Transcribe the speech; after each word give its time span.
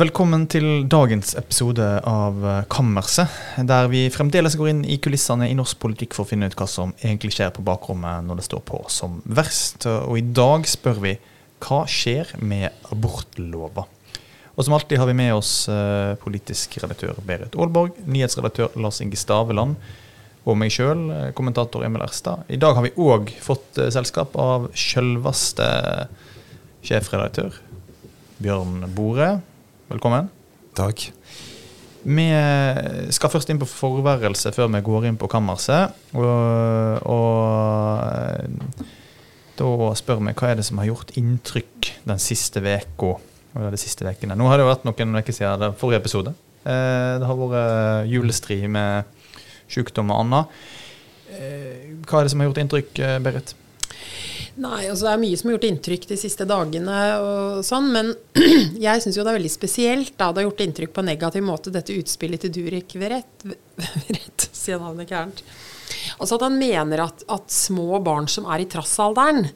Velkommen 0.00 0.46
til 0.48 0.86
dagens 0.88 1.34
episode 1.36 1.84
av 2.08 2.38
eh, 2.46 2.60
Kammerset, 2.72 3.34
der 3.68 3.88
vi 3.92 4.06
fremdeles 4.08 4.54
går 4.56 4.70
inn 4.70 4.78
i 4.88 4.96
kulissene 5.02 5.50
i 5.50 5.56
norsk 5.58 5.76
politikk 5.82 6.14
for 6.16 6.24
å 6.24 6.30
finne 6.30 6.48
ut 6.48 6.54
hva 6.56 6.64
som 6.70 6.94
egentlig 7.02 7.34
skjer 7.34 7.50
på 7.52 7.64
bakrommet 7.66 8.24
når 8.24 8.38
det 8.40 8.46
står 8.46 8.62
på 8.70 8.80
som 8.88 9.18
verst. 9.28 9.84
Og 9.84 10.16
i 10.16 10.22
dag 10.24 10.64
spør 10.70 11.02
vi 11.02 11.12
hva 11.66 11.82
skjer 11.90 12.32
med 12.40 12.70
abortlova? 12.94 13.84
Og 14.54 14.64
som 14.64 14.78
alltid 14.78 15.02
har 15.02 15.10
vi 15.10 15.18
med 15.20 15.34
oss 15.34 15.52
eh, 15.68 16.14
politisk 16.22 16.78
redaktør 16.80 17.20
Berit 17.26 17.58
Aalborg, 17.58 18.00
nyhetsredaktør 18.08 18.80
Lars 18.80 19.02
Inge 19.04 19.20
Staveland 19.20 19.76
og 20.48 20.56
meg 20.62 20.72
sjøl, 20.72 21.04
kommentator 21.36 21.84
Emil 21.84 22.06
Erstad. 22.06 22.48
I 22.48 22.62
dag 22.62 22.78
har 22.78 22.88
vi 22.88 22.96
òg 22.96 23.34
fått 23.44 23.76
eh, 23.76 23.92
selskap 23.92 24.32
av 24.40 24.70
sjølveste 24.72 25.68
sjefredaktør 26.88 27.60
Bjørn 28.40 28.88
Bore. 28.96 29.34
Velkommen. 29.90 30.30
Takk. 30.78 31.08
Vi 32.00 32.26
skal 33.12 33.32
først 33.32 33.50
inn 33.52 33.60
på 33.60 33.68
forværelse 33.68 34.52
før 34.56 34.70
vi 34.72 34.80
går 34.86 35.10
inn 35.10 35.18
på 35.20 35.28
kammerset. 35.28 35.96
Og, 36.16 37.02
og 37.10 38.70
da 39.60 39.90
spør 39.98 40.22
vi 40.22 40.32
hva 40.32 40.52
er 40.52 40.60
det 40.60 40.64
som 40.68 40.78
har 40.80 40.88
gjort 40.88 41.10
inntrykk 41.20 41.90
den 42.08 42.22
siste 42.22 42.62
eller 43.50 43.74
de 43.74 43.80
siste 43.80 44.06
vekene. 44.06 44.36
Nå 44.38 44.46
har 44.48 44.60
det 44.60 44.68
vært 44.68 44.86
noen 44.86 45.18
uker 45.18 45.34
siden 45.34 45.60
det 45.60 45.72
forrige 45.80 46.00
episode. 46.04 46.34
Eh, 46.62 47.18
det 47.20 47.26
har 47.26 47.40
vært 47.40 48.10
julestri 48.10 48.60
med 48.70 49.08
sykdom 49.70 50.12
og 50.14 50.22
annet. 50.22 50.60
Eh, 51.34 51.90
hva 52.06 52.20
er 52.20 52.26
det 52.26 52.32
som 52.32 52.42
har 52.42 52.50
gjort 52.50 52.62
inntrykk, 52.62 52.92
eh, 53.02 53.18
Berit? 53.24 53.54
Nei, 54.58 54.88
altså 54.90 55.06
Det 55.06 55.12
er 55.12 55.22
mye 55.22 55.38
som 55.38 55.48
har 55.48 55.56
gjort 55.56 55.66
inntrykk 55.68 56.06
de 56.10 56.18
siste 56.18 56.46
dagene, 56.48 57.00
og 57.22 57.60
sånn, 57.66 57.90
men 57.94 58.12
jeg 58.86 59.04
syns 59.04 59.18
jo 59.18 59.24
det 59.24 59.32
er 59.32 59.38
veldig 59.38 59.52
spesielt. 59.52 60.14
da 60.18 60.30
Det 60.32 60.42
har 60.42 60.48
gjort 60.48 60.64
inntrykk 60.66 60.94
på 60.96 61.04
en 61.04 61.10
negativ 61.12 61.46
måte, 61.46 61.74
dette 61.74 61.96
utspillet 61.96 62.46
til 62.46 62.54
Durek 62.58 62.96
Verrett. 63.00 63.46
Verrett, 63.80 64.48
sier 64.52 64.82
navnet 64.82 65.10
gærent. 65.10 65.44
Altså 66.20 66.36
at 66.36 66.44
han 66.44 66.58
mener 66.60 67.00
at, 67.06 67.24
at, 67.32 67.46
små 67.50 67.98
barn 68.04 68.28
som 68.30 68.44
er 68.52 68.62
i 68.62 68.68
trassalderen, 68.70 69.48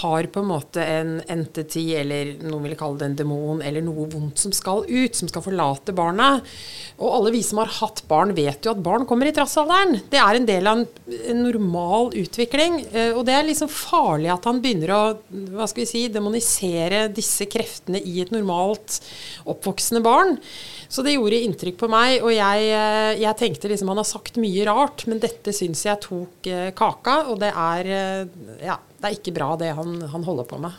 har 0.00 0.28
på 0.30 0.42
en 0.42 0.48
måte 0.48 0.82
en 0.82 1.16
entity, 1.30 1.88
eller 1.98 2.36
noen 2.44 2.68
ville 2.68 2.78
kalle 2.78 3.00
det 3.00 3.08
en 3.10 3.16
demon, 3.18 3.62
eller 3.64 3.82
noe 3.84 4.06
vondt 4.12 4.42
som 4.44 4.54
skal 4.54 4.84
ut, 4.86 5.18
som 5.18 5.30
skal 5.30 5.44
forlate 5.44 5.94
barnet. 5.96 6.46
Og 7.02 7.10
alle 7.10 7.34
vi 7.34 7.42
som 7.46 7.58
har 7.62 7.72
hatt 7.80 8.04
barn, 8.10 8.34
vet 8.36 8.62
jo 8.64 8.74
at 8.74 8.82
barn 8.84 9.06
kommer 9.10 9.28
i 9.28 9.34
trassalderen. 9.34 9.98
Det 10.10 10.20
er 10.22 10.38
en 10.38 10.48
del 10.48 10.70
av 10.70 10.80
en, 10.80 10.86
en 11.34 11.42
normal 11.48 12.12
utvikling. 12.22 12.80
Eh, 12.92 13.10
og 13.14 13.24
det 13.26 13.34
er 13.34 13.48
liksom 13.48 13.72
farlig 13.72 14.30
at 14.34 14.46
han 14.46 14.62
begynner 14.62 14.94
å 14.94 15.02
hva 15.54 15.66
skal 15.70 15.82
vi 15.82 15.90
si, 15.90 16.04
demonisere 16.14 17.08
disse 17.14 17.48
kreftene 17.50 17.98
i 17.98 18.20
et 18.22 18.32
normalt 18.34 19.00
oppvoksende 19.50 20.04
barn. 20.04 20.38
Så 20.94 21.02
det 21.02 21.16
gjorde 21.16 21.40
inntrykk 21.42 21.78
på 21.80 21.88
meg, 21.90 22.20
og 22.22 22.30
jeg, 22.30 22.66
eh, 22.70 23.16
jeg 23.18 23.38
tenkte 23.40 23.70
liksom 23.70 23.90
Han 23.90 23.98
har 23.98 24.06
sagt 24.06 24.38
mye 24.38 24.66
rart, 24.68 25.06
men 25.10 25.22
dette 25.22 25.54
syns 25.54 25.82
jeg 25.88 25.98
tok 26.04 26.46
eh, 26.46 26.68
kaka, 26.76 27.24
og 27.32 27.40
det 27.42 27.50
er, 27.50 27.88
eh, 27.90 28.60
ja, 28.62 28.76
det 28.78 29.08
er 29.08 29.16
ikke 29.16 29.34
bra, 29.34 29.54
det 29.58 29.72
han, 29.74 29.96
han 30.12 30.26
holder 30.26 30.46
på 30.46 30.60
med. 30.62 30.76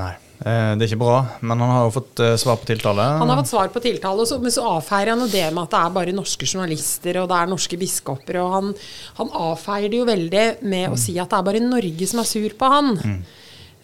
Nei, 0.00 0.12
det 0.40 0.50
er 0.50 0.86
ikke 0.86 1.00
bra, 1.00 1.16
men 1.42 1.62
han 1.62 1.70
har 1.74 1.86
jo 1.88 1.94
fått 1.96 2.20
svar 2.38 2.60
på 2.60 2.68
tiltale? 2.68 3.04
Han 3.18 3.28
har 3.28 3.40
fått 3.40 3.50
svar 3.50 3.72
på 3.74 3.82
tiltale, 3.82 4.24
men 4.40 4.54
så 4.54 4.66
avfeier 4.78 5.10
han 5.12 5.24
det 5.26 5.48
med 5.50 5.64
at 5.64 5.74
det 5.74 5.80
er 5.80 5.96
bare 5.96 6.14
norske 6.14 6.46
journalister 6.46 7.18
og 7.20 7.26
det 7.28 7.40
er 7.40 7.50
norske 7.50 7.78
biskoper. 7.80 8.38
og 8.38 8.54
Han, 8.54 8.70
han 9.18 9.34
avfeier 9.50 9.90
det 9.90 9.98
jo 9.98 10.06
veldig 10.08 10.44
med 10.62 10.86
mm. 10.86 10.94
å 10.94 11.00
si 11.02 11.16
at 11.18 11.34
det 11.34 11.40
er 11.40 11.48
bare 11.50 11.64
Norge 11.64 12.08
som 12.08 12.22
er 12.22 12.30
sur 12.30 12.54
på 12.62 12.70
han. 12.70 12.94
Mm. 13.02 13.18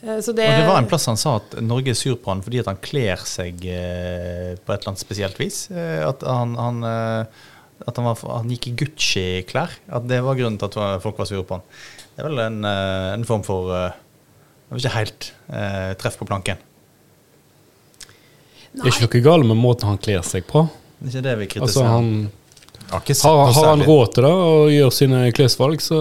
Eh, 0.02 0.16
det, 0.18 0.28
og 0.28 0.36
det 0.36 0.68
var 0.68 0.80
en 0.80 0.88
plass 0.90 1.08
han 1.10 1.20
sa 1.20 1.38
at 1.40 1.58
Norge 1.64 1.92
er 1.94 1.98
sur 1.98 2.16
på 2.20 2.32
han 2.32 2.42
fordi 2.44 2.60
at 2.62 2.70
han 2.70 2.80
kler 2.84 3.22
seg 3.26 3.62
eh, 3.64 4.54
på 4.60 4.72
et 4.72 4.80
eller 4.80 4.92
annet 4.92 5.04
spesielt 5.04 5.38
vis. 5.40 5.66
Eh, 5.72 6.00
at 6.06 6.24
han, 6.26 6.56
han, 6.60 6.82
at 6.86 7.92
han, 7.92 8.08
var, 8.08 8.24
han 8.38 8.50
gikk 8.52 8.70
i 8.70 8.74
Gucci-klær. 8.82 9.78
At 9.98 10.08
det 10.10 10.22
var 10.24 10.38
grunnen 10.38 10.58
til 10.60 10.68
at 10.72 11.04
folk 11.04 11.22
var 11.22 11.30
sure 11.30 11.46
på 11.46 11.58
han. 11.58 11.70
Det 12.16 12.24
er 12.24 12.28
vel 12.30 12.44
en, 12.46 12.60
en 12.64 13.28
form 13.28 13.44
for 13.44 13.72
jeg 14.66 14.74
vet 14.74 14.82
ikke 14.82 14.96
helt 14.96 15.26
eh, 15.54 15.92
treff 16.00 16.16
på 16.18 16.26
planken. 16.26 16.58
Nei. 18.76 18.82
Det 18.82 18.88
er 18.90 18.96
ikke 18.96 19.06
noe 19.06 19.26
galt 19.28 19.46
med 19.46 19.58
måten 19.60 19.88
han 19.88 20.00
kler 20.02 20.24
seg 20.26 20.46
på. 20.48 20.64
Det 20.98 21.06
er 21.06 21.12
ikke 21.12 21.26
det 21.28 21.34
vi 21.38 21.48
kritiserer. 21.52 21.68
Altså, 21.68 21.84
han 21.86 22.08
har, 22.90 23.52
har, 23.52 23.66
han 23.66 23.82
råd 23.82 24.12
til 24.14 24.26
det 24.26 24.30
og 24.30 24.70
gjør 24.70 24.92
sine 24.94 25.20
klesvalg, 25.34 25.82
så 25.82 25.98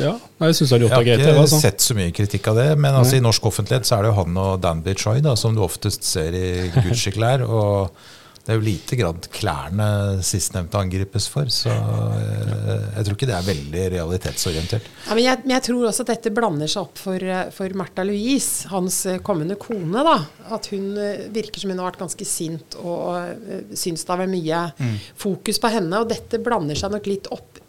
ja. 0.00 0.14
Jeg 0.40 0.56
syns 0.56 0.72
han 0.72 0.80
har 0.80 0.86
gjort 0.86 0.96
det 0.96 1.06
greit. 1.06 1.20
Jeg 1.20 1.26
har 1.26 1.36
ikke 1.36 1.44
altså. 1.44 1.60
sett 1.62 1.84
så 1.84 1.96
mye 1.98 2.14
kritikk 2.16 2.48
av 2.50 2.58
det, 2.58 2.68
men 2.80 2.96
altså, 2.96 3.18
i 3.18 3.24
norsk 3.24 3.50
offentlighet 3.50 3.86
så 3.86 3.98
er 3.98 4.06
det 4.06 4.10
jo 4.10 4.16
han 4.18 4.40
og 4.42 4.62
Danby 4.64 4.96
Choi 4.98 5.20
da, 5.24 5.36
som 5.38 5.54
du 5.54 5.62
oftest 5.62 6.06
ser 6.08 6.34
i 6.34 6.48
Gucci-klær. 6.86 7.44
og 7.46 7.94
det 8.40 8.54
er 8.54 8.56
jo 8.56 8.64
lite 8.64 8.96
grad 8.96 9.26
klærne 9.34 9.86
sistnevnte 10.24 10.80
angripes 10.80 11.26
for. 11.28 11.50
Så 11.52 11.70
eh, 11.70 12.86
jeg 12.96 13.04
tror 13.04 13.16
ikke 13.16 13.28
det 13.28 13.36
er 13.36 13.48
veldig 13.48 13.82
realitetsorientert. 13.94 14.88
Ja, 15.04 15.16
men 15.16 15.24
jeg, 15.26 15.42
men 15.44 15.54
jeg, 15.58 15.64
tror 15.68 15.88
også 15.90 16.06
at 16.06 16.12
dette 16.14 16.32
blander 16.34 16.70
seg 16.70 16.86
opp 16.86 16.98
for, 16.98 17.26
for 17.54 17.76
Märtha 17.76 18.06
Louise, 18.08 18.70
hans 18.72 19.02
eh, 19.10 19.20
kommende 19.26 19.58
kone. 19.60 20.04
da, 20.06 20.16
At 20.56 20.70
hun 20.72 20.88
eh, 20.96 21.26
virker 21.34 21.60
som 21.60 21.74
hun 21.74 21.82
har 21.82 21.90
vært 21.90 22.00
ganske 22.06 22.26
sint 22.28 22.78
og 22.80 23.04
uh, 23.20 23.74
syns 23.76 24.06
det 24.06 24.12
har 24.14 24.22
vært 24.22 24.32
mye 24.32 24.64
mm. 24.78 24.96
fokus 25.20 25.60
på 25.60 25.72
henne. 25.76 26.00
Og 26.00 26.08
dette 26.10 26.40
blander 26.42 26.78
seg 26.80 26.96
nok 26.96 27.10
litt 27.10 27.28
opp 27.34 27.60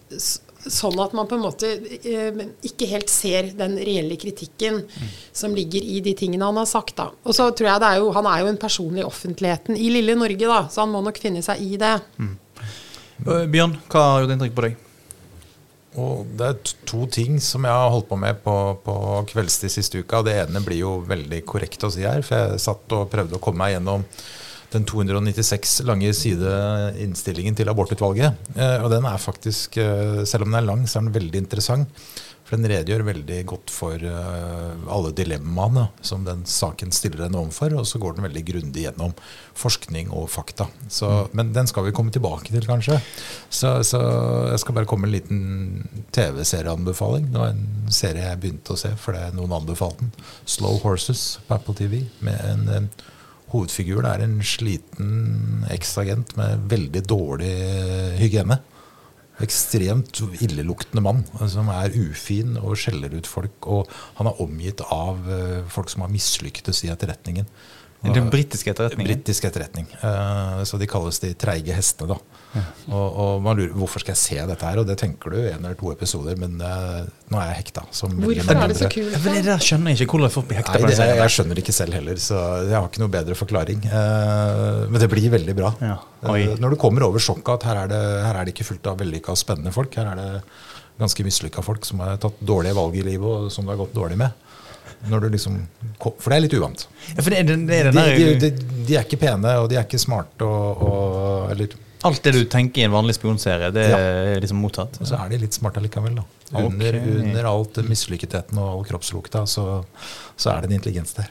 Sånn 0.61 0.99
at 1.01 1.15
man 1.17 1.25
på 1.29 1.37
en 1.37 1.45
måte 1.45 1.69
eh, 1.97 2.43
ikke 2.67 2.89
helt 2.91 3.09
ser 3.09 3.49
den 3.57 3.77
reelle 3.81 4.17
kritikken 4.21 4.83
mm. 4.85 5.09
som 5.33 5.55
ligger 5.57 5.81
i 5.81 6.01
de 6.05 6.13
tingene 6.17 6.45
han 6.45 6.59
har 6.61 6.69
sagt. 6.69 6.95
da. 6.99 7.09
Og 7.25 7.37
så 7.37 7.49
tror 7.55 7.71
jeg 7.71 7.83
det 7.83 7.89
er 7.89 8.03
jo, 8.03 8.11
Han 8.17 8.29
er 8.29 8.43
jo 8.43 8.51
en 8.51 8.61
person 8.61 8.99
i 8.99 9.07
offentligheten 9.07 9.79
i 9.79 9.89
lille 9.93 10.15
Norge, 10.19 10.45
da, 10.45 10.61
så 10.69 10.85
han 10.85 10.93
må 10.93 11.01
nok 11.05 11.17
finne 11.21 11.41
seg 11.45 11.63
i 11.65 11.79
det. 11.81 11.95
Mm. 12.21 12.37
Eh, 13.25 13.45
Bjørn, 13.51 13.75
hva 13.89 14.07
har 14.07 14.23
gjort 14.23 14.35
inntrykk 14.35 14.57
på 14.57 14.65
deg? 14.67 14.79
Og 16.01 16.27
det 16.39 16.47
er 16.47 16.75
to 16.87 17.05
ting 17.11 17.39
som 17.43 17.65
jeg 17.67 17.75
har 17.75 17.89
holdt 17.91 18.07
på 18.07 18.19
med 18.19 18.37
på, 18.45 18.53
på 18.85 18.93
kveldstid 19.33 19.73
siste 19.73 19.99
uka. 19.99 20.21
Det 20.23 20.37
ene 20.45 20.61
blir 20.63 20.85
jo 20.85 20.93
veldig 21.07 21.41
korrekt 21.47 21.83
å 21.83 21.91
si 21.91 22.05
her, 22.07 22.23
for 22.23 22.53
jeg 22.53 22.63
satt 22.63 22.95
og 22.95 23.09
prøvde 23.11 23.35
å 23.35 23.43
komme 23.43 23.65
meg 23.65 23.75
gjennom 23.75 24.05
den 24.71 24.87
296 24.87 25.81
lange 25.87 26.13
side 26.15 26.51
innstillingen 27.03 27.57
til 27.57 27.71
abortutvalget. 27.71 28.39
Eh, 28.55 28.77
og 28.79 28.91
den 28.93 29.07
er 29.07 29.21
faktisk, 29.21 29.77
eh, 29.77 30.23
selv 30.23 30.45
om 30.45 30.51
den 30.51 30.61
er 30.61 30.67
lang, 30.67 30.85
så 30.87 30.99
er 30.99 31.07
den 31.07 31.15
veldig 31.19 31.41
interessant. 31.43 32.03
For 32.51 32.59
den 32.59 32.67
redegjør 32.67 33.05
veldig 33.07 33.37
godt 33.47 33.71
for 33.71 33.95
eh, 33.95 34.87
alle 34.91 35.11
dilemmaene 35.15 35.85
som 36.03 36.25
den 36.27 36.41
saken 36.43 36.91
stiller 36.91 37.29
en 37.29 37.37
overfor. 37.39 37.77
Og 37.79 37.85
så 37.87 37.99
går 38.01 38.17
den 38.17 38.25
veldig 38.27 38.43
grundig 38.47 38.83
gjennom 38.83 39.13
forskning 39.55 40.11
og 40.11 40.27
fakta. 40.33 40.67
Så, 40.91 41.07
mm. 41.07 41.37
men 41.39 41.53
den 41.55 41.71
skal 41.71 41.87
vi 41.87 41.93
komme 41.95 42.11
tilbake 42.11 42.51
til, 42.51 42.67
kanskje. 42.67 42.99
Så, 43.47 43.77
så 43.87 44.01
jeg 44.51 44.63
skal 44.63 44.75
bare 44.75 44.89
komme 44.89 45.07
med 45.07 45.13
en 45.13 45.17
liten 45.19 46.03
TV-serieanbefaling. 46.11 47.31
Det 47.31 47.39
var 47.39 47.55
en 47.55 47.87
serie 47.91 48.27
jeg 48.27 48.43
begynte 48.43 48.75
å 48.75 48.83
se 48.83 48.91
fordi 48.99 49.29
noen 49.37 49.55
anbefalte 49.61 50.03
den. 50.03 50.11
'Slow 50.43 50.79
Horses' 50.83 51.39
på 51.47 51.55
Apple 51.55 51.75
TV. 51.79 52.03
med 52.19 52.39
en, 52.51 52.91
en 53.51 53.57
hovedfiguren 53.57 54.07
er 54.07 54.23
en 54.23 54.41
sliten 54.43 55.65
eksagent 55.71 56.35
med 56.37 56.67
veldig 56.71 57.03
dårlig 57.03 57.51
hygiene. 58.19 58.61
Ekstremt 59.41 60.21
illeluktende 60.39 61.01
mann 61.01 61.23
som 61.49 61.69
er 61.73 61.91
ufin 61.97 62.57
og 62.61 62.77
skjeller 62.77 63.11
ut 63.17 63.27
folk. 63.27 63.67
Og 63.67 63.89
han 64.19 64.27
er 64.27 64.41
omgitt 64.41 64.81
av 64.87 65.27
eh, 65.27 65.63
folk 65.67 65.89
som 65.89 66.05
har 66.05 66.11
mislyktes 66.13 66.83
i 66.85 66.91
etterretningen. 66.93 67.47
Den 68.01 68.29
britiske 68.31 68.71
etterretningen? 68.71 69.05
Britisk 69.05 69.45
etterretning. 69.45 69.87
Uh, 70.01 70.63
så 70.65 70.79
de 70.81 70.87
kalles 70.89 71.19
de 71.21 71.35
treige 71.37 71.75
hestene. 71.75 72.15
da. 72.15 72.40
Og, 72.51 73.05
og, 73.07 73.33
man 73.43 73.59
lurer 73.59 73.75
hvorfor 73.77 74.03
skal 74.03 74.11
jeg 74.11 74.19
se 74.19 74.37
dette 74.49 74.67
her, 74.67 74.81
og 74.81 74.87
det 74.89 74.97
tenker 74.99 75.31
du 75.31 75.37
en 75.39 75.61
eller 75.61 75.77
to 75.79 75.91
episoder, 75.93 76.35
men 76.39 76.57
uh, 76.59 77.05
nå 77.31 77.39
er 77.39 77.51
jeg 77.51 77.59
hekta. 77.61 77.85
hvorfor 77.87 78.57
er 78.57 78.73
det 78.73 78.77
så 78.79 78.89
kult? 78.91 79.13
Ja, 79.15 79.43
det 79.45 79.57
skjønner 79.63 79.93
jeg 79.93 80.03
ikke 80.03 80.17
hvordan 80.17 80.33
folk 80.33 80.49
blir 80.49 80.59
hekta. 80.59 80.75
Nei, 80.75 80.91
det, 80.91 80.97
jeg, 80.99 81.19
jeg, 81.21 81.35
skjønner 81.37 81.61
ikke 81.63 81.75
selv 81.77 81.97
heller, 81.99 82.19
så 82.19 82.41
jeg 82.65 82.75
har 82.75 82.89
ikke 82.89 83.03
noe 83.03 83.13
bedre 83.13 83.37
forklaring. 83.39 83.87
Uh, 83.87 84.83
men 84.91 84.99
det 85.03 85.09
blir 85.13 85.31
veldig 85.37 85.57
bra. 85.61 85.71
Ja. 85.79 85.97
når 86.61 86.75
du 86.75 86.79
kommer 86.81 87.07
over 87.07 87.23
sjokket 87.23 87.55
at 87.55 87.69
her 87.69 87.83
er 87.85 87.91
det, 87.93 88.03
her 88.27 88.37
er 88.41 88.47
det 88.47 88.55
ikke 88.55 88.67
fullt 88.73 88.91
av 88.91 88.99
vellykka 88.99 89.33
og 89.33 89.39
spennende 89.39 89.73
folk, 89.75 89.95
her 89.95 90.11
er 90.11 90.19
det 90.19 90.29
ganske 91.01 91.23
mislykka 91.25 91.63
folk 91.65 91.87
som 91.87 92.03
har 92.03 92.19
tatt 92.21 92.43
dårlige 92.45 92.77
valg 92.77 92.97
i 92.99 93.05
livet, 93.05 93.25
og 93.25 93.51
som 93.53 93.65
det 93.65 93.73
har 93.73 93.85
gått 93.85 93.95
dårlig 93.95 94.19
med. 94.21 94.35
Liksom, 95.09 95.55
for 95.97 96.29
det 96.29 96.35
er 96.35 96.43
litt 96.43 96.57
uvant. 96.57 96.83
Ja, 97.15 97.23
det 97.23 97.39
det, 97.41 97.77
er 97.79 97.89
de, 97.91 98.03
de, 98.37 98.49
de, 98.51 98.75
de, 98.85 98.97
er 98.97 99.05
ikke 99.05 99.17
pene, 99.23 99.55
og 99.63 99.69
de 99.71 99.79
er 99.79 99.87
ikke 99.87 100.01
smarte. 100.01 100.45
Og, 100.45 100.83
og, 100.85 101.47
eller, 101.53 101.73
Alt 102.07 102.23
det 102.25 102.31
du 102.33 102.41
tenker 102.49 102.81
i 102.81 102.85
en 102.87 102.93
vanlig 102.93 103.15
spionserie, 103.17 103.69
det 103.75 103.83
ja. 103.91 103.99
er 103.99 104.41
liksom 104.41 104.61
mottatt? 104.63 104.97
Og 105.01 105.09
så 105.09 105.19
er 105.21 105.29
de 105.29 105.41
litt 105.43 105.57
smarte 105.57 105.83
likevel. 105.83 106.17
Da. 106.17 106.25
Under, 106.63 106.97
okay. 106.97 107.19
under 107.21 107.49
alt 107.51 107.77
mislykketheten 107.85 108.57
og 108.57 108.71
all 108.71 108.83
kroppslukta, 108.87 109.45
så, 109.45 109.67
så, 110.35 110.55
er 110.55 110.63
det 110.63 110.71
en 110.71 110.79
intelligens 110.79 111.13
der. 111.19 111.29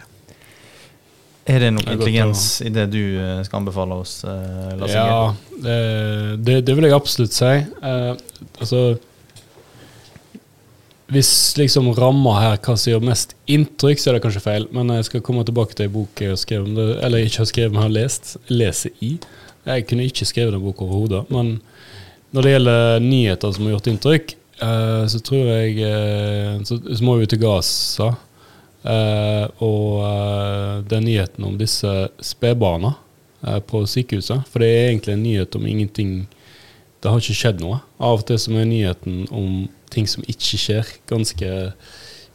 Er 1.51 1.65
det 1.65 1.73
noe 1.75 1.97
intelligens 1.97 2.61
i 2.63 2.71
det 2.71 2.87
du 2.93 3.03
eh, 3.19 3.41
skal 3.47 3.65
anbefale 3.65 3.99
oss? 3.99 4.21
Uh, 4.23 4.87
ja, 4.87 5.35
det, 5.59 6.61
det, 6.69 6.75
vil 6.77 6.87
jeg 6.87 6.95
absolutt 6.95 7.35
si. 7.35 7.55
Eh, 7.59 8.13
altså 8.61 8.85
hvis 11.11 11.31
liksom 11.59 11.91
ramma 11.97 12.37
her 12.39 12.59
hva 12.63 12.77
som 12.79 12.93
gjør 12.93 13.03
mest 13.09 13.35
inntrykk, 13.51 13.99
så 13.99 14.11
er 14.11 14.17
det 14.17 14.23
kanskje 14.23 14.45
feil, 14.45 14.67
men 14.75 14.93
jeg 14.95 15.09
skal 15.09 15.25
komme 15.27 15.43
tilbake 15.47 15.75
til 15.75 15.89
ei 15.89 15.93
bok 15.93 16.23
jeg 16.23 16.37
har 16.37 16.39
skrevet, 16.39 16.79
eller 17.03 17.27
ikke 17.27 17.43
har 17.43 17.49
skrevet, 17.51 17.75
men 17.75 17.83
har 17.83 17.95
lest, 17.95 18.37
leser 18.47 18.95
i. 19.03 19.17
Jeg 19.71 19.87
kunne 19.89 20.07
ikke 20.09 20.29
skrevet 20.29 20.57
en 20.57 20.65
bok 20.65 20.83
overhodet, 20.85 21.25
men 21.33 21.59
når 22.35 22.47
det 22.47 22.55
gjelder 22.55 23.05
nyheter 23.05 23.55
som 23.55 23.67
har 23.67 23.77
gjort 23.77 23.91
inntrykk, 23.91 24.35
uh, 24.63 25.05
så 25.11 25.21
tror 25.27 25.49
jeg 25.51 25.79
uh, 25.83 26.61
så, 26.67 26.79
må 27.07 27.17
vi 27.21 27.31
til 27.31 27.43
Gaza. 27.43 28.13
Uh, 28.81 29.45
og 29.61 30.87
er 30.89 31.03
nyheten 31.05 31.45
om 31.45 31.59
disse 31.61 31.91
spedbarna 32.25 32.95
på 33.69 33.83
sykehuset. 33.89 34.47
For 34.49 34.63
det 34.63 34.69
er 34.69 34.87
egentlig 34.91 35.15
en 35.17 35.25
nyhet 35.25 35.57
om 35.57 35.67
ingenting 35.69 36.13
Det 37.01 37.09
har 37.09 37.21
ikke 37.21 37.37
skjedd 37.37 37.63
noe. 37.65 37.79
Av 37.97 38.21
og 38.21 38.27
til 38.29 38.37
som 38.41 38.57
er 38.61 38.67
nyheten 38.69 39.23
om 39.33 39.69
ting 39.93 40.09
som 40.09 40.25
ikke 40.29 40.59
skjer. 40.61 40.91
Ganske 41.09 41.49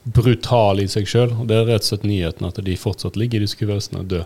brutal 0.05 0.81
i 0.81 0.87
seg 0.89 1.07
sjøl. 1.09 1.33
Det 1.49 1.57
er 1.57 1.67
rett 1.69 1.85
og 1.85 1.91
slett 1.91 2.07
nyheten 2.07 2.47
at 2.47 2.61
de 2.65 2.77
fortsatt 2.77 3.17
ligger 3.17 3.41
i 3.41 3.45
disse 3.45 3.57
kuvøsene 3.59 4.05
døde 4.05 4.25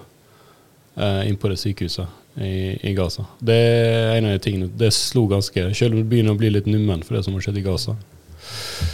eh, 0.99 1.27
inn 1.29 1.39
på 1.39 1.51
det 1.51 1.59
sykehuset 1.61 2.07
i, 2.39 2.77
i, 2.89 2.93
Gaza. 2.97 3.25
Det 3.39 3.57
er 3.57 4.15
en 4.17 4.29
av 4.29 4.37
de 4.37 4.43
tingene. 4.43 4.69
Det 4.79 4.93
slo 4.95 5.25
ganske 5.31 5.69
Selv 5.75 5.95
om 5.95 6.01
det 6.01 6.09
begynner 6.11 6.35
å 6.35 6.39
bli 6.39 6.51
litt 6.53 6.69
nummen 6.69 7.03
for 7.03 7.17
det 7.17 7.25
som 7.25 7.35
har 7.35 7.43
skjedd 7.45 7.59
i 7.59 7.65
Gaza. 7.65 7.97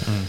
Mm. 0.09 0.25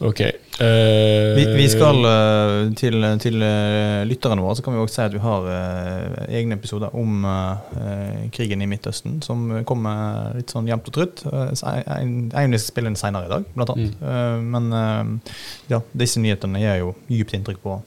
Ok. 0.00 0.20
Uh, 0.60 1.36
vi, 1.36 1.44
vi, 1.56 1.66
skal 1.72 1.98
uh, 2.04 2.70
til, 2.76 3.04
til 3.20 3.36
uh, 3.40 4.00
lytterne 4.08 4.40
våre 4.44 4.56
så 4.56 4.64
kan 4.64 4.74
vi 4.76 4.80
også 4.80 4.96
si 4.96 5.04
at 5.04 5.14
vi 5.16 5.22
har 5.24 5.48
egne 6.28 6.56
episoder 6.56 6.96
om 6.96 7.24
krigen 8.32 8.64
i 8.64 8.68
Midtøsten, 8.68 9.20
som 9.24 9.48
kommer 9.68 10.36
litt 10.36 10.52
sånn 10.52 10.68
jevnt 10.70 10.88
og 10.88 10.96
trutt. 10.96 11.24
Eivind 11.28 12.32
skal 12.32 12.64
spille 12.64 12.92
inn 12.92 12.98
senere 13.00 13.28
i 13.28 13.32
dag, 13.32 13.48
blant 13.56 13.74
annet. 13.74 13.96
Mm. 14.00 14.52
men 14.52 15.20
ja, 15.70 15.80
disse 15.92 16.22
nyhetene 16.22 16.62
gjør 16.62 16.80
jo 16.84 16.92
dypt 17.08 17.36
inntrykk 17.36 17.60
på 17.64 17.80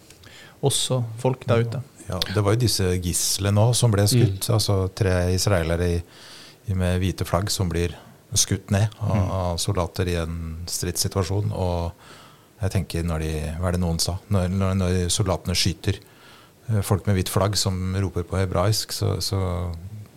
oss 0.64 0.86
og 0.96 1.10
folk 1.22 1.46
der 1.50 1.66
ute. 1.66 1.82
Ja, 2.08 2.20
Det 2.34 2.42
var 2.44 2.56
jo 2.56 2.64
disse 2.64 2.90
gislene 3.02 3.56
nå 3.56 3.74
som 3.78 3.94
ble 3.94 4.06
skutt. 4.10 4.48
Mm. 4.48 4.56
Altså 4.56 4.80
tre 4.96 5.16
israelere 5.34 5.90
i, 5.90 6.00
i 6.68 6.78
med 6.78 7.00
hvite 7.02 7.28
flagg 7.28 7.52
som 7.54 7.72
blir 7.72 7.96
skutt 8.34 8.72
ned 8.74 8.90
av, 9.00 9.16
mm. 9.16 9.32
av 9.32 9.58
soldater 9.62 10.10
i 10.10 10.18
en 10.22 10.38
stridssituasjon. 10.70 11.54
Og 11.54 12.64
jeg 12.64 12.74
tenker, 12.78 13.06
når 13.08 13.26
de, 13.26 13.34
hva 13.60 13.70
er 13.70 13.78
det 13.78 13.84
noen 13.84 14.02
sa? 14.02 14.18
Når, 14.34 14.50
når, 14.52 14.78
når 14.80 14.98
soldatene 15.14 15.56
skyter 15.58 16.00
eh, 16.00 16.82
folk 16.86 17.08
med 17.08 17.20
hvitt 17.20 17.32
flagg 17.32 17.58
som 17.60 17.96
roper 18.00 18.26
på 18.28 18.40
hebraisk, 18.40 18.96
så, 18.96 19.18
så, 19.24 19.42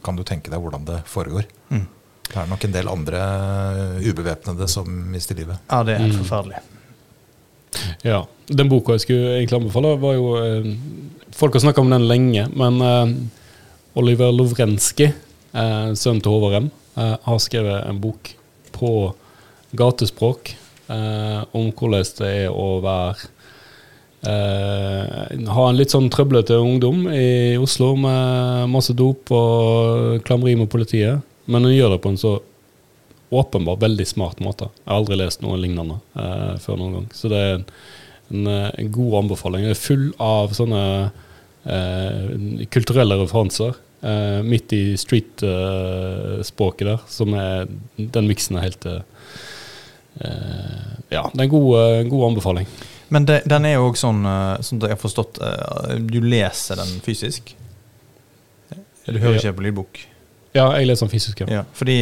kan 0.07 0.15
du 0.15 0.23
tenke 0.23 0.53
deg 0.53 0.63
hvordan 0.63 0.85
det 0.87 1.01
foregår. 1.11 1.49
Mm. 1.75 1.87
Det 2.27 2.37
er 2.39 2.47
nok 2.47 2.65
en 2.67 2.75
del 2.75 2.91
andre 2.91 3.23
ubevæpnede 4.07 4.69
som 4.71 4.87
mister 5.11 5.35
livet. 5.35 5.59
Ja, 5.67 5.81
det 5.83 5.97
er 5.97 6.05
helt 6.05 6.15
mm. 6.15 6.21
forferdelig. 6.23 6.61
Ja. 8.07 8.25
Den 8.47 8.71
boka 8.71 8.95
jeg 8.95 9.05
skulle 9.07 9.37
egentlig 9.37 9.61
anbefale, 9.61 9.97
var 10.01 10.15
jo 10.15 10.33
eh, 10.41 10.73
Folk 11.37 11.57
har 11.57 11.67
snakka 11.67 11.83
om 11.83 11.91
den 11.93 12.07
lenge, 12.09 12.47
men 12.57 12.81
eh, 12.81 13.15
Oliver 13.99 14.31
Lovrenskij, 14.33 15.11
eh, 15.11 15.89
sønnen 15.99 16.23
til 16.25 16.33
Håvard 16.33 16.63
M., 16.63 16.69
Eh, 16.97 17.17
har 17.23 17.39
skrevet 17.39 17.85
en 17.85 17.99
bok 18.01 18.31
på 18.73 18.91
gatespråk 19.77 20.55
eh, 20.89 21.43
om 21.53 21.69
hvordan 21.69 22.07
det 22.23 22.31
er 22.31 22.55
å 22.57 22.79
være 22.81 23.27
eh, 24.25 25.43
Ha 25.53 25.67
en 25.69 25.77
litt 25.77 25.93
sånn 25.93 26.09
trøblete 26.13 26.57
ungdom 26.57 27.05
i 27.13 27.59
Oslo 27.61 27.91
med 28.01 28.73
masse 28.73 28.97
dop 28.97 29.29
og 29.29 30.25
klammeri 30.25 30.57
med 30.57 30.71
politiet. 30.73 31.21
Men 31.45 31.69
hun 31.69 31.77
gjør 31.77 31.95
det 31.95 32.01
på 32.07 32.15
en 32.15 32.21
så 32.21 32.33
åpenbart 33.31 33.83
veldig 33.83 34.07
smart 34.07 34.41
måte. 34.41 34.69
Jeg 34.85 34.91
har 34.91 35.01
aldri 35.01 35.19
lest 35.19 35.43
noe 35.43 35.59
lignende 35.59 35.99
eh, 36.15 36.55
før 36.63 36.79
noen 36.81 36.95
gang. 36.99 37.09
Så 37.15 37.31
det 37.33 37.41
er 37.43 37.55
en, 37.57 37.65
en, 38.31 38.47
en 38.69 38.93
god 38.95 39.19
anbefaling. 39.23 39.67
Det 39.67 39.75
er 39.75 39.83
full 39.83 40.07
av 40.23 40.55
sånne 40.57 40.83
eh, 41.67 42.67
kulturelle 42.71 43.19
referanser. 43.25 43.75
eh, 44.07 44.43
midt 44.47 44.73
i 44.77 44.97
street-språket 44.97 46.87
uh, 46.87 46.93
der, 46.93 47.05
som 47.09 47.35
er 47.35 47.67
Den 47.97 48.27
miksen 48.29 48.57
er 48.59 48.69
helt 48.69 48.87
uh, 48.87 49.01
Ja, 51.11 51.27
det 51.33 51.41
er 51.41 51.47
en 51.47 51.51
god, 51.51 52.11
god 52.11 52.27
anbefaling. 52.31 52.67
Men 53.09 53.27
det, 53.27 53.43
den 53.47 53.65
er 53.67 53.77
jo 53.77 53.89
òg 53.91 53.99
sånn, 53.99 54.23
sånn 54.63 54.81
at 54.81 54.89
jeg 54.89 54.97
har 54.97 55.03
forstått 55.03 55.39
Du 56.11 56.19
leser 56.25 56.81
den 56.81 56.97
fysisk? 57.05 57.53
Du 59.07 59.19
hører 59.21 59.39
ikke 59.39 59.53
på 59.55 59.67
lydbok? 59.67 60.01
Ja, 60.57 60.67
jeg 60.81 60.89
leser 60.89 61.07
den 61.07 61.13
fysisk. 61.13 61.43
Ja. 61.45 61.61
ja 61.61 61.63
fordi 61.77 61.97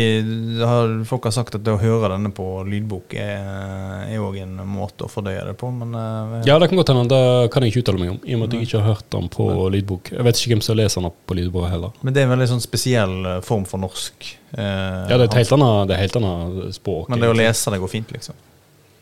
har, 0.60 0.92
folk 1.08 1.26
har 1.28 1.34
sagt 1.34 1.56
at 1.58 1.64
det 1.66 1.74
å 1.74 1.80
høre 1.80 2.12
denne 2.14 2.30
på 2.34 2.46
lydbok 2.68 3.16
er 3.18 4.14
òg 4.22 4.38
en 4.44 4.56
måte 4.68 5.06
å 5.06 5.10
fordøye 5.10 5.42
det 5.48 5.56
på, 5.60 5.70
men 5.74 5.94
uh, 5.96 6.38
Ja, 6.46 6.58
det 6.62 6.70
kan 6.70 6.80
godt 6.80 6.94
hende. 6.94 7.06
Det 7.10 7.50
kan 7.54 7.64
jeg 7.64 7.74
ikke 7.74 7.84
uttale 7.84 8.02
meg 8.02 8.14
om, 8.14 8.22
i 8.22 8.36
og 8.36 8.42
med 8.42 8.48
at 8.48 8.56
jeg 8.58 8.68
ikke 8.68 8.80
har 8.80 8.94
hørt 8.94 9.10
den 9.14 9.28
på 9.32 9.48
men. 9.50 9.66
lydbok. 9.76 10.14
Jeg 10.14 10.28
vet 10.28 10.40
ikke 10.40 10.54
hvem 10.54 10.64
som 10.64 10.78
leser 10.78 11.04
den 11.04 11.18
på 11.26 11.38
lydbok 11.38 11.68
heller. 11.72 12.00
Men 12.02 12.16
det 12.16 12.22
er 12.22 12.28
en 12.28 12.34
veldig 12.36 12.50
sånn 12.54 12.64
spesiell 12.64 13.14
eh, 13.34 13.38
form 13.44 13.66
for 13.68 13.82
norsk. 13.82 14.32
Uh, 14.54 14.62
ja, 14.62 15.16
det 15.16 15.22
er 15.22 15.28
et 15.28 15.38
helt 15.42 15.54
annet, 15.58 15.94
helt 15.98 16.18
annet 16.20 16.76
språk. 16.78 17.08
Men 17.12 17.22
det 17.22 17.30
å 17.32 17.38
lese 17.38 17.74
det 17.74 17.80
går 17.82 17.90
fint, 17.90 18.14
liksom? 18.14 18.38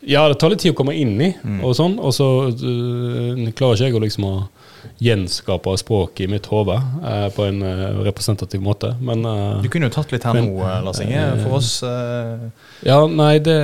Ja, 0.03 0.25
det 0.27 0.41
tar 0.43 0.51
litt 0.51 0.63
tid 0.65 0.75
å 0.75 0.79
komme 0.79 0.97
inn 0.99 1.15
i, 1.23 1.31
mm. 1.39 1.61
og 1.63 1.77
sånn. 1.79 1.99
Og 2.03 2.15
så 2.17 2.29
uh, 2.51 3.51
klarer 3.55 3.79
ikke 3.79 3.91
jeg 3.91 3.99
å 3.99 4.03
liksom 4.03 4.29
å 4.29 4.35
gjenskape 5.03 5.75
språket 5.79 6.25
i 6.25 6.29
mitt 6.31 6.47
hode 6.51 6.77
eh, 6.79 7.29
på 7.35 7.47
en 7.49 7.63
eh, 7.63 7.85
representativ 8.07 8.63
måte. 8.63 8.95
Men, 9.01 9.25
eh, 9.25 9.63
du 9.63 9.69
kunne 9.73 9.89
jo 9.89 9.95
tatt 9.95 10.13
litt 10.15 10.25
her 10.27 10.37
men, 10.37 10.51
nå, 10.53 10.67
Lars 10.85 11.01
Inge, 11.03 11.23
for 11.43 11.59
oss. 11.59 11.71
Eh. 11.87 12.45
Ja, 12.87 12.99
nei, 13.07 13.37
det, 13.43 13.57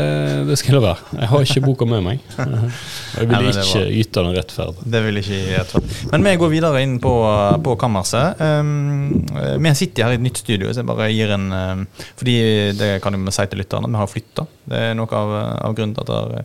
det 0.48 0.58
skal 0.60 0.78
det 0.78 0.82
være. 0.84 1.12
Jeg 1.18 1.30
har 1.32 1.46
ikke 1.46 1.64
boka 1.66 1.88
med 1.90 2.04
meg. 2.06 2.24
Jeg 3.18 3.30
vil 3.30 3.50
ikke 3.50 3.84
yte 4.00 4.24
den 4.24 4.34
rettferd. 4.36 4.82
Det 4.82 5.02
vil 5.06 5.22
ikke 5.22 5.40
rettferd. 5.52 5.94
Men 6.12 6.26
vi 6.26 6.34
går 6.42 6.52
videre 6.52 6.82
inn 6.86 6.98
på, 7.02 7.14
på 7.64 7.76
kammerset. 7.80 8.42
Um, 8.42 9.24
vi 9.58 9.74
sitter 9.78 10.06
her 10.06 10.16
i 10.16 10.20
et 10.20 10.26
nytt 10.26 10.42
studio, 10.42 10.70
så 10.70 10.82
jeg 10.82 10.88
bare 10.88 11.08
gir 11.10 11.32
en 11.34 11.48
um, 11.52 11.86
Fordi 12.18 12.36
det 12.78 12.90
kan 13.02 13.16
jeg 13.16 13.34
si 13.34 13.46
til 13.50 13.62
lytterne, 13.62 13.90
vi 13.90 14.02
har 14.02 14.10
flytta. 14.10 14.46
Det 14.68 14.84
er 14.90 14.98
noe 14.98 15.22
av, 15.22 15.34
av 15.70 15.78
grunnen 15.78 15.96
til 15.96 16.04
at 16.04 16.12
det 16.12 16.44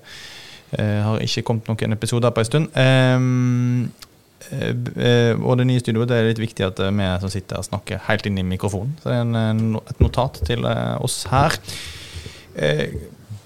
uh, 0.80 1.02
har 1.10 1.28
ikke 1.28 1.46
kommet 1.50 1.70
noen 1.70 1.98
episoder 1.98 2.34
på 2.34 2.44
en 2.44 2.50
stund. 2.50 2.74
Um, 2.74 3.92
Eh, 3.94 4.00
eh, 4.00 4.13
og 4.52 5.58
det 5.60 5.66
nye 5.70 5.82
studioet 5.82 6.10
det 6.12 6.20
er 6.20 6.30
litt 6.30 6.42
viktig 6.42 6.66
at 6.68 6.82
eh, 6.84 6.94
vi 6.94 7.08
som 7.22 7.32
sitter 7.32 7.60
her 7.60 7.68
snakker 7.68 8.04
helt 8.10 8.28
inn 8.30 8.42
i 8.42 8.46
mikrofonen. 8.48 8.96
Så 9.02 9.10
det 9.10 9.18
er 9.18 9.26
en, 9.54 9.80
et 9.80 10.04
notat 10.04 10.42
til 10.48 10.68
oss 10.68 11.24
her. 11.32 11.58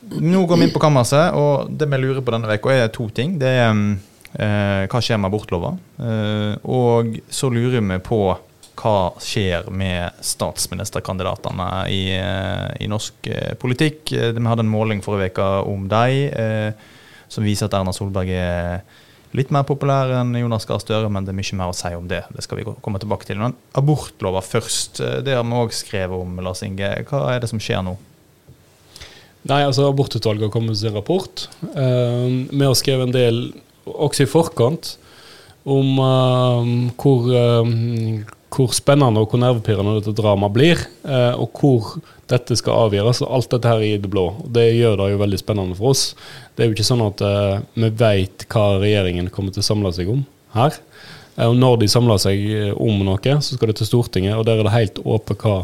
Nå 0.07 0.43
går 0.47 0.59
vi 0.59 0.67
inn 0.67 0.75
på 0.75 0.81
kammerset, 0.83 1.35
og 1.35 1.71
det 1.71 1.87
vi 1.91 2.01
lurer 2.01 2.23
på 2.23 2.33
denne 2.35 2.51
uka, 2.51 2.73
er 2.73 2.91
to 2.93 3.09
ting. 3.13 3.37
Det 3.39 3.53
er 3.59 3.71
hva 4.37 4.99
skjer 5.01 5.17
med 5.17 5.31
abortlova? 5.31 5.71
og 6.69 7.15
så 7.33 7.47
lurer 7.49 7.81
vi 7.81 7.97
på 8.03 8.19
hva 8.77 8.97
skjer 9.23 9.71
med 9.73 10.19
statsministerkandidatene 10.21 11.69
i, 11.89 12.03
i 12.83 12.89
norsk 12.91 13.31
politikk. 13.57 14.11
Vi 14.11 14.45
hadde 14.45 14.65
en 14.65 14.69
måling 14.69 15.01
forrige 15.01 15.33
uke 15.33 15.47
om 15.71 15.87
dem, 15.89 16.75
som 17.31 17.47
viser 17.47 17.71
at 17.71 17.79
Erna 17.79 17.95
Solberg 17.95 18.35
er 18.35 18.83
litt 19.35 19.51
mer 19.53 19.65
populær 19.67 20.11
enn 20.21 20.35
Jonas 20.37 20.67
Gahr 20.67 20.79
Støre, 20.81 21.09
men 21.11 21.25
det 21.25 21.33
er 21.33 21.39
mye 21.39 21.59
mer 21.59 21.71
å 21.71 21.75
si 21.75 21.91
om 21.97 22.07
det. 22.09 22.23
Det 22.33 22.45
skal 22.45 22.61
vi 22.61 22.67
komme 22.83 23.01
tilbake 23.01 23.27
til. 23.27 23.39
Men 23.41 23.55
abortlova 23.77 24.43
først. 24.45 25.01
Eh, 25.03 25.19
det 25.25 25.35
har 25.37 25.45
vi 25.47 25.57
òg 25.59 25.75
skrevet 25.75 26.15
om, 26.15 26.39
Lars 26.43 26.63
Inge. 26.65 26.93
Hva 27.09 27.25
er 27.33 27.43
det 27.43 27.51
som 27.51 27.61
skjer 27.61 27.83
nå? 27.85 27.97
Nei, 29.47 29.61
altså 29.63 29.87
Abortutvalget 29.87 30.47
har 30.47 30.53
kommet 30.53 30.73
med 30.73 30.79
sin 30.79 30.95
rapport. 30.95 31.47
Uh, 31.71 32.47
vi 32.51 32.63
har 32.65 32.73
skrevet 32.75 33.07
en 33.07 33.15
del 33.15 33.37
også 33.87 34.25
i 34.25 34.27
forkant 34.27 34.97
om 35.67 36.01
uh, 36.01 36.67
hvor, 36.99 37.29
hvor, 38.53 38.71
spennende 38.75 39.21
og 39.21 39.31
hvor 39.31 39.41
nervepirrende 39.41 39.97
dette 39.99 40.15
dramaet 40.17 40.53
blir, 40.55 40.83
og 41.35 41.59
hvor 41.59 41.97
dette 42.31 42.57
skal 42.59 42.87
avgjøres. 42.87 43.21
og 43.23 43.35
Alt 43.37 43.53
dette 43.55 43.71
her 43.71 43.83
i 43.83 43.93
det 44.01 44.09
blå. 44.11 44.27
Det 44.53 44.65
gjør 44.75 44.97
det 44.99 45.11
jo 45.13 45.21
veldig 45.21 45.39
spennende 45.39 45.77
for 45.77 45.93
oss. 45.93 46.09
Det 46.55 46.63
er 46.63 46.69
jo 46.69 46.75
ikke 46.75 46.87
sånn 46.87 47.05
at 47.05 47.23
uh, 47.23 47.61
vi 47.77 47.91
vet 48.01 48.47
hva 48.51 48.65
regjeringen 48.81 49.31
kommer 49.33 49.55
til 49.55 49.63
å 49.63 49.69
samle 49.69 49.93
seg 49.95 50.11
om 50.11 50.25
her. 50.57 50.77
Uh, 51.37 51.47
og 51.47 51.57
når 51.61 51.81
de 51.83 51.89
samler 51.91 52.21
seg 52.21 52.43
eh, 52.51 52.69
om 52.73 53.03
noe, 53.05 53.39
så 53.45 53.55
skal 53.55 53.71
det 53.71 53.79
til 53.79 53.91
Stortinget, 53.91 54.35
og 54.35 54.47
der 54.47 54.59
er 54.59 54.67
det 54.67 54.75
helt 54.75 55.03
åpent 55.05 55.47
hva 55.47 55.57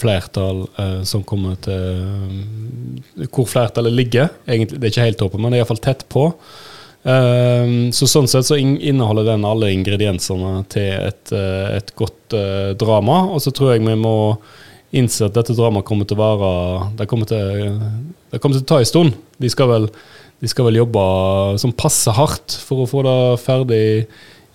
flertall 0.00 0.62
som 1.04 1.20
kommer 1.28 1.58
til 1.60 3.26
Hvor 3.26 3.44
flertallet 3.44 3.92
ligger. 3.92 4.30
Egentlig, 4.48 4.78
det 4.80 4.86
er 4.86 4.94
ikke 4.94 5.04
helt 5.04 5.24
åpent, 5.26 5.42
men 5.44 5.52
det 5.52 5.58
er 5.58 5.60
iallfall 5.60 5.82
tett 5.84 6.06
på. 6.08 6.22
Så 7.08 8.06
Sånn 8.10 8.26
sett 8.28 8.44
så 8.44 8.58
inneholder 8.58 9.30
den 9.30 9.46
alle 9.48 9.70
ingrediensene 9.72 10.58
til 10.68 10.90
et, 11.08 11.32
et 11.32 11.92
godt 11.96 12.36
drama. 12.80 13.22
Og 13.32 13.40
så 13.40 13.52
tror 13.54 13.72
jeg 13.72 13.86
vi 13.86 13.94
må 13.96 14.16
innse 14.96 15.28
at 15.28 15.36
dette 15.36 15.56
dramaet 15.56 15.86
kommer 15.88 16.08
til 16.08 16.16
å 16.18 16.24
være 16.24 16.52
Det 16.98 17.08
kommer 17.10 17.28
til, 17.28 17.80
kommer 18.40 18.58
til 18.58 18.64
å 18.64 18.70
ta 18.72 18.80
en 18.82 18.90
stund. 18.90 19.18
De 19.40 19.50
skal, 19.52 19.70
vel, 19.70 19.88
de 20.42 20.50
skal 20.50 20.68
vel 20.68 20.80
jobbe 20.80 21.04
som 21.60 21.76
passe 21.76 22.12
hardt 22.16 22.58
for 22.64 22.84
å 22.84 22.90
få 22.90 23.04
det 23.06 23.18
ferdig 23.44 23.84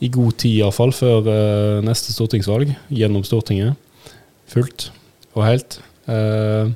i 0.03 0.09
god 0.11 0.35
tid, 0.41 0.59
iallfall, 0.59 0.91
før 0.95 1.27
uh, 1.29 1.83
neste 1.85 2.11
stortingsvalg. 2.15 2.73
Gjennom 2.91 3.23
Stortinget. 3.27 3.77
Fullt 4.51 4.89
og 5.33 5.45
helt. 5.47 5.79
Uh, 6.09 6.73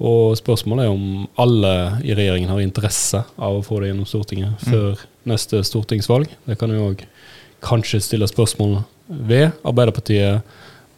Og 0.00 0.36
spørsmålet 0.38 0.86
er 0.86 0.94
om 0.94 1.26
alle 1.40 1.74
i 2.06 2.14
regjeringen 2.16 2.48
har 2.48 2.62
interesse 2.64 3.20
av 3.36 3.58
å 3.58 3.64
få 3.64 3.82
det 3.82 3.90
gjennom 3.90 4.08
Stortinget 4.08 4.62
før 4.64 5.02
neste 5.28 5.60
stortingsvalg. 5.66 6.30
Det 6.48 6.56
kan 6.60 6.72
jo 6.72 6.88
òg 6.92 7.04
kanskje 7.64 8.00
stille 8.00 8.28
spørsmål 8.30 8.78
ved. 9.08 9.50
Arbeiderpartiet 9.66 10.40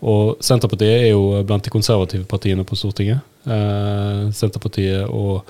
og 0.03 0.43
Senterpartiet 0.43 1.09
er 1.09 1.13
jo 1.13 1.43
blant 1.47 1.65
de 1.67 1.73
konservative 1.75 2.27
partiene 2.31 2.67
på 2.67 2.79
Stortinget. 2.79 3.23
Eh, 3.47 4.25
Senterpartiet 4.35 5.07
og, 5.11 5.47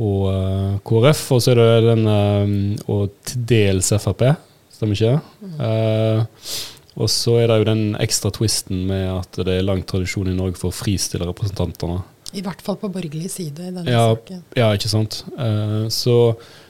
og 0.00 0.26
uh, 0.28 0.74
KrF, 0.84 1.22
og 1.36 1.40
så 1.44 1.54
er 1.54 1.60
det 1.60 1.88
den 1.88 2.04
uh, 2.08 2.92
og 2.92 3.14
til 3.28 3.46
dels 3.48 3.92
Frp, 4.00 4.26
stemmer 4.72 4.96
ikke 4.96 5.14
det? 5.16 5.50
Eh, 5.64 6.52
og 7.00 7.08
så 7.12 7.36
er 7.40 7.48
det 7.48 7.58
jo 7.60 7.68
den 7.68 7.82
ekstra 8.00 8.32
twisten 8.34 8.84
med 8.88 9.06
at 9.12 9.40
det 9.46 9.58
er 9.58 9.66
lang 9.66 9.82
tradisjon 9.88 10.28
i 10.28 10.36
Norge 10.36 10.60
for 10.60 10.72
å 10.72 10.76
fristille 10.76 11.28
representantene. 11.28 12.00
I 12.36 12.42
hvert 12.46 12.60
fall 12.62 12.76
på 12.78 12.88
borgerlig 12.94 13.30
side 13.32 13.58
i 13.58 13.70
denne 13.72 13.82
Ja, 13.90 14.04
saken. 14.14 14.42
ja, 14.56 14.68
ikke 14.76 14.90
sant. 14.92 15.24
Eh, 15.38 15.88
så, 15.90 16.16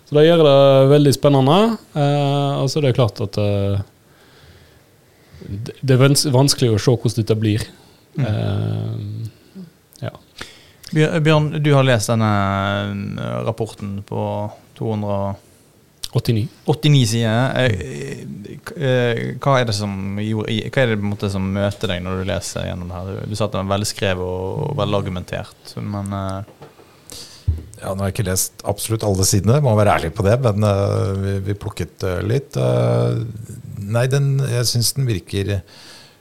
så 0.08 0.16
det 0.16 0.24
gjør 0.26 0.44
det 0.46 0.54
veldig 0.94 1.12
spennende. 1.16 1.58
Eh, 1.94 2.52
og 2.62 2.70
så 2.72 2.80
er 2.80 2.86
det 2.88 2.94
klart 2.96 3.20
at 3.26 3.36
eh, 3.42 3.82
det, 5.50 5.74
det 5.82 5.96
er 5.98 6.32
vanskelig 6.32 6.72
å 6.74 6.80
se 6.80 6.94
hvordan 6.96 7.18
dette 7.20 7.36
blir. 7.40 7.66
Eh, 8.20 8.96
ja. 10.06 10.14
Bjørn, 11.20 11.52
du 11.62 11.70
har 11.76 11.84
lest 11.86 12.10
denne 12.10 12.32
eh, 13.20 13.36
rapporten 13.46 13.98
på 14.08 14.24
289 14.80 15.36
89. 16.12 17.06
sider. 17.06 17.52
Eh, 17.56 18.22
eh, 18.76 19.20
Hva 19.38 19.58
er 19.60 19.68
det 19.68 19.76
som 19.76 20.18
gjorde, 20.18 20.56
hva 20.66 20.82
er 20.82 20.90
det 20.90 20.98
på 20.98 21.06
en 21.06 21.12
måte 21.12 21.30
som 21.30 21.44
møter 21.54 21.92
deg 21.92 22.02
når 22.02 22.22
du 22.22 22.30
leser 22.32 22.66
gjennom 22.66 22.90
det 22.90 22.96
her? 22.98 23.10
Du, 23.10 23.30
du 23.30 23.38
sa 23.38 23.46
at 23.46 23.54
den 23.54 23.68
var 23.68 23.78
velskrevet 23.78 24.24
og, 24.24 24.64
og 24.70 24.80
velargumentert, 24.80 25.76
men 25.78 26.16
eh, 26.16 26.56
Ja, 27.80 27.94
Nå 27.94 28.02
har 28.02 28.10
jeg 28.10 28.18
ikke 28.18 28.28
lest 28.28 28.66
absolutt 28.68 29.06
alle 29.06 29.24
sidene, 29.24 29.62
må 29.64 29.76
være 29.78 29.94
ærlig 30.00 30.10
på 30.12 30.26
det, 30.26 30.34
men 30.44 30.66
uh, 30.66 31.14
vi, 31.16 31.38
vi 31.46 31.56
plukket 31.56 32.04
uh, 32.04 32.18
litt. 32.20 32.58
Uh, 32.58 33.22
nei, 33.80 34.04
den, 34.10 34.34
jeg 34.50 34.68
syns 34.68 34.92
den 34.98 35.08
virker 35.08 35.62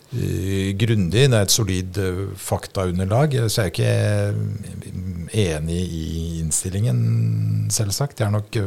grundig. 0.10 1.28
Det 1.30 1.38
er 1.38 1.44
et 1.44 1.54
solid 1.54 2.00
faktaunderlag. 2.42 3.36
Så 3.46 3.68
jeg 3.68 3.68
er 3.68 4.32
ikke 4.32 5.36
enig 5.38 5.82
i 5.84 6.08
innstillingen, 6.40 7.68
selvsagt. 7.70 8.24
Jeg 8.24 8.32
er 8.32 8.34
nok 8.34 8.58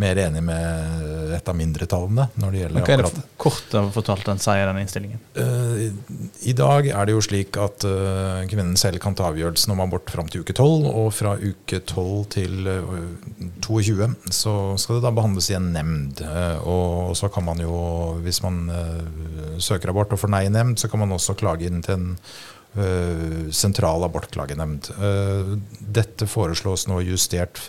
mer 0.00 0.18
enig 0.22 0.42
med 0.44 1.34
et 1.36 1.48
av 1.48 1.56
mindretallene 1.56 2.28
når 2.40 2.54
det 2.54 2.60
gjelder 2.62 2.84
hva 2.84 2.92
er 2.94 3.02
det 3.02 3.08
akkurat 3.08 3.36
kort 3.42 3.76
fortalt 3.96 4.28
den 4.28 4.40
sier, 4.42 4.64
den 4.68 4.80
innstillingen? 4.82 5.20
Eh, 5.36 5.82
I 6.48 6.54
dag 6.56 6.88
er 6.92 7.08
det 7.08 7.16
jo 7.16 7.24
slik 7.24 7.58
at 7.60 7.86
eh, 7.88 8.44
kvinnen 8.50 8.78
selv 8.80 9.02
kan 9.02 9.16
ta 9.18 9.28
avgjørelsen 9.30 9.74
om 9.74 9.82
abort 9.84 10.12
fram 10.12 10.30
til 10.32 10.44
uke 10.44 10.54
12, 10.56 10.86
og 10.88 11.10
fra 11.16 11.34
uke 11.40 11.82
12 11.82 12.24
til 12.36 12.70
eh, 12.70 12.96
22 13.64 14.08
så 14.32 14.56
skal 14.80 14.98
det 14.98 15.04
da 15.06 15.14
behandles 15.14 15.50
i 15.52 15.58
en 15.58 15.70
nemnd. 15.74 16.22
Eh, 16.24 16.58
og 16.68 17.12
så 17.18 17.30
kan 17.32 17.46
man 17.46 17.60
jo, 17.62 17.76
hvis 18.24 18.42
man 18.44 18.64
eh, 18.72 19.60
søker 19.62 19.92
abort 19.92 20.14
og 20.14 20.22
får 20.22 20.32
nei 20.32 20.46
i 20.48 20.52
nemnd, 20.52 20.80
så 20.80 20.90
kan 20.92 21.02
man 21.04 21.14
også 21.14 21.36
klage 21.38 21.68
inn 21.68 21.82
til 21.84 21.98
en 21.98 22.10
eh, 22.78 23.48
sentral 23.54 24.04
abortklagenemnd. 24.08 24.92
Eh, 24.96 25.54
dette 26.00 26.28
foreslås 26.30 26.88
nå 26.90 27.02
justert 27.06 27.66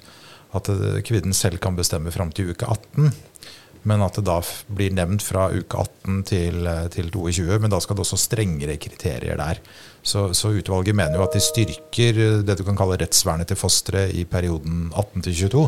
at 0.57 0.69
eh, 0.74 1.01
kvinnen 1.05 1.36
selv 1.38 1.62
kan 1.63 1.77
bestemme 1.77 2.13
fram 2.13 2.31
til 2.33 2.53
uke 2.53 2.69
18. 2.69 3.12
Men 3.83 4.03
at 4.05 4.15
det 4.15 4.24
da 4.27 4.38
blir 4.72 4.93
nevnt 4.95 5.24
fra 5.25 5.50
uke 5.51 5.81
18 5.81 6.22
til, 6.29 6.67
eh, 6.67 6.86
til 6.93 7.10
22. 7.12 7.60
Men 7.60 7.74
da 7.74 7.81
skal 7.83 7.98
det 7.98 8.05
også 8.05 8.19
strengere 8.22 8.77
kriterier 8.79 9.39
der. 9.39 9.60
Så, 10.03 10.29
så 10.36 10.53
utvalget 10.55 10.95
mener 10.95 11.19
jo 11.19 11.25
at 11.25 11.36
de 11.36 11.43
styrker 11.43 12.19
eh, 12.19 12.39
det 12.48 12.57
du 12.60 12.63
kan 12.67 12.79
kalle 12.79 13.00
rettsvernet 13.01 13.51
til 13.51 13.60
fosteret 13.60 14.15
i 14.15 14.24
perioden 14.29 14.88
18 14.91 15.27
til 15.27 15.38
22. 15.50 15.65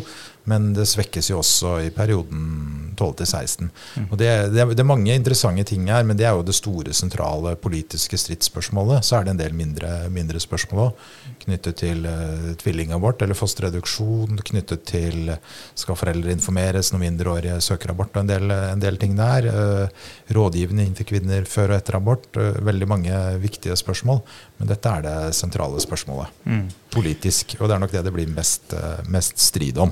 Men 0.50 0.74
det 0.78 0.88
svekkes 0.90 1.32
jo 1.32 1.40
også 1.42 1.78
i 1.88 1.92
perioden 1.94 2.94
12 2.96 3.14
til 3.20 3.28
16. 3.28 3.70
Og 4.10 4.18
det, 4.20 4.30
det, 4.54 4.66
det 4.76 4.84
er 4.84 4.88
mange 4.88 5.16
interessante 5.16 5.66
ting 5.68 5.88
her, 5.92 6.06
men 6.08 6.18
det 6.20 6.28
er 6.28 6.36
jo 6.38 6.46
det 6.46 6.56
store, 6.58 6.94
sentrale 6.96 7.56
politiske 7.60 8.18
stridsspørsmålet. 8.20 9.06
Så 9.06 9.18
er 9.18 9.26
det 9.26 9.36
en 9.36 9.42
del 9.42 9.56
mindre, 9.58 9.92
mindre 10.14 10.42
spørsmål 10.42 10.84
òg, 10.86 11.06
knyttet 11.46 11.80
til 11.82 12.06
uh, 12.08 12.52
tvillingabort 12.62 13.22
eller 13.26 13.38
fosterreduksjon, 13.38 14.40
knyttet 14.50 14.86
til 14.90 15.34
eh, 15.34 15.42
skal 15.78 15.98
foreldre 16.00 16.34
informeres 16.34 16.92
når 16.94 17.04
mindreårige 17.04 17.60
søker 17.64 17.94
abort, 17.94 18.14
og 18.16 18.24
en 18.24 18.32
del, 18.32 18.54
en 18.54 18.82
del 18.82 19.00
ting 19.02 19.16
der. 19.18 19.50
Eh, 19.50 20.06
rådgivning 20.36 20.96
til 20.98 21.08
kvinner 21.10 21.46
før 21.50 21.74
og 21.74 21.80
etter 21.80 22.00
abort. 22.00 22.30
Uh, 22.38 22.54
veldig 22.66 22.90
mange 22.90 23.22
viktige 23.44 23.78
spørsmål. 23.80 24.22
Men 24.58 24.70
dette 24.72 24.92
er 24.92 25.04
det 25.04 25.16
sentrale 25.36 25.82
spørsmålet. 25.84 26.44
Mm. 26.48 26.68
Politisk. 26.94 27.58
Og 27.60 27.68
det 27.68 27.76
er 27.76 27.82
nok 27.84 27.96
det 27.96 28.06
det 28.06 28.14
blir 28.16 28.32
mest, 28.32 28.74
eh, 28.74 29.02
mest 29.12 29.42
strid 29.42 29.78
om. 29.84 29.92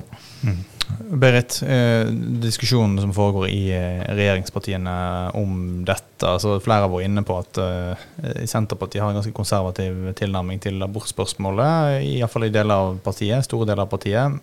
Berit, 1.10 1.62
eh, 1.62 2.06
diskusjonen 2.44 3.00
som 3.00 3.12
foregår 3.16 3.48
i 3.48 3.62
eh, 3.72 4.02
regjeringspartiene 4.14 4.94
om 5.36 5.84
dette 5.88 6.28
altså 6.28 6.58
Flere 6.64 6.84
har 6.84 6.92
vært 6.92 7.08
inne 7.08 7.24
på 7.26 7.36
at 7.40 7.60
eh, 7.60 8.04
Senterpartiet 8.48 9.02
har 9.02 9.12
en 9.12 9.18
ganske 9.18 9.34
konservativ 9.36 10.12
tilnærming 10.20 10.60
til 10.64 10.82
abortspørsmålet. 10.84 12.04
Iallfall 12.04 12.48
i 12.48 12.54
deler 12.54 12.86
av 12.86 13.00
partiet, 13.04 13.44
store 13.48 13.68
deler 13.68 13.84
av 13.84 13.92
partiet. 13.92 14.40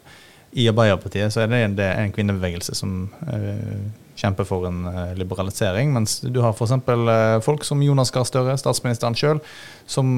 I 0.51 0.67
Arbeiderpartiet 0.67 1.33
så 1.33 1.43
er 1.43 1.51
det 1.51 1.61
en, 1.63 1.75
det 1.77 1.87
er 1.87 2.01
en 2.03 2.13
kvinnebevegelse 2.13 2.75
som 2.75 3.05
eh, 3.31 3.85
kjemper 4.21 4.47
for 4.47 4.67
en 4.69 4.85
eh, 4.89 5.13
liberalisering. 5.19 5.93
Mens 5.95 6.19
du 6.21 6.41
har 6.43 6.53
f.eks. 6.53 6.73
Eh, 6.77 7.37
folk 7.45 7.65
som 7.67 7.81
Jonas 7.83 8.13
Gahr 8.13 8.27
Støre, 8.27 8.57
statsministeren 8.59 9.17
sjøl, 9.17 9.41
som 9.89 10.11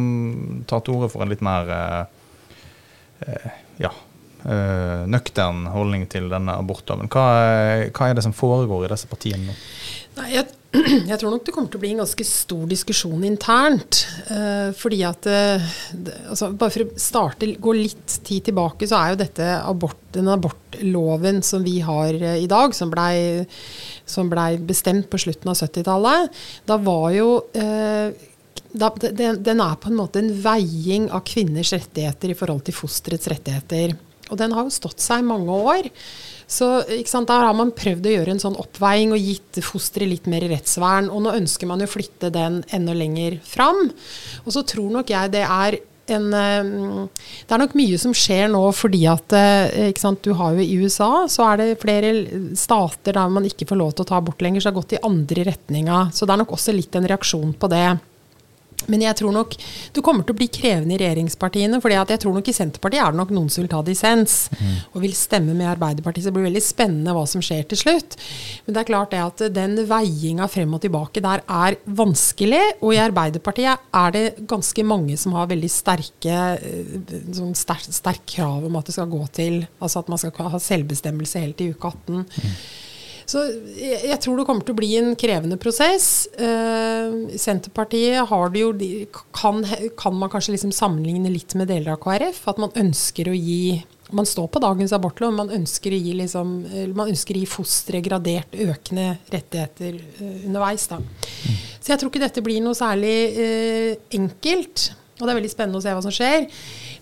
tar 0.69 0.83
til 0.83 0.97
orde 0.97 1.11
for 1.13 1.23
en 1.23 1.31
litt 1.31 1.43
mer 1.45 1.71
eh, 1.73 3.53
ja, 3.81 3.93
nøktern 5.07 5.69
holdning 5.71 6.03
til 6.11 6.27
denne 6.31 6.57
abortloven. 6.59 7.07
Hva, 7.07 7.23
hva 7.95 8.09
er 8.09 8.17
det 8.17 8.25
som 8.25 8.35
foregår 8.35 8.83
i 8.83 8.91
disse 8.91 9.07
partiene 9.07 9.47
nå? 9.47 9.55
Nei, 10.17 10.25
jeg, 10.33 10.49
jeg 11.09 11.19
tror 11.21 11.29
nok 11.35 11.43
det 11.45 11.53
kommer 11.53 11.69
til 11.69 11.77
å 11.77 11.83
bli 11.83 11.91
en 11.93 12.01
ganske 12.01 12.25
stor 12.25 12.63
diskusjon 12.69 13.25
internt. 13.27 14.03
eh, 14.33 14.71
fordi 14.77 15.03
at 15.05 15.27
eh, 15.29 15.67
altså 16.31 16.49
Bare 16.57 16.73
for 16.73 16.85
å 16.87 16.99
starte, 16.99 17.51
gå 17.61 17.75
litt 17.77 18.17
tid 18.25 18.47
tilbake, 18.49 18.89
så 18.89 18.97
er 18.97 19.13
jo 19.13 19.21
dette 19.21 19.49
abort, 19.61 19.99
den 20.15 20.31
abortloven 20.33 21.43
som 21.45 21.65
vi 21.65 21.77
har 21.85 22.17
eh, 22.17 22.41
i 22.41 22.49
dag, 22.49 22.73
som 22.73 22.93
blei 22.93 23.45
ble 24.33 24.47
bestemt 24.65 25.09
på 25.11 25.21
slutten 25.21 25.53
av 25.53 25.59
70-tallet, 25.61 26.43
da 26.69 26.79
var 26.81 27.09
jo 27.13 27.29
eh, 27.53 28.09
da, 28.73 28.89
den, 28.97 29.43
den 29.45 29.61
er 29.61 29.77
på 29.77 29.91
en 29.91 29.99
måte 29.99 30.23
en 30.23 30.33
veiing 30.41 31.09
av 31.13 31.21
kvinners 31.29 31.75
rettigheter 31.75 32.33
i 32.33 32.37
forhold 32.37 32.65
til 32.65 32.77
fosterets 32.77 33.29
rettigheter. 33.29 33.93
Og 34.31 34.39
den 34.39 34.55
har 34.55 34.65
jo 34.65 34.73
stått 34.73 35.03
seg 35.03 35.25
mange 35.27 35.53
år. 35.53 35.89
Så 36.53 36.67
sant, 37.09 37.31
Der 37.31 37.47
har 37.47 37.55
man 37.57 37.73
prøvd 37.73 38.05
å 38.05 38.13
gjøre 38.17 38.35
en 38.35 38.43
sånn 38.43 38.59
oppveiing 38.61 39.15
og 39.15 39.23
gitt 39.23 39.61
fosteret 39.65 40.11
litt 40.11 40.27
mer 40.29 40.45
rettsvern. 40.51 41.09
Og 41.09 41.25
nå 41.25 41.33
ønsker 41.39 41.69
man 41.69 41.81
jo 41.81 41.89
å 41.89 41.93
flytte 41.95 42.29
den 42.33 42.61
enda 42.73 42.93
lenger 42.97 43.39
fram. 43.47 43.87
Og 44.45 44.53
så 44.53 44.65
tror 44.67 44.93
nok 44.99 45.09
jeg 45.13 45.33
det 45.33 45.47
er 45.47 45.79
en, 46.11 46.33
eh, 46.35 47.07
det 47.47 47.55
er 47.55 47.61
nok 47.61 47.75
mye 47.79 47.97
som 48.01 48.11
skjer 48.15 48.49
nå 48.51 48.61
fordi 48.75 49.05
at 49.07 49.35
eh, 49.37 49.93
sant, 49.99 50.23
du 50.25 50.35
har 50.35 50.55
jo 50.55 50.63
I 50.63 50.79
USA 50.83 51.25
så 51.31 51.45
er 51.47 51.61
det 51.61 51.81
flere 51.81 52.11
stater 52.59 53.15
der 53.15 53.31
man 53.31 53.47
ikke 53.47 53.69
får 53.69 53.79
lov 53.79 53.93
til 53.95 54.03
å 54.05 54.09
ta 54.11 54.19
abort 54.19 54.43
lenger, 54.43 54.61
så 54.61 54.69
det 54.69 54.73
har 54.73 54.81
gått 54.81 54.97
i 54.97 55.03
andre 55.07 55.45
retninga. 55.47 56.01
Så 56.13 56.27
det 56.27 56.35
er 56.35 56.43
nok 56.43 56.57
også 56.57 56.75
litt 56.75 56.99
en 56.99 57.07
reaksjon 57.07 57.55
på 57.55 57.71
det. 57.71 57.87
Men 58.91 59.05
jeg 59.05 59.17
tror 59.19 59.33
nok 59.35 59.55
du 59.93 60.01
kommer 60.05 60.25
til 60.25 60.35
å 60.35 60.39
bli 60.39 60.49
krevende 60.51 60.95
i 60.95 61.01
regjeringspartiene. 61.01 61.79
fordi 61.81 61.99
jeg 61.99 62.21
tror 62.23 62.37
nok 62.37 62.49
i 62.49 62.55
Senterpartiet 62.55 63.03
er 63.03 63.13
det 63.13 63.21
nok 63.21 63.33
noen 63.35 63.49
som 63.53 63.63
vil 63.63 63.71
ta 63.71 63.81
dissens 63.85 64.35
og 64.93 65.01
vil 65.03 65.15
stemme 65.17 65.55
med 65.57 65.69
Arbeiderpartiet. 65.71 66.25
Så 66.25 66.31
det 66.31 66.37
blir 66.37 66.49
veldig 66.49 66.63
spennende 66.63 67.15
hva 67.15 67.25
som 67.29 67.43
skjer 67.43 67.65
til 67.69 67.81
slutt. 67.83 68.17
Men 68.65 68.75
det 68.75 68.83
er 68.83 68.89
klart 68.89 69.13
det 69.13 69.23
at 69.23 69.45
den 69.55 69.77
veiinga 69.89 70.47
frem 70.51 70.73
og 70.75 70.83
tilbake 70.83 71.23
der 71.23 71.43
er 71.47 71.79
vanskelig. 71.85 72.63
Og 72.81 72.95
i 72.95 73.01
Arbeiderpartiet 73.03 73.89
er 74.03 74.15
det 74.15 74.25
ganske 74.49 74.87
mange 74.87 75.17
som 75.19 75.35
har 75.37 75.51
veldig 75.51 75.71
sterke 75.71 76.39
eh, 76.57 77.19
sånn 77.33 77.55
sterk, 77.57 77.87
sterk 77.93 78.25
krav 78.35 78.65
om 78.67 78.79
at 78.79 78.89
det 78.89 78.95
skal 78.97 79.11
gå 79.11 79.21
til 79.33 79.61
Altså 79.83 80.01
at 80.01 80.09
man 80.11 80.19
skal 80.19 80.49
ha 80.53 80.59
selvbestemmelse 80.61 81.41
helt 81.43 81.57
til 81.59 81.73
uke 81.75 81.89
18. 81.89 82.25
Så 83.33 83.41
jeg, 83.73 84.03
jeg 84.11 84.19
tror 84.21 84.37
det 84.37 84.45
kommer 84.45 84.65
til 84.65 84.75
å 84.75 84.77
bli 84.77 84.91
en 84.99 85.15
krevende 85.17 85.57
prosess. 85.61 86.27
Eh, 86.37 87.15
Senterpartiet 87.41 88.21
har 88.29 88.53
det 88.53 88.61
jo 88.61 88.73
kan, 89.33 89.63
kan 89.97 90.19
man 90.19 90.29
kanskje 90.29 90.53
liksom 90.53 90.73
sammenligne 90.75 91.31
litt 91.33 91.55
med 91.57 91.71
deler 91.71 91.95
av 91.95 92.01
KrF. 92.03 92.43
At 92.51 92.61
man 92.61 92.73
ønsker 92.77 93.31
å 93.31 93.35
gi 93.37 93.81
Man 94.13 94.27
står 94.29 94.45
på 94.53 94.59
dagens 94.61 94.91
abortlov, 94.93 95.31
men 95.31 95.47
man 95.47 95.55
ønsker 95.55 95.89
å 95.95 95.97
gi, 95.97 96.11
liksom, 96.19 96.49
man 96.93 97.07
ønsker 97.09 97.33
å 97.33 97.39
gi 97.39 97.47
fosteret 97.49 98.03
gradert 98.05 98.51
økende 98.53 99.15
rettigheter 99.31 99.95
eh, 99.95 100.43
underveis. 100.45 100.85
Da. 100.91 100.99
Så 101.79 101.95
jeg 101.95 101.97
tror 101.97 102.11
ikke 102.11 102.21
dette 102.21 102.43
blir 102.45 102.61
noe 102.61 102.77
særlig 102.77 103.15
eh, 103.41 103.95
enkelt. 104.13 104.91
Og 105.17 105.25
det 105.25 105.33
er 105.33 105.39
veldig 105.39 105.53
spennende 105.55 105.81
å 105.81 105.85
se 105.85 105.95
hva 105.95 106.03
som 106.05 106.13
skjer. 106.13 106.45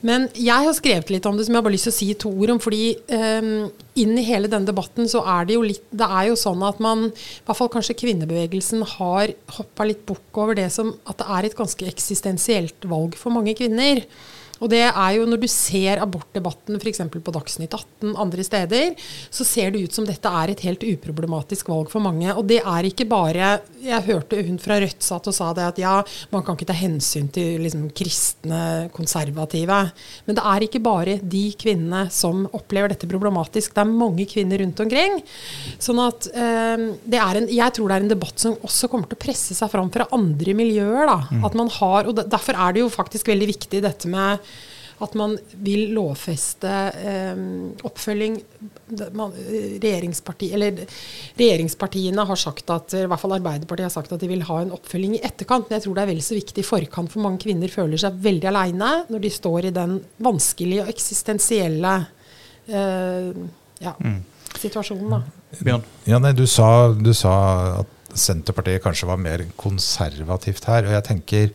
Men 0.08 0.27
jeg 0.34 0.65
har 0.65 0.74
skrevet 0.74 1.12
litt 1.13 1.27
om 1.29 1.38
det 1.38 1.46
som 1.46 1.53
jeg 1.53 1.62
har 1.62 1.65
bare 1.67 1.75
lyst 1.75 1.88
til 1.89 1.93
å 1.93 1.98
si 2.00 2.10
to 2.17 2.31
ord 2.34 2.55
om. 2.55 2.60
fordi 2.63 2.84
um, 3.13 3.70
inn 4.01 4.17
i 4.17 4.25
hele 4.25 4.50
denne 4.50 4.70
debatten 4.70 5.10
så 5.12 5.22
er 5.38 5.48
det 5.48 5.58
jo 5.58 5.65
litt 5.67 5.84
Det 5.91 6.08
er 6.08 6.29
jo 6.31 6.39
sånn 6.39 6.63
at 6.65 6.81
man, 6.84 7.10
i 7.12 7.46
hvert 7.46 7.60
fall 7.60 7.72
kanskje 7.74 7.98
kvinnebevegelsen, 8.01 8.86
har 8.98 9.34
hoppa 9.58 9.88
litt 9.88 10.05
bukk 10.10 10.41
over 10.41 10.58
det 10.58 10.70
som 10.74 10.93
at 11.05 11.22
det 11.22 11.29
er 11.38 11.48
et 11.48 11.58
ganske 11.58 11.89
eksistensielt 11.93 12.89
valg 12.89 13.17
for 13.20 13.34
mange 13.36 13.53
kvinner. 13.58 14.03
Og 14.62 14.70
det 14.72 14.84
er 14.88 15.15
jo 15.18 15.25
når 15.30 15.41
du 15.41 15.48
ser 15.50 16.01
abortdebatten 16.03 16.77
f.eks. 16.77 17.01
på 17.12 17.34
Dagsnytt 17.34 17.74
18 17.74 18.13
andre 18.22 18.46
steder, 18.46 18.94
så 19.34 19.46
ser 19.48 19.74
det 19.74 19.82
ut 19.86 19.96
som 19.96 20.06
dette 20.08 20.30
er 20.30 20.53
et 20.53 20.63
helt 20.68 20.86
uproblematisk 20.86 21.72
valg 21.72 21.89
for 21.91 22.03
mange. 22.03 22.30
Og 22.36 22.46
det 22.50 22.62
er 22.62 22.88
ikke 22.88 23.08
bare 23.10 23.51
Jeg 23.82 24.06
hørte 24.06 24.41
hun 24.46 24.60
fra 24.62 24.77
Rødt 24.82 25.01
satt 25.03 25.27
og 25.30 25.36
sa 25.36 25.50
det 25.58 25.65
at 25.65 25.82
ja, 25.82 25.96
man 26.34 26.46
kan 26.46 26.58
ikke 26.58 26.70
ta 26.70 26.77
hensyn 26.77 27.30
til 27.34 27.63
liksom, 27.65 27.88
kristne 27.98 28.89
konservative. 28.94 29.80
Men 30.27 30.38
det 30.38 30.46
er 30.53 30.68
ikke 30.68 30.84
bare 30.84 31.18
de 31.22 31.44
kvinnene 31.58 32.06
som 32.13 32.46
opplever 32.53 32.94
dette 32.94 33.10
problematisk. 33.10 33.74
Det 33.74 33.84
er 33.84 33.89
mange 34.03 34.27
kvinner 34.30 34.62
rundt 34.62 34.84
omkring. 34.86 35.18
Sånn 35.82 36.01
at 36.03 36.30
eh, 36.30 36.86
det 37.01 37.22
er 37.22 37.41
en, 37.41 37.50
Jeg 37.51 37.77
tror 37.77 37.89
det 37.89 37.98
er 37.98 38.06
en 38.06 38.13
debatt 38.13 38.46
som 38.46 38.58
også 38.62 38.91
kommer 38.91 39.10
til 39.10 39.18
å 39.18 39.25
presse 39.25 39.58
seg 39.58 39.74
fram 39.74 39.89
fra 39.94 40.06
andre 40.13 40.56
miljøer. 40.58 41.10
Da. 41.10 41.18
Mm. 41.32 41.46
At 41.50 41.58
man 41.58 41.74
har, 41.80 42.10
og 42.10 42.20
Derfor 42.32 42.56
er 42.56 42.75
det 42.75 42.84
jo 42.84 42.91
faktisk 42.94 43.32
veldig 43.32 43.48
viktig 43.50 43.82
dette 43.84 44.10
med 44.12 44.50
at 45.01 45.15
man 45.17 45.36
vil 45.65 45.91
lovfeste 45.96 46.72
eh, 47.01 47.41
oppfølging 47.88 48.38
man, 49.15 49.34
regjeringsparti, 49.81 50.51
eller, 50.53 50.81
Regjeringspartiene 51.39 52.25
har 52.27 52.39
sagt 52.39 52.70
at, 52.74 52.96
i 52.98 53.05
hvert 53.10 53.22
fall 53.22 53.36
Arbeiderpartiet 53.38 53.88
har 53.88 53.93
sagt 53.93 54.12
at 54.13 54.22
de 54.22 54.29
vil 54.29 54.43
ha 54.48 54.60
en 54.62 54.74
oppfølging 54.75 55.15
i 55.17 55.24
etterkant. 55.25 55.70
Men 55.70 55.79
jeg 55.79 55.86
tror 55.86 55.98
det 55.98 56.03
er 56.03 56.12
vel 56.12 56.24
så 56.25 56.38
viktig 56.38 56.63
i 56.63 56.67
forkant, 56.67 57.12
for 57.13 57.24
mange 57.24 57.41
kvinner 57.46 57.72
føler 57.72 58.01
seg 58.01 58.20
veldig 58.24 58.51
aleine 58.51 58.91
når 59.12 59.24
de 59.24 59.34
står 59.34 59.70
i 59.70 59.75
den 59.75 59.98
vanskelige 60.24 60.86
og 60.86 60.91
eksistensielle 60.91 61.96
eh, 62.67 63.31
ja, 63.81 63.96
mm. 63.98 64.20
situasjonen. 64.58 65.15
Da. 65.15 65.24
Bjørn? 65.62 65.88
Ja, 66.10 66.22
nei, 66.24 66.36
du 66.38 66.46
sa, 66.50 66.67
du 66.93 67.13
sa 67.17 67.34
at 67.81 67.98
Senterpartiet 68.12 68.84
kanskje 68.84 69.08
var 69.08 69.20
mer 69.22 69.46
konservativt 69.60 70.67
her. 70.67 70.88
og 70.89 70.98
jeg 70.98 71.08
tenker 71.08 71.53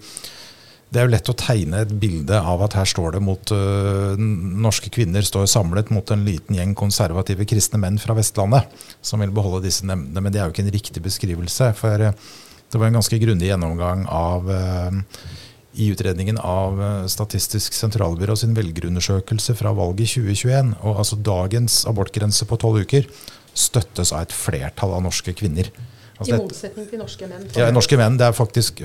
det 0.87 1.01
er 1.01 1.09
jo 1.09 1.13
lett 1.13 1.29
å 1.31 1.35
tegne 1.35 1.81
et 1.83 1.93
bilde 1.99 2.39
av 2.39 2.61
at 2.63 2.77
her 2.79 2.87
står 2.87 3.17
det 3.17 3.23
mot 3.27 3.53
uh, 3.53 4.15
Norske 4.17 4.91
kvinner 4.95 5.25
står 5.27 5.49
samlet 5.51 5.91
mot 5.91 6.13
en 6.15 6.23
liten 6.27 6.55
gjeng 6.55 6.77
konservative 6.79 7.47
kristne 7.51 7.81
menn 7.83 7.99
fra 7.99 8.15
Vestlandet 8.15 8.71
som 9.05 9.23
vil 9.23 9.35
beholde 9.35 9.65
disse 9.67 9.87
nemndene. 9.87 10.23
Men 10.23 10.35
det 10.35 10.41
er 10.41 10.47
jo 10.47 10.55
ikke 10.55 10.63
en 10.63 10.77
riktig 10.77 11.03
beskrivelse. 11.03 11.73
For 11.81 12.07
uh, 12.07 12.15
det 12.71 12.79
var 12.79 12.91
en 12.91 13.01
ganske 13.01 13.19
grundig 13.23 13.51
gjennomgang 13.51 14.07
av 14.07 14.47
uh, 14.47 15.01
i 15.77 15.91
utredningen 15.93 16.39
av 16.41 16.79
Statistisk 17.13 17.75
sentralbyrå 17.77 18.33
sin 18.41 18.55
velgerundersøkelse 18.57 19.59
fra 19.59 19.75
valget 19.77 20.07
i 20.07 20.23
2021. 20.23 20.71
Og 20.87 21.03
altså 21.03 21.19
dagens 21.21 21.83
abortgrense 21.91 22.47
på 22.49 22.57
tolv 22.63 22.87
uker 22.87 23.11
støttes 23.57 24.15
av 24.15 24.25
et 24.25 24.33
flertall 24.33 24.95
av 24.97 25.05
norske 25.05 25.35
kvinner. 25.37 25.69
Altså 26.17 26.33
I 26.33 26.41
motsetning 26.41 26.89
til 26.89 27.01
norske 27.01 27.29
menn? 27.29 27.47
Ja, 27.59 27.69
norske 27.75 27.99
menn, 28.01 28.17
det 28.17 28.25
er 28.25 28.37
faktisk, 28.37 28.81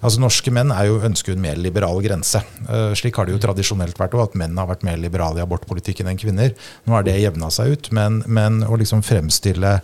altså 0.00 0.22
norske 0.22 0.52
menn 0.54 0.72
er 0.72 0.88
jo 0.88 1.00
ønsker 1.04 1.36
en 1.36 1.42
mer 1.44 1.60
liberal 1.60 2.00
grense. 2.04 2.40
Uh, 2.64 2.92
slik 2.96 3.20
har 3.20 3.28
det 3.28 3.36
jo 3.36 3.42
tradisjonelt 3.42 4.00
vært 4.00 4.16
òg, 4.16 4.30
at 4.30 4.38
menn 4.40 4.56
har 4.60 4.70
vært 4.70 4.86
mer 4.88 5.00
liberale 5.00 5.42
i 5.42 5.44
abortpolitikken 5.44 6.08
enn 6.08 6.20
kvinner. 6.20 6.54
Nå 6.86 6.96
har 6.96 7.04
det 7.04 7.18
jevna 7.20 7.52
seg 7.52 7.74
ut, 7.74 7.90
men, 7.96 8.22
men 8.26 8.62
å 8.64 8.80
liksom 8.80 9.04
fremstille 9.04 9.80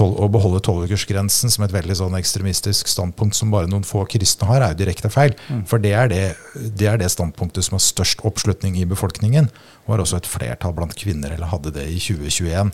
å 0.00 0.28
beholde 0.32 0.62
tolvukersgrensen 0.64 1.52
som 1.52 1.64
et 1.66 1.74
veldig 1.74 1.96
sånn 1.98 2.16
ekstremistisk 2.16 2.88
standpunkt 2.88 3.36
som 3.36 3.50
bare 3.52 3.68
noen 3.68 3.84
få 3.84 4.06
kristne 4.08 4.48
har, 4.48 4.62
er 4.64 4.72
jo 4.72 4.80
direkte 4.80 5.10
feil. 5.12 5.34
Mm. 5.48 5.66
For 5.68 5.82
det 5.82 5.92
er 5.92 6.08
det, 6.08 6.22
det 6.54 6.88
er 6.88 6.98
det 7.00 7.10
standpunktet 7.12 7.66
som 7.66 7.76
har 7.76 7.84
størst 7.84 8.24
oppslutning 8.24 8.78
i 8.80 8.86
befolkningen. 8.88 9.50
Og 9.84 9.94
har 9.94 10.04
også 10.04 10.22
et 10.22 10.30
flertall 10.30 10.74
blant 10.76 10.96
kvinner, 10.96 11.34
eller 11.34 11.52
hadde 11.52 11.74
det 11.76 11.84
i 11.90 12.00
2021. 12.00 12.72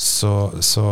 Så, 0.00 0.52
så, 0.64 0.82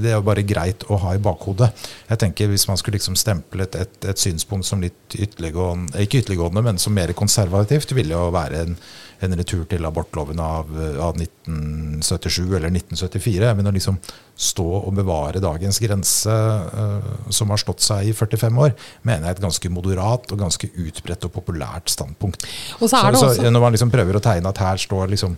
det 0.00 0.08
er 0.08 0.14
jo 0.16 0.24
bare 0.24 0.42
greit 0.48 0.86
å 0.88 0.96
ha 1.02 1.10
i 1.12 1.20
bakhodet. 1.20 1.68
Jeg 2.08 2.20
tenker 2.22 2.48
Hvis 2.48 2.64
man 2.64 2.78
skulle 2.80 2.96
liksom 2.96 3.16
stemple 3.20 3.66
et, 3.66 3.98
et, 4.00 4.20
synspunkt 4.20 4.64
som 4.64 4.80
litt 4.80 5.12
ytterliggående, 5.12 6.00
ikke 6.00 6.22
ytterliggående, 6.22 6.62
men 6.64 6.80
som 6.80 6.96
mer 6.96 7.12
konservativt, 7.12 7.92
ville 7.92 8.16
jo 8.16 8.30
være 8.32 8.62
en, 8.64 8.78
en 9.20 9.36
retur 9.36 9.66
til 9.68 9.84
abortloven 9.84 10.40
av, 10.40 10.72
av, 10.96 11.20
1977 11.20 12.40
eller 12.46 12.72
1974. 12.72 13.52
Men 13.58 13.68
å 13.68 13.74
liksom 13.76 14.00
stå 14.32 14.68
og 14.78 14.96
bevare 14.96 15.44
dagens 15.44 15.82
grense, 15.84 16.32
uh, 16.32 17.28
som 17.28 17.52
har 17.52 17.60
stått 17.60 17.84
seg 17.84 18.08
i 18.08 18.16
45 18.16 18.64
år, 18.64 18.72
mener 19.04 19.28
jeg 19.28 19.34
er 19.34 19.42
et 19.42 19.44
ganske 19.44 19.74
moderat 19.76 20.32
og 20.32 20.40
ganske 20.40 20.72
utbredt 20.72 21.28
og 21.28 21.36
populært 21.36 21.92
standpunkt. 21.92 22.48
Og 22.80 22.88
så 22.88 22.96
er 23.02 23.12
det 23.12 23.20
også... 23.20 23.42
så, 23.42 23.52
når 23.52 23.68
man 23.68 23.76
liksom 23.76 23.92
prøver 23.92 24.16
å 24.16 24.24
tegne 24.24 24.56
at 24.56 24.64
her 24.64 24.80
står 24.88 25.12
liksom 25.12 25.36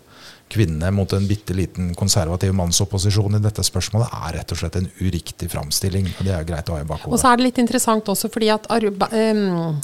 kvinne 0.52 0.90
mot 0.94 1.10
en 1.12 1.26
bitte 1.26 1.54
liten 1.56 1.90
konservativ 1.98 2.54
mannsopposisjon 2.56 3.38
i 3.38 3.42
dette 3.42 3.64
spørsmålet, 3.66 4.12
er 4.14 4.38
rett 4.38 4.54
og 4.54 4.60
slett 4.60 4.78
en 4.78 4.88
uriktig 5.00 5.50
framstilling. 5.52 6.06
og 6.18 6.28
Det 6.28 6.34
er 6.34 6.46
greit 6.46 6.70
å 6.70 6.76
ha 6.76 6.84
i 6.84 6.88
bakhodet. 6.88 7.14
Og 7.16 7.22
så 7.22 7.32
er 7.32 7.40
det 7.40 7.48
litt 7.48 7.60
interessant 7.62 8.08
også 8.12 8.30
fordi 8.32 8.52
at 8.54 8.68
um, 8.70 9.80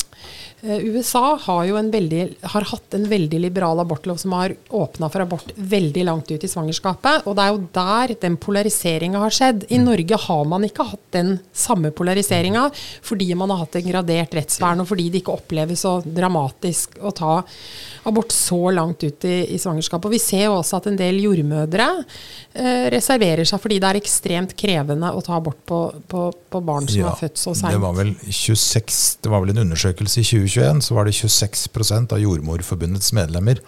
USA 0.63 1.39
har 1.43 1.65
jo 1.67 1.75
veldig, 1.75 2.21
har 2.53 2.67
hatt 2.71 2.95
en 2.95 3.09
veldig 3.11 3.39
liberal 3.43 3.81
abortlov 3.83 4.21
som 4.23 4.35
har 4.37 4.55
åpna 4.71 5.09
for 5.11 5.25
abort 5.25 5.51
veldig 5.57 6.05
langt 6.07 6.31
ut 6.31 6.45
i 6.45 6.51
svangerskapet. 6.51 7.27
Og 7.27 7.35
det 7.35 7.43
er 7.43 7.51
jo 7.51 7.63
der 7.75 8.15
den 8.23 8.37
polariseringa 8.39 9.19
har 9.25 9.35
skjedd. 9.35 9.67
I 9.69 9.81
mm. 9.81 9.89
Norge 9.89 10.19
har 10.27 10.45
man 10.47 10.67
ikke 10.69 10.87
hatt 10.87 11.09
den 11.17 11.33
samme 11.51 11.91
polariseringa 11.91 12.69
fordi 13.03 13.33
man 13.35 13.51
har 13.51 13.65
hatt 13.65 13.81
en 13.81 13.89
gradert 13.89 14.37
rettsvern, 14.39 14.85
og 14.85 14.91
fordi 14.93 15.09
det 15.11 15.25
ikke 15.25 15.35
oppleves 15.35 15.83
så 15.83 15.97
dramatisk 16.07 16.95
å 17.03 17.11
ta 17.11 17.41
abort 18.07 18.31
så 18.35 18.71
langt 18.71 19.03
ut 19.03 19.27
i, 19.27 19.37
i 19.57 19.59
svangerskapet. 19.59 20.07
Og 20.07 20.15
vi 20.15 20.23
ser 20.23 20.47
jo 20.47 20.61
også 20.61 20.79
at 20.79 20.89
en 20.93 21.01
del 21.01 21.19
jordmødre 21.25 21.89
eh, 21.99 22.87
reserverer 22.95 23.49
seg 23.49 23.63
fordi 23.63 23.81
det 23.83 23.91
er 23.91 24.01
ekstremt 24.01 24.55
krevende 24.59 25.11
å 25.11 25.25
ta 25.27 25.41
abort 25.41 25.59
på, 25.67 25.83
på, 26.07 26.25
på 26.31 26.63
barn 26.63 26.87
som 26.87 27.03
ja, 27.03 27.11
er 27.11 27.21
født 27.27 27.43
så 27.43 27.55
seint. 27.59 27.75
Det 27.75 27.83
var 27.83 27.99
vel 27.99 28.15
26, 28.23 29.03
det 29.27 29.35
var 29.35 29.43
vel 29.43 29.57
en 29.57 29.65
undersøkelse 29.67 30.23
i 30.23 30.27
2021, 30.53 30.85
så 30.85 30.99
var 30.99 31.09
det 31.09 31.17
26% 31.17 32.15
av 32.15 32.23
Jordmorforbundets 32.23 33.13
medlemmer 33.17 33.63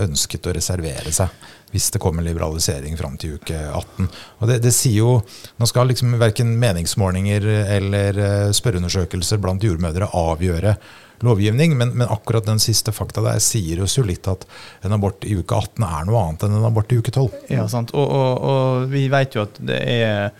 ønsket 0.00 0.46
å 0.46 0.54
reservere 0.54 1.12
seg 1.12 1.48
hvis 1.70 1.90
det 1.94 2.00
kommer 2.02 2.24
liberalisering 2.26 2.96
fram 2.98 3.14
til 3.20 3.36
uke 3.38 3.54
18. 3.54 4.08
Og 4.40 4.48
det, 4.50 4.56
det, 4.64 4.72
sier 4.74 5.04
jo, 5.04 5.12
Nå 5.60 5.68
skal 5.70 5.86
liksom 5.90 6.16
verken 6.18 6.56
meningsmålinger 6.58 7.46
eller 7.76 8.18
eh, 8.18 8.48
spørreundersøkelser 8.56 9.38
blant 9.42 9.62
jordmødre 9.62 10.10
avgjøre 10.18 10.74
lovgivning, 11.22 11.76
men, 11.76 11.92
men, 11.94 12.08
akkurat 12.08 12.46
den 12.48 12.58
siste 12.62 12.94
fakta 12.96 13.22
der 13.22 13.38
sier 13.44 13.82
oss 13.84 13.98
jo 13.98 14.06
litt 14.08 14.26
at 14.30 14.46
en 14.86 14.96
abort 14.96 15.26
i 15.28 15.36
uke 15.36 15.52
18 15.54 15.84
er 15.84 16.08
noe 16.08 16.22
annet 16.24 16.46
enn 16.46 16.56
en 16.56 16.66
abort 16.70 16.90
i 16.90 16.98
uke 16.98 17.12
12. 17.12 17.28
Ja, 17.52 17.66
sant. 17.68 17.92
Og, 17.92 18.08
og, 18.08 18.48
og 18.50 18.88
vi 18.90 19.04
vet 19.12 19.36
jo 19.36 19.44
at 19.44 19.60
det 19.60 19.82
er 19.84 20.32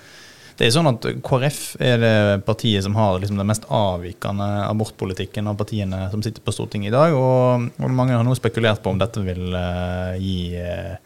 det 0.60 0.66
er 0.68 0.74
sånn 0.74 0.90
at 0.90 1.06
KrF 1.24 1.60
er 1.80 2.02
det 2.02 2.16
partiet 2.44 2.84
som 2.84 2.92
har 2.98 3.14
liksom 3.16 3.38
den 3.40 3.48
mest 3.48 3.62
avvikende 3.72 4.44
abortpolitikken 4.66 5.48
av 5.48 5.56
partiene 5.56 6.02
som 6.12 6.20
sitter 6.20 6.44
på 6.44 6.52
Stortinget 6.52 6.90
i 6.90 6.92
dag. 6.92 7.14
Og, 7.16 7.70
og 7.80 7.94
mange 7.96 8.12
har 8.12 8.26
nå 8.26 8.34
spekulert 8.36 8.82
på 8.84 8.92
om 8.92 9.00
dette 9.00 9.22
vil 9.24 9.56
uh, 9.56 10.12
gi 10.20 10.60
uh, 10.60 10.98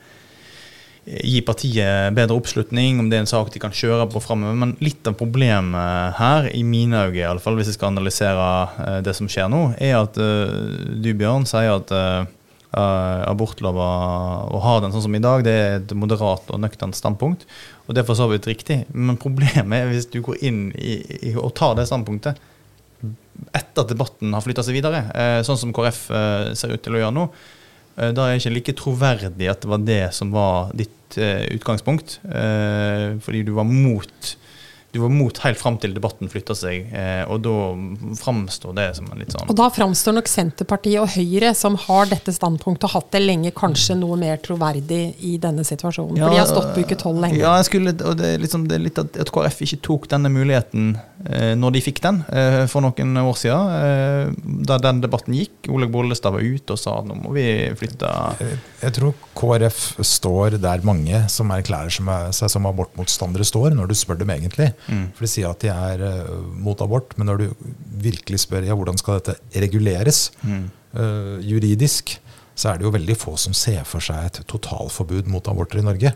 gi 1.04 1.36
partiet 1.44 2.16
bedre 2.16 2.34
oppslutning, 2.34 2.98
om 2.98 3.10
det 3.12 3.18
er 3.18 3.26
en 3.26 3.30
sak 3.30 3.52
de 3.54 3.60
kan 3.62 3.74
kjøre 3.76 4.08
på 4.10 4.24
framover. 4.24 4.58
Men 4.58 4.72
litt 4.82 5.06
av 5.06 5.14
problemet 5.20 6.18
her, 6.18 6.48
i 6.50 6.64
mine 6.66 7.04
øyne 7.12 7.38
fall, 7.44 7.54
hvis 7.60 7.70
jeg 7.70 7.78
skal 7.78 7.92
analysere 7.92 8.48
uh, 8.74 8.98
det 9.06 9.14
som 9.14 9.30
skjer 9.30 9.52
nå, 9.52 9.68
er 9.78 10.00
at 10.00 10.18
du, 10.18 11.12
Bjørn, 11.14 11.46
sier 11.46 11.76
at 11.76 11.94
abortlova, 12.74 13.84
å 14.50 14.58
ha 14.58 14.78
den 14.82 14.90
sånn 14.90 15.04
som 15.04 15.14
i 15.14 15.22
dag, 15.22 15.44
det 15.46 15.52
er 15.54 15.76
et 15.76 15.92
moderat 15.94 16.48
og 16.50 16.58
nøkternt 16.58 16.98
standpunkt. 16.98 17.44
Og 17.84 17.94
det 17.94 18.02
er 18.02 18.08
for 18.08 18.18
så 18.18 18.28
vidt 18.30 18.46
riktig. 18.48 18.82
Men 18.92 19.20
problemet 19.20 19.76
er 19.76 19.90
hvis 19.90 20.08
du 20.12 20.20
går 20.24 20.40
inn 20.46 20.62
i, 20.76 20.98
i 21.30 21.34
og 21.36 21.52
tar 21.58 21.76
det 21.78 21.88
standpunktet 21.90 22.40
etter 23.54 23.82
at 23.82 23.90
debatten 23.90 24.32
har 24.32 24.40
flytta 24.40 24.62
seg 24.64 24.78
videre, 24.78 25.02
sånn 25.44 25.58
som 25.60 25.72
KrF 25.74 25.98
ser 26.56 26.72
ut 26.72 26.80
til 26.80 26.94
å 26.96 27.00
gjøre 27.02 27.16
nå 27.16 27.24
Eh, 27.96 28.10
da 28.14 28.26
er 28.26 28.34
det 28.34 28.42
ikke 28.42 28.54
like 28.56 28.76
troverdig 28.80 29.50
at 29.50 29.62
det 29.62 29.70
var 29.70 29.82
det 29.86 30.02
som 30.16 30.32
var 30.34 30.72
ditt 30.76 30.92
utgangspunkt. 31.14 32.16
Fordi 33.22 33.44
du 33.46 33.52
var 33.54 33.68
mot 33.68 34.30
du 34.94 35.00
var 35.02 35.10
mot 35.10 35.38
helt 35.42 35.58
fram 35.58 35.74
til 35.82 35.90
debatten 35.90 36.28
flytta 36.30 36.54
seg, 36.54 36.92
eh, 36.94 37.24
og 37.26 37.40
da 37.42 37.54
framstår 38.20 38.76
det 38.76 38.84
som 38.94 39.08
en 39.10 39.18
litt 39.18 39.32
sånn 39.34 39.48
Og 39.50 39.56
da 39.58 39.66
framstår 39.74 40.14
nok 40.20 40.30
Senterpartiet 40.30 41.02
og 41.02 41.10
Høyre, 41.16 41.50
som 41.58 41.74
har 41.88 42.06
dette 42.12 42.30
standpunktet 42.36 42.86
og 42.86 42.92
hatt 42.92 43.08
det 43.16 43.24
lenge, 43.24 43.50
kanskje 43.58 43.96
noe 43.98 44.14
mer 44.20 44.38
troverdig 44.44 45.00
i 45.26 45.32
denne 45.42 45.64
situasjonen? 45.66 46.20
Ja, 46.20 46.28
for 46.28 46.36
de 46.36 46.38
har 46.38 46.46
stått 46.46 46.70
på 46.76 46.84
uke 46.86 46.98
tolv 47.00 47.18
lenge. 47.24 47.40
Ja, 47.42 47.56
skulle, 47.66 47.90
og 48.06 48.20
det 48.20 48.28
er, 48.36 48.38
liksom, 48.44 48.68
det 48.70 48.78
er 48.78 48.84
litt 48.84 49.00
at, 49.02 49.18
at, 49.18 49.34
KrF 49.34 49.64
ikke 49.66 49.80
tok 49.82 50.06
denne 50.14 50.30
muligheten 50.30 50.94
når 51.56 51.72
de 51.72 51.80
fikk 51.80 52.02
den 52.04 52.18
eh, 52.36 52.64
for 52.68 52.84
noen 52.84 53.16
år 53.16 53.38
siden, 53.40 53.70
eh, 53.78 54.32
da 54.68 54.76
den 54.82 55.00
debatten 55.00 55.36
gikk. 55.38 55.70
Olaug 55.72 55.94
Bollestad 55.94 56.34
var 56.36 56.44
ute 56.44 56.76
og 56.76 56.80
sa 56.80 56.98
at 57.00 57.08
nå 57.08 57.16
må 57.16 57.32
vi 57.36 57.46
flytte 57.78 58.10
Jeg, 58.82 58.92
tror 58.98 59.14
KrF 59.38 59.80
står 60.04 60.58
der 60.60 60.84
mange 60.84 61.22
som 61.32 61.52
erklærer 61.54 61.94
seg 61.94 62.52
som 62.52 62.68
abortmotstandere 62.68 63.46
står, 63.48 63.72
når 63.78 63.88
du 63.88 63.96
spør 63.96 64.20
dem 64.20 64.34
egentlig. 64.34 64.72
Mm. 64.84 65.06
For 65.16 65.24
de 65.24 65.32
sier 65.32 65.48
at 65.48 65.64
de 65.64 65.72
er 65.72 66.04
mot 66.60 66.80
abort, 66.84 67.16
men 67.16 67.30
når 67.30 67.40
du 67.44 67.72
virkelig 68.04 68.44
spør 68.44 68.68
ja, 68.68 68.76
hvordan 68.76 69.00
skal 69.00 69.20
dette 69.20 69.62
reguleres 69.64 70.26
mm. 70.44 70.64
uh, 70.98 71.38
juridisk, 71.44 72.18
så 72.54 72.68
er 72.70 72.78
det 72.78 72.84
jo 72.86 72.92
veldig 72.94 73.14
få 73.18 73.32
som 73.40 73.54
ser 73.56 73.82
for 73.88 73.98
seg 74.04 74.28
et 74.28 74.36
totalforbud 74.46 75.26
mot 75.26 75.48
aborter 75.50 75.80
i 75.80 75.82
Norge. 75.82 76.12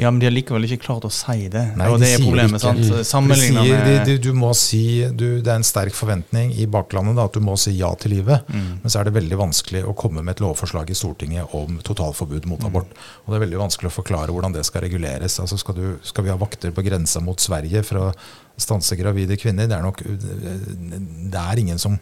Ja, 0.00 0.10
Men 0.10 0.20
de 0.22 0.26
har 0.26 0.32
likevel 0.32 0.64
ikke 0.64 0.86
klart 0.86 1.04
å 1.04 1.10
si 1.12 1.48
det. 1.52 1.62
Nei, 1.76 1.88
og 1.92 1.98
de 2.00 2.06
det 2.06 2.14
er 2.14 2.22
problemet. 2.24 2.62
sant? 2.64 2.80
Sammenligna 3.04 3.60
med 3.66 3.84
de, 3.86 3.96
de, 4.08 4.14
du 4.24 4.30
må 4.32 4.54
si, 4.56 5.02
du, 5.12 5.26
det 5.44 5.52
er 5.52 5.58
en 5.60 5.66
sterk 5.68 5.92
forventning 5.92 6.54
i 6.56 6.64
baklandet 6.70 7.18
da, 7.20 7.26
at 7.28 7.36
du 7.36 7.44
må 7.44 7.58
si 7.60 7.74
ja 7.76 7.90
til 8.00 8.14
livet. 8.16 8.48
Mm. 8.48 8.80
Men 8.82 8.88
så 8.94 9.02
er 9.02 9.10
det 9.10 9.14
veldig 9.18 9.38
vanskelig 9.42 9.84
å 9.84 9.92
komme 10.00 10.24
med 10.24 10.32
et 10.38 10.42
lovforslag 10.46 10.88
i 10.88 10.96
Stortinget 10.96 11.52
om 11.58 11.76
totalforbud 11.84 12.42
Mm. 12.42 12.48
mot 12.54 12.64
abort. 12.64 12.96
Og 13.26 13.32
det 13.34 13.36
er 13.36 13.44
veldig 13.46 13.60
vanskelig 13.60 13.92
å 13.92 13.96
forklare 14.00 14.32
hvordan 14.32 14.56
det 14.56 14.64
skal 14.64 14.86
reguleres. 14.86 15.36
Altså 15.44 15.58
skal, 15.60 15.76
du, 15.76 15.98
skal 16.02 16.24
vi 16.24 16.32
ha 16.32 16.38
vakter 16.40 16.72
på 16.72 16.82
grensa 16.88 17.20
mot 17.20 17.38
Sverige 17.38 17.84
for 17.84 18.00
å 18.00 18.12
stanse 18.60 18.96
gravide 18.96 19.36
kvinner? 19.36 19.68
Det 19.68 19.76
er 19.76 19.84
nok 19.84 20.00
Det 20.02 21.38
er 21.38 21.60
ingen 21.60 21.78
som 21.78 21.98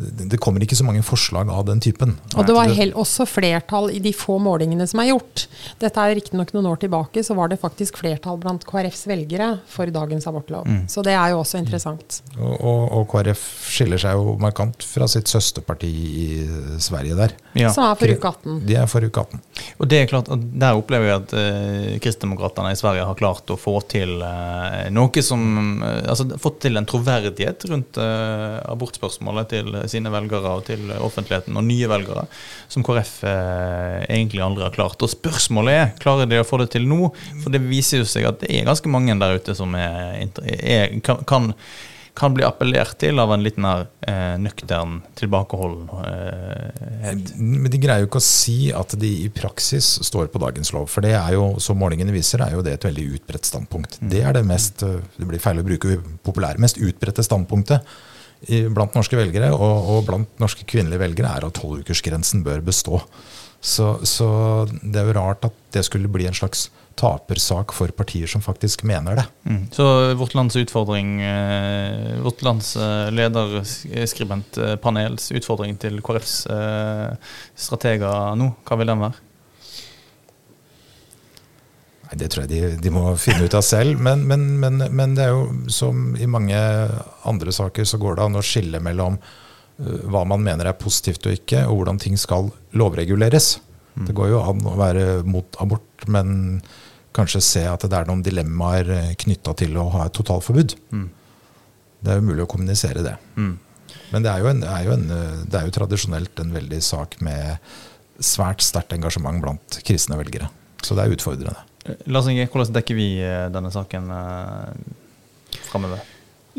det 0.00 0.38
kommer 0.40 0.62
ikke 0.64 0.78
så 0.78 0.86
mange 0.86 1.02
forslag 1.04 1.50
av 1.52 1.66
den 1.68 1.80
typen. 1.82 2.14
Og 2.34 2.46
det 2.48 2.54
var 2.56 2.70
også 3.00 3.26
flertall 3.28 3.90
i 3.92 4.00
de 4.00 4.12
få 4.16 4.38
målingene 4.40 4.86
som 4.88 5.02
er 5.02 5.10
gjort. 5.10 5.44
Dette 5.82 6.00
er 6.00 6.14
riktignok 6.16 6.54
noen 6.56 6.70
år 6.72 6.80
tilbake, 6.80 7.24
så 7.26 7.36
var 7.36 7.52
det 7.52 7.60
faktisk 7.60 8.00
flertall 8.00 8.40
blant 8.40 8.64
KrFs 8.68 9.04
velgere 9.10 9.50
for 9.68 9.92
dagens 9.92 10.28
abortlov. 10.30 10.64
Mm. 10.64 10.86
Så 10.88 11.04
det 11.04 11.12
er 11.16 11.34
jo 11.34 11.42
også 11.42 11.60
interessant. 11.60 12.22
Og, 12.38 12.54
og, 12.56 12.82
og 12.96 13.06
KrF 13.12 13.44
skiller 13.80 14.00
seg 14.00 14.18
jo 14.18 14.34
markant 14.40 14.84
fra 14.84 15.08
sitt 15.10 15.30
søsterparti 15.30 15.88
i 15.90 16.26
Sverige 16.82 17.16
der. 17.18 17.34
ja. 17.58 17.72
Som 17.72 17.86
er 17.88 17.96
for 17.98 18.12
uke 18.12 18.30
18. 18.30 18.58
De 18.68 18.76
er 18.76 18.88
for 18.90 19.04
uke 19.06 19.24
18. 19.24 19.40
Og 19.80 19.88
det 19.90 20.00
er 20.00 20.10
klart, 20.10 20.28
at 20.32 20.46
Der 20.60 20.76
opplever 20.76 21.06
vi 21.06 21.12
at 21.14 21.34
eh, 21.36 21.98
kristendemokratene 22.02 22.74
i 22.74 22.78
Sverige 22.78 23.06
har 23.08 23.18
klart 23.18 23.50
å 23.50 23.58
få 23.60 23.78
til 23.90 24.20
eh, 24.24 24.88
noe 24.92 25.24
som 25.24 25.82
eh, 25.82 26.02
altså 26.10 26.28
Fått 26.40 26.60
til 26.64 26.78
en 26.78 26.88
troverdighet 26.88 27.66
rundt 27.70 27.98
eh, 28.00 28.56
abortspørsmålet 28.70 29.50
til 29.52 29.78
sine 29.90 30.12
velgere 30.12 30.54
og 30.58 30.66
til 30.68 30.92
offentligheten 31.00 31.56
og 31.56 31.66
nye 31.66 31.88
velgere, 31.90 32.26
som 32.70 32.84
KrF 32.86 33.14
eh, 33.28 33.98
egentlig 34.08 34.44
aldri 34.44 34.66
har 34.66 34.74
klart. 34.74 35.00
Og 35.00 35.12
spørsmålet 35.12 35.78
er 35.80 35.94
klarer 36.00 36.30
de 36.30 36.40
å 36.40 36.46
få 36.46 36.60
det 36.62 36.70
til 36.76 36.88
nå? 36.88 37.10
For 37.42 37.52
det 37.52 37.62
viser 37.64 38.02
jo 38.02 38.08
seg 38.08 38.28
at 38.28 38.42
det 38.44 38.52
er 38.52 38.68
ganske 38.68 38.92
mange 38.92 39.16
der 39.20 39.40
ute 39.40 39.56
som 39.56 39.74
er, 39.78 40.20
er, 40.44 41.00
kan, 41.04 41.24
kan 41.28 41.52
kan 42.18 42.34
bli 42.34 42.44
appellert 42.44 42.98
til 43.00 43.20
av 43.22 43.32
en 43.34 43.42
litt 43.44 43.58
mer 43.60 43.86
eh, 44.08 44.36
nøktern, 44.40 44.98
tilbakeholden 45.18 45.88
eh, 46.04 47.10
Men 47.38 47.70
de 47.70 47.80
greier 47.80 48.04
jo 48.04 48.10
ikke 48.10 48.20
å 48.20 48.26
si 48.26 48.70
at 48.76 48.94
de 49.00 49.10
i 49.24 49.30
praksis 49.32 49.92
står 50.06 50.30
på 50.32 50.42
dagens 50.42 50.72
lov. 50.76 50.88
For 50.92 51.06
det 51.06 51.14
er 51.18 51.34
jo, 51.36 51.52
som 51.62 51.78
målingene 51.80 52.14
viser, 52.14 52.42
er 52.44 52.56
jo 52.56 52.64
det 52.66 52.76
et 52.76 52.88
veldig 52.88 53.06
utbredt 53.18 53.48
standpunkt. 53.48 54.00
Det 54.00 54.24
er 54.26 54.36
det 54.36 54.46
mest 54.48 54.84
øh, 54.86 55.00
det 55.16 55.28
blir 55.30 55.42
feil 55.42 55.62
å 55.62 55.66
bruke 55.66 56.00
populære, 56.26 56.62
mest 56.62 56.80
utbredte 56.80 57.26
standpunktet 57.26 57.98
blant 58.72 58.94
norske 58.96 59.18
velgere 59.18 59.50
og, 59.52 59.88
og 59.92 60.06
blant 60.06 60.38
norske 60.40 60.64
kvinnelige 60.64 61.02
velgere, 61.02 61.28
er 61.36 61.44
at 61.44 61.58
tolvukersgrensen 61.58 62.40
bør 62.46 62.62
bestå. 62.64 63.02
Så, 63.60 63.98
så 64.08 64.28
det 64.80 65.02
er 65.02 65.10
jo 65.10 65.16
rart 65.18 65.44
at 65.44 65.56
det 65.76 65.82
skulle 65.84 66.08
bli 66.08 66.24
en 66.24 66.36
slags 66.36 66.70
tapersak 66.98 67.72
for 67.72 67.88
partier 67.96 68.26
som 68.26 68.42
faktisk 68.42 68.82
mener 68.88 69.16
det. 69.16 69.24
Mm. 69.46 69.66
Så 69.72 70.14
Vårt 70.14 70.34
Lands 70.34 70.56
utfordring, 70.56 71.22
eh, 71.22 72.22
Vårt 72.22 72.42
Lands 72.42 72.76
eh, 72.76 73.10
lederskribentpanels 73.14 75.32
utfordring 75.32 75.76
til 75.80 76.00
KrFs 76.04 76.46
eh, 76.46 77.12
strateger 77.56 78.36
nå, 78.36 78.52
hva 78.66 78.76
vil 78.80 78.92
den 78.92 79.00
være? 79.06 79.14
Nei, 82.10 82.18
Det 82.18 82.30
tror 82.30 82.44
jeg 82.44 82.50
de, 82.50 82.82
de 82.82 82.94
må 82.94 83.14
finne 83.20 83.46
ut 83.46 83.54
av 83.54 83.62
selv. 83.64 84.00
Men, 84.02 84.26
men, 84.26 84.58
men, 84.60 84.82
men 84.90 85.14
det 85.16 85.28
er 85.28 85.36
jo 85.36 85.70
som 85.72 86.16
i 86.18 86.26
mange 86.26 86.58
andre 87.24 87.54
saker, 87.54 87.86
så 87.86 88.00
går 88.02 88.18
det 88.18 88.26
an 88.26 88.40
å 88.40 88.44
skille 88.44 88.82
mellom 88.82 89.18
uh, 89.20 90.00
hva 90.10 90.24
man 90.28 90.42
mener 90.42 90.66
er 90.66 90.80
positivt 90.80 91.28
og 91.30 91.38
ikke, 91.38 91.64
og 91.70 91.80
hvordan 91.80 92.02
ting 92.02 92.18
skal 92.18 92.50
lovreguleres. 92.74 93.60
Det 94.08 94.16
går 94.16 94.30
jo 94.32 94.42
an 94.42 94.62
å 94.66 94.76
være 94.80 95.06
mot 95.28 95.58
abort, 95.62 96.06
men 96.08 96.60
kanskje 97.16 97.42
se 97.42 97.64
at 97.66 97.84
det 97.84 97.96
er 97.96 98.08
noen 98.08 98.22
dilemmaer 98.24 99.14
knytta 99.20 99.54
til 99.58 99.76
å 99.80 99.88
ha 99.96 100.06
et 100.06 100.14
totalforbud. 100.16 100.76
Mm. 100.94 101.08
Det 102.00 102.12
er 102.12 102.20
jo 102.20 102.28
mulig 102.28 102.44
å 102.46 102.50
kommunisere 102.50 103.04
det. 103.04 103.16
Mm. 103.36 103.56
Men 104.10 104.24
det 104.24 104.30
er, 104.32 104.42
jo 104.42 104.50
en, 104.50 104.62
det, 104.62 104.70
er 104.70 104.86
jo 104.86 104.94
en, 104.94 105.08
det 105.50 105.58
er 105.58 105.66
jo 105.66 105.74
tradisjonelt 105.74 106.42
en 106.42 106.54
veldig 106.54 106.80
sak 106.82 107.18
med 107.24 107.58
svært 108.20 108.62
sterkt 108.64 108.94
engasjement 108.94 109.42
blant 109.42 109.80
kristne 109.86 110.18
velgere. 110.20 110.48
Så 110.84 110.96
det 110.96 111.04
er 111.04 111.16
utfordrende. 111.16 111.66
Lars 112.12 112.28
Inge, 112.28 112.46
hvordan 112.50 112.74
dekker 112.76 112.96
vi 112.96 113.10
eh, 113.24 113.48
denne 113.52 113.72
saken 113.72 114.10
eh, 114.14 115.60
framover? 115.68 116.02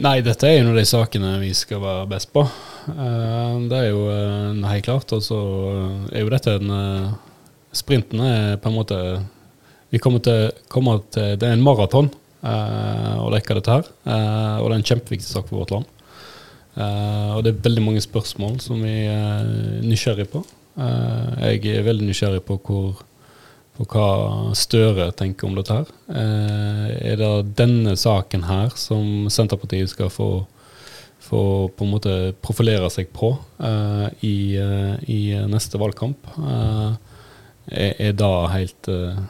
Nei, 0.02 0.22
dette 0.24 0.48
er 0.48 0.62
en 0.62 0.72
av 0.72 0.78
de 0.80 0.86
sakene 0.88 1.36
vi 1.42 1.52
skal 1.58 1.82
være 1.84 2.08
best 2.14 2.32
på. 2.34 2.46
Eh, 2.90 3.58
det 3.70 3.78
er 3.78 3.90
jo 3.90 4.06
eh, 4.14 4.70
helt 4.72 4.88
klart. 4.88 5.12
Og 5.18 5.24
så 5.26 5.40
er 6.12 6.24
jo 6.24 6.32
dette 6.32 6.56
en 6.58 6.74
eh, 6.78 7.12
Sprinten 7.76 8.24
er 8.26 8.58
på 8.62 8.70
en 8.70 8.76
måte 8.76 8.98
Vi 9.92 10.00
kommer 10.00 10.24
til, 10.24 10.52
kommer 10.72 11.02
til 11.12 11.38
Det 11.40 11.48
er 11.48 11.56
en 11.56 11.64
maraton 11.64 12.10
eh, 12.44 13.18
å 13.20 13.30
dekke 13.34 13.58
dette 13.60 13.78
her. 13.78 13.90
eh, 14.06 14.58
og 14.60 14.70
det 14.70 14.74
er 14.74 14.80
en 14.80 14.90
kjempeviktig 14.92 15.28
sak 15.28 15.50
for 15.50 15.62
vårt 15.62 15.74
land. 15.76 15.86
Eh, 16.80 17.30
og 17.36 17.44
det 17.44 17.54
er 17.54 17.64
veldig 17.68 17.84
mange 17.84 18.04
spørsmål 18.04 18.60
som 18.64 18.80
vi 18.84 18.96
er 19.12 19.48
nysgjerrig 19.84 20.30
på. 20.32 20.44
Eh, 20.80 21.48
jeg 21.58 21.76
er 21.76 21.88
veldig 21.88 22.08
nysgjerrig 22.08 22.44
på 22.48 22.60
hvor 22.64 23.02
på 23.78 23.88
hva 23.88 24.54
Støre 24.58 25.12
tenker 25.18 25.48
om 25.48 25.56
dette 25.58 25.76
her. 25.76 25.92
Eh, 26.12 26.88
er 27.12 27.20
det 27.20 27.54
denne 27.60 27.96
saken 28.00 28.44
her 28.48 28.74
som 28.80 29.30
Senterpartiet 29.32 29.92
skal 29.92 30.12
få, 30.12 30.30
få 31.24 31.44
på 31.76 31.88
en 31.88 31.94
måte 31.94 32.18
profilere 32.44 32.90
seg 32.94 33.12
på 33.16 33.34
eh, 33.64 34.08
i, 34.28 34.36
i 35.08 35.22
neste 35.50 35.80
valgkamp? 35.82 36.34
Eh, 36.36 36.92
er, 37.68 37.94
er 38.10 38.16
da 38.18 38.32
helt 38.52 38.92
eh, 38.92 39.22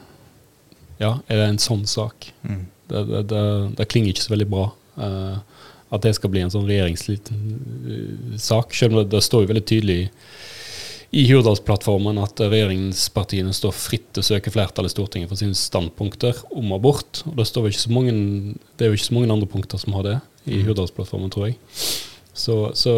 Ja, 1.02 1.16
er 1.28 1.42
det 1.42 1.50
en 1.50 1.62
sånn 1.62 1.88
sak? 1.90 2.30
Mm. 2.46 2.66
Det, 2.92 3.04
det, 3.10 3.24
det, 3.32 3.44
det 3.80 3.90
klinger 3.90 4.14
ikke 4.14 4.28
så 4.28 4.36
veldig 4.36 4.50
bra. 4.52 4.68
Uh, 5.00 5.38
at 5.92 6.06
det 6.06 6.14
skal 6.16 6.32
bli 6.32 6.44
en 6.44 6.54
sånn 6.54 6.70
regjeringssak. 6.70 8.76
Selv 8.78 8.94
om 8.94 9.02
det, 9.02 9.10
det 9.12 9.24
står 9.26 9.44
jo 9.44 9.52
veldig 9.52 9.68
tydelig 9.68 10.02
i 11.12 11.26
Hurdalsplattformen 11.28 12.22
at 12.24 12.40
regjeringspartiene 12.40 13.52
står 13.56 13.74
fritt 13.76 14.06
til 14.16 14.24
å 14.24 14.30
søke 14.30 14.54
flertall 14.54 14.88
i 14.88 14.94
Stortinget 14.94 15.32
for 15.32 15.42
sine 15.42 15.58
standpunkter 15.58 16.38
om 16.56 16.72
abort. 16.76 17.24
Og 17.28 17.36
det, 17.40 17.46
står 17.50 17.68
ikke 17.68 17.84
så 17.84 17.92
mange, 17.92 18.14
det 18.80 18.86
er 18.86 18.94
jo 18.94 19.00
ikke 19.00 19.10
så 19.10 19.18
mange 19.18 19.34
andre 19.36 19.52
punkter 19.52 19.82
som 19.82 19.98
har 19.98 20.08
det 20.08 20.18
i 20.48 20.62
Hurdalsplattformen, 20.64 21.32
tror 21.34 21.50
jeg. 21.50 21.58
Så, 22.34 22.72
så 22.80 22.92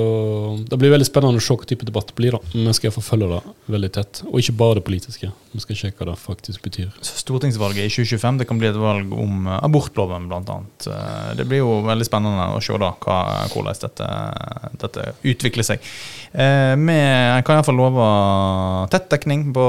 det 0.69 0.77
blir 0.77 0.93
veldig 0.93 1.07
spennende 1.07 1.41
å 1.41 1.43
se 1.43 1.55
hva 1.57 1.65
type 1.67 1.87
debatt 1.87 2.11
det 2.11 2.17
blir. 2.19 2.37
da. 2.37 2.53
Men 2.53 2.75
skal 2.77 2.93
forfølge 2.93 3.31
det 3.31 3.41
veldig 3.73 3.91
tett. 3.97 4.21
Og 4.29 4.41
ikke 4.41 4.57
bare 4.59 4.79
det 4.79 4.85
politiske. 4.89 5.31
Vi 5.53 5.61
skal 5.61 5.77
sjekke 5.77 6.01
hva 6.01 6.11
det 6.11 6.19
faktisk 6.21 6.63
betyr. 6.65 6.89
Stortingsvalget 7.05 7.85
i 7.85 7.93
2025 7.93 8.41
det 8.41 8.47
kan 8.49 8.59
bli 8.61 8.69
et 8.71 8.79
valg 8.79 9.13
om 9.13 9.47
eh, 9.47 9.59
abortloven, 9.61 10.27
bl.a. 10.31 10.57
Det 11.37 11.45
blir 11.49 11.61
jo 11.61 11.79
veldig 11.85 12.07
spennende 12.07 12.49
å 12.55 12.61
se 12.63 12.77
da 12.81 12.91
hva, 13.05 13.19
hvordan 13.53 13.81
dette, 13.83 14.09
dette 14.81 15.07
utvikler 15.33 15.67
seg. 15.67 15.93
Eh, 16.33 16.73
vi 16.79 16.97
kan 17.45 17.59
iallfall 17.59 17.77
love 17.77 18.07
tett 18.93 19.05
dekning 19.13 19.51
på 19.53 19.65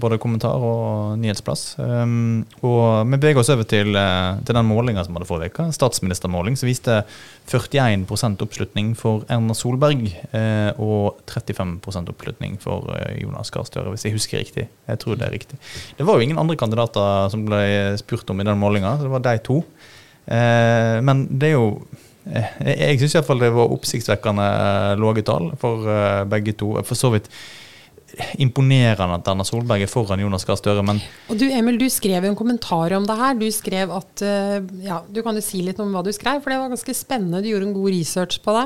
både 0.00 0.18
kommentar 0.22 0.56
og 0.56 1.18
nyhetsplass. 1.20 1.74
Um, 1.78 2.42
og 2.64 3.04
vi 3.10 3.18
beveger 3.18 3.42
oss 3.42 3.52
over 3.52 3.68
til, 3.68 3.94
eh, 3.96 4.40
til 4.46 4.56
den 4.56 4.68
målinga 4.68 5.04
som 5.04 5.16
hadde 5.16 5.28
forrige 5.28 5.52
uke, 5.52 5.68
statsministermåling, 5.76 6.56
som 6.56 6.70
viste 6.70 7.02
41% 7.50 8.42
oppslutning 8.44 8.94
for 8.96 9.26
Erna 9.28 9.54
Solberg 9.56 10.06
eh, 10.32 10.72
og 10.80 11.20
35 11.26 12.08
oppslutning 12.08 12.58
for 12.62 12.92
eh, 12.96 13.20
Jonas 13.22 13.52
Gahr 13.52 13.66
Støre, 13.68 13.92
hvis 13.92 14.06
jeg 14.06 14.16
husker 14.16 14.42
riktig. 14.42 14.61
Jeg 14.90 15.00
tror 15.02 15.18
det 15.18 15.26
er 15.26 15.34
riktig. 15.34 15.58
Det 15.98 16.06
var 16.06 16.18
jo 16.18 16.26
ingen 16.26 16.40
andre 16.40 16.56
kandidater 16.60 17.32
som 17.32 17.44
ble 17.46 17.62
spurt 18.00 18.30
om 18.32 18.40
i 18.42 18.46
den 18.48 18.60
målinga, 18.60 18.96
så 18.98 19.06
det 19.08 19.14
var 19.14 19.24
de 19.26 19.34
to. 19.46 19.62
Eh, 20.26 20.98
men 21.04 21.24
det 21.30 21.50
er 21.50 21.56
jo 21.56 21.66
eh, 22.30 22.52
Jeg 22.68 23.00
syns 23.00 23.16
iallfall 23.18 23.42
det 23.42 23.50
var 23.56 23.72
oppsiktsvekkende 23.74 24.44
eh, 24.46 24.92
lave 25.02 25.24
tall 25.26 25.50
for 25.60 25.88
eh, 25.90 26.22
begge 26.30 26.54
to. 26.58 26.74
For 26.86 26.98
så 26.98 27.12
vidt 27.14 27.30
imponerende 28.40 29.16
at 29.16 29.28
Erna 29.30 29.44
Solberg 29.46 29.84
er 29.84 29.90
foran 29.90 30.20
Jonas 30.20 30.44
Gahr 30.48 30.58
Støre, 30.60 30.82
men 30.84 31.00
Og 31.32 31.38
du 31.40 31.46
Emil, 31.48 31.78
du 31.80 31.86
skrev 31.92 32.26
jo 32.26 32.32
en 32.32 32.38
kommentar 32.38 32.92
om 32.96 33.06
det 33.08 33.16
her. 33.18 33.36
Du 33.38 33.46
skrev 33.54 33.92
at 33.94 34.24
eh, 34.24 34.58
Ja, 34.84 35.00
du 35.08 35.22
kan 35.24 35.36
jo 35.38 35.44
si 35.44 35.62
litt 35.64 35.80
om 35.82 35.92
hva 35.94 36.04
du 36.04 36.12
skrev, 36.14 36.42
for 36.42 36.52
det 36.52 36.58
var 36.60 36.72
ganske 36.72 36.94
spennende. 36.96 37.42
Du 37.42 37.50
gjorde 37.50 37.70
en 37.70 37.76
god 37.76 37.92
research 37.94 38.40
på 38.44 38.56
det. 38.56 38.64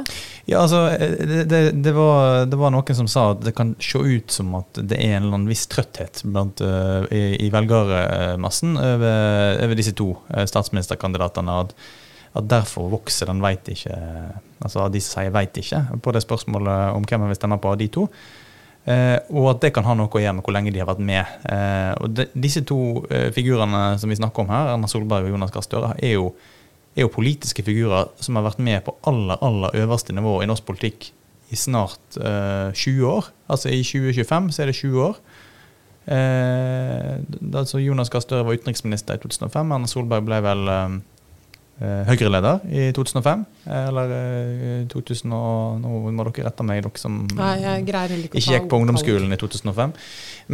Ja, 0.51 0.63
altså, 0.65 0.83
det, 0.99 1.45
det, 1.51 1.61
det, 1.85 1.93
var, 1.97 2.47
det 2.51 2.59
var 2.61 2.75
noen 2.75 2.99
som 2.99 3.11
sa 3.11 3.29
at 3.35 3.45
det 3.47 3.55
kan 3.57 3.75
se 3.83 4.01
ut 4.01 4.33
som 4.35 4.55
at 4.59 4.81
det 4.83 4.99
er 4.99 5.17
en 5.17 5.27
eller 5.27 5.39
annen 5.41 5.51
viss 5.51 5.67
trøtthet 5.71 6.23
blant, 6.25 6.63
uh, 6.63 7.07
i, 7.15 7.37
i 7.47 7.51
velgermassen 7.53 8.77
over, 8.79 9.63
over, 9.63 9.77
disse 9.79 9.95
to 9.97 10.13
statsministerkandidatene. 10.49 11.61
At, 11.67 11.77
at, 12.33 12.49
derfor 12.51 12.91
vokser 12.93 13.31
den 13.31 13.45
veit 13.45 13.69
ikke 13.73 13.97
Altså 14.65 14.87
de 14.89 15.03
sier 15.05 15.29
veit 15.35 15.57
ikke, 15.61 15.83
på 16.01 16.13
det 16.17 16.23
spørsmålet 16.25 16.97
om 16.97 17.05
hvem 17.05 17.27
en 17.27 17.29
vil 17.29 17.37
stemme 17.37 17.59
på 17.61 17.75
av 17.75 17.77
de 17.77 17.91
to. 17.93 18.07
Uh, 18.87 19.19
og 19.35 19.49
at 19.51 19.65
det 19.65 19.73
kan 19.75 19.87
ha 19.87 19.97
noe 19.99 20.07
å 20.07 20.21
gjøre 20.23 20.37
med 20.39 20.47
hvor 20.47 20.55
lenge 20.55 20.71
de 20.71 20.79
har 20.79 20.87
vært 20.87 21.03
med. 21.03 21.39
og 21.99 22.13
de, 22.15 22.29
Disse 22.39 22.63
to 22.67 23.03
figurene 23.35 23.97
som 23.99 24.13
vi 24.13 24.19
snakker 24.19 24.45
om 24.45 24.53
her, 24.53 24.75
Erna 24.75 24.91
Solberg 24.91 25.27
og 25.27 25.35
Jonas 25.35 25.55
Gahr 25.55 25.67
Støre, 25.67 25.97
er 25.99 26.15
jo 26.19 26.31
er 26.97 27.05
jo 27.05 27.13
politiske 27.13 27.61
figurer 27.65 28.09
som 28.25 28.39
har 28.39 28.47
vært 28.47 28.63
med 28.65 28.81
på 28.87 28.95
aller 29.09 29.37
aller 29.45 29.75
øverste 29.83 30.15
nivå 30.17 30.39
i 30.41 30.49
norsk 30.49 30.65
politikk 30.65 31.11
i 31.53 31.59
snart 31.59 32.17
eh, 32.19 32.73
20 32.73 33.05
år. 33.07 33.29
Altså 33.53 33.71
i 33.71 33.83
2025 33.85 34.49
så 34.55 34.63
er 34.63 34.71
det 34.71 34.79
20 34.81 35.03
år. 35.05 35.19
Eh, 36.07 37.13
altså 37.53 37.83
Jonas 37.83 38.11
Gahr 38.11 38.25
Støre 38.25 38.47
var 38.47 38.57
utenriksminister 38.57 39.19
i 39.19 39.23
2005. 39.23 39.75
Erna 39.77 39.91
Solberg 39.91 40.27
ble 40.27 40.41
vel 40.43 40.73
eh, 40.73 40.83
eh, 40.83 40.97
Høyre-leder 41.79 42.63
i 42.73 42.87
2005. 42.97 43.43
eh, 43.67 43.83
Eller 43.91 44.13
eh, 44.17 44.87
2000 44.89 45.33
og, 45.37 45.81
Nå 45.83 45.99
må 46.09 46.25
dere 46.25 46.47
rette 46.47 46.65
meg, 46.65 46.81
dere 46.87 47.01
som 47.03 47.19
Nei, 47.37 47.59
ikke 48.31 48.41
gikk 48.41 48.69
på 48.71 48.79
ungdomsskolen 48.81 49.35
i 49.37 49.37
2005. 49.37 49.93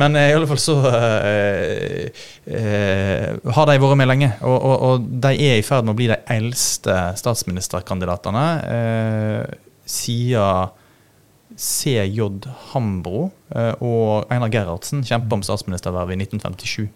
Men 0.03 0.19
eh, 0.19 0.33
i 0.33 0.35
alle 0.35 0.49
fall 0.51 0.59
så 0.59 0.75
eh, 0.91 2.25
eh, 2.51 3.29
har 3.55 3.71
de 3.71 3.79
vært 3.85 4.01
med 4.03 4.11
lenge. 4.11 4.33
Og, 4.43 4.57
og, 4.59 4.77
og 4.89 5.07
de 5.23 5.33
er 5.47 5.61
i 5.61 5.67
ferd 5.67 5.87
med 5.87 5.95
å 5.95 6.01
bli 6.01 6.11
de 6.11 6.19
eldste 6.35 6.97
statsministerkandidatene 7.23 8.47
eh, 8.67 9.59
siden 9.87 10.75
CJ 11.63 12.49
Hambro 12.73 13.29
eh, 13.55 13.75
og 13.85 14.27
Einar 14.33 14.51
Gerhardsen 14.51 15.05
kjempa 15.07 15.37
om 15.39 15.47
statsministervervet 15.47 16.17
i 16.17 16.25
1957. 16.27 16.89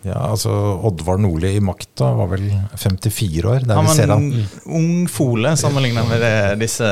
Ja, 0.00 0.16
altså 0.30 0.48
Oddvar 0.88 1.18
Nordli 1.20 1.50
i 1.58 1.60
makta 1.60 2.06
var 2.16 2.30
vel 2.30 2.46
54 2.80 3.42
år. 3.50 3.66
Der 3.68 3.76
Han 3.76 3.84
vi 3.84 3.90
var 3.90 3.96
ser 3.98 4.12
han. 4.14 4.22
en 4.32 4.46
ungfole 4.78 5.50
sammenlignet 5.60 6.08
med 6.08 6.22
det 6.24 6.30
disse, 6.62 6.88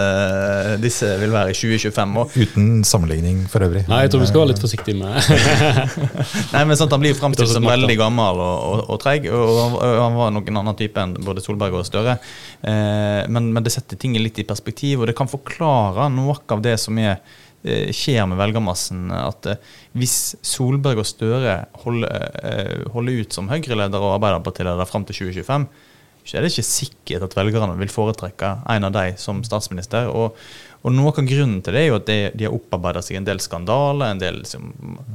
disse 0.82 1.08
vil 1.22 1.32
være 1.32 1.54
i 1.54 1.56
2025. 1.56 2.16
år. 2.20 2.36
Uten 2.36 2.84
sammenligning 2.84 3.40
for 3.48 3.64
øvrig. 3.64 3.86
Nei, 3.88 4.02
jeg 4.04 4.12
tror 4.12 4.24
vi 4.26 4.28
skal 4.28 4.42
være 4.44 4.50
litt 4.52 4.60
forsiktige 4.60 5.00
med 5.00 5.16
Nei, 6.54 6.64
men 6.68 6.76
sant, 6.76 6.92
Han 6.92 7.00
blir 7.00 7.16
framstilt 7.16 7.48
som 7.54 7.64
veldig 7.64 7.96
gammel 7.96 8.42
og, 8.44 8.58
og, 8.68 8.84
og 8.92 9.00
treig. 9.02 9.30
Og 9.32 9.56
han, 9.62 9.78
og 9.80 9.98
han 10.04 10.20
var 10.20 10.36
noen 10.36 10.60
annen 10.62 10.78
type 10.78 11.00
enn 11.00 11.16
både 11.24 11.44
Solberg 11.44 11.80
og 11.80 11.88
Støre. 11.88 12.18
Eh, 12.60 13.24
men, 13.32 13.48
men 13.56 13.64
det 13.64 13.72
setter 13.72 13.96
ting 14.00 14.20
litt 14.20 14.38
i 14.42 14.46
perspektiv, 14.48 15.00
og 15.00 15.08
det 15.08 15.16
kan 15.18 15.30
forklare 15.32 16.10
noe 16.12 16.36
av 16.52 16.60
det 16.64 16.76
som 16.84 16.98
er, 17.00 17.22
skjer 17.64 18.26
med 18.30 18.38
velgermassen. 18.38 19.08
At 19.14 19.48
eh, 19.50 19.60
hvis 19.98 20.36
Solberg 20.46 21.02
og 21.02 21.08
Støre 21.08 21.60
holder, 21.84 22.30
eh, 22.42 22.86
holder 22.94 23.24
ut 23.24 23.34
som 23.36 23.50
Høyre-leder 23.50 23.98
og 23.98 24.16
Arbeiderpartileder 24.18 24.88
fram 24.88 25.06
til 25.08 25.24
2025, 25.26 25.68
så 26.28 26.36
er 26.36 26.44
det 26.44 26.52
ikke 26.52 26.68
sikkert 26.68 27.24
at 27.24 27.34
velgerne 27.38 27.76
vil 27.78 27.88
foretrekke 27.88 28.58
en 28.68 28.84
av 28.84 28.92
dem 28.92 29.14
som 29.20 29.38
statsminister. 29.46 30.10
Og, 30.12 30.36
og 30.84 30.92
noe 30.92 31.08
av 31.08 31.24
grunnen 31.24 31.62
til 31.64 31.72
det 31.72 31.80
er 31.80 31.86
jo 31.88 31.96
at 31.96 32.04
de, 32.10 32.16
de 32.36 32.44
har 32.44 32.54
opparbeida 32.54 33.00
seg 33.02 33.16
en 33.16 33.28
del 33.30 33.40
skandaler. 33.40 34.12
en 34.12 34.20
del 34.20 34.42
som 34.46 34.68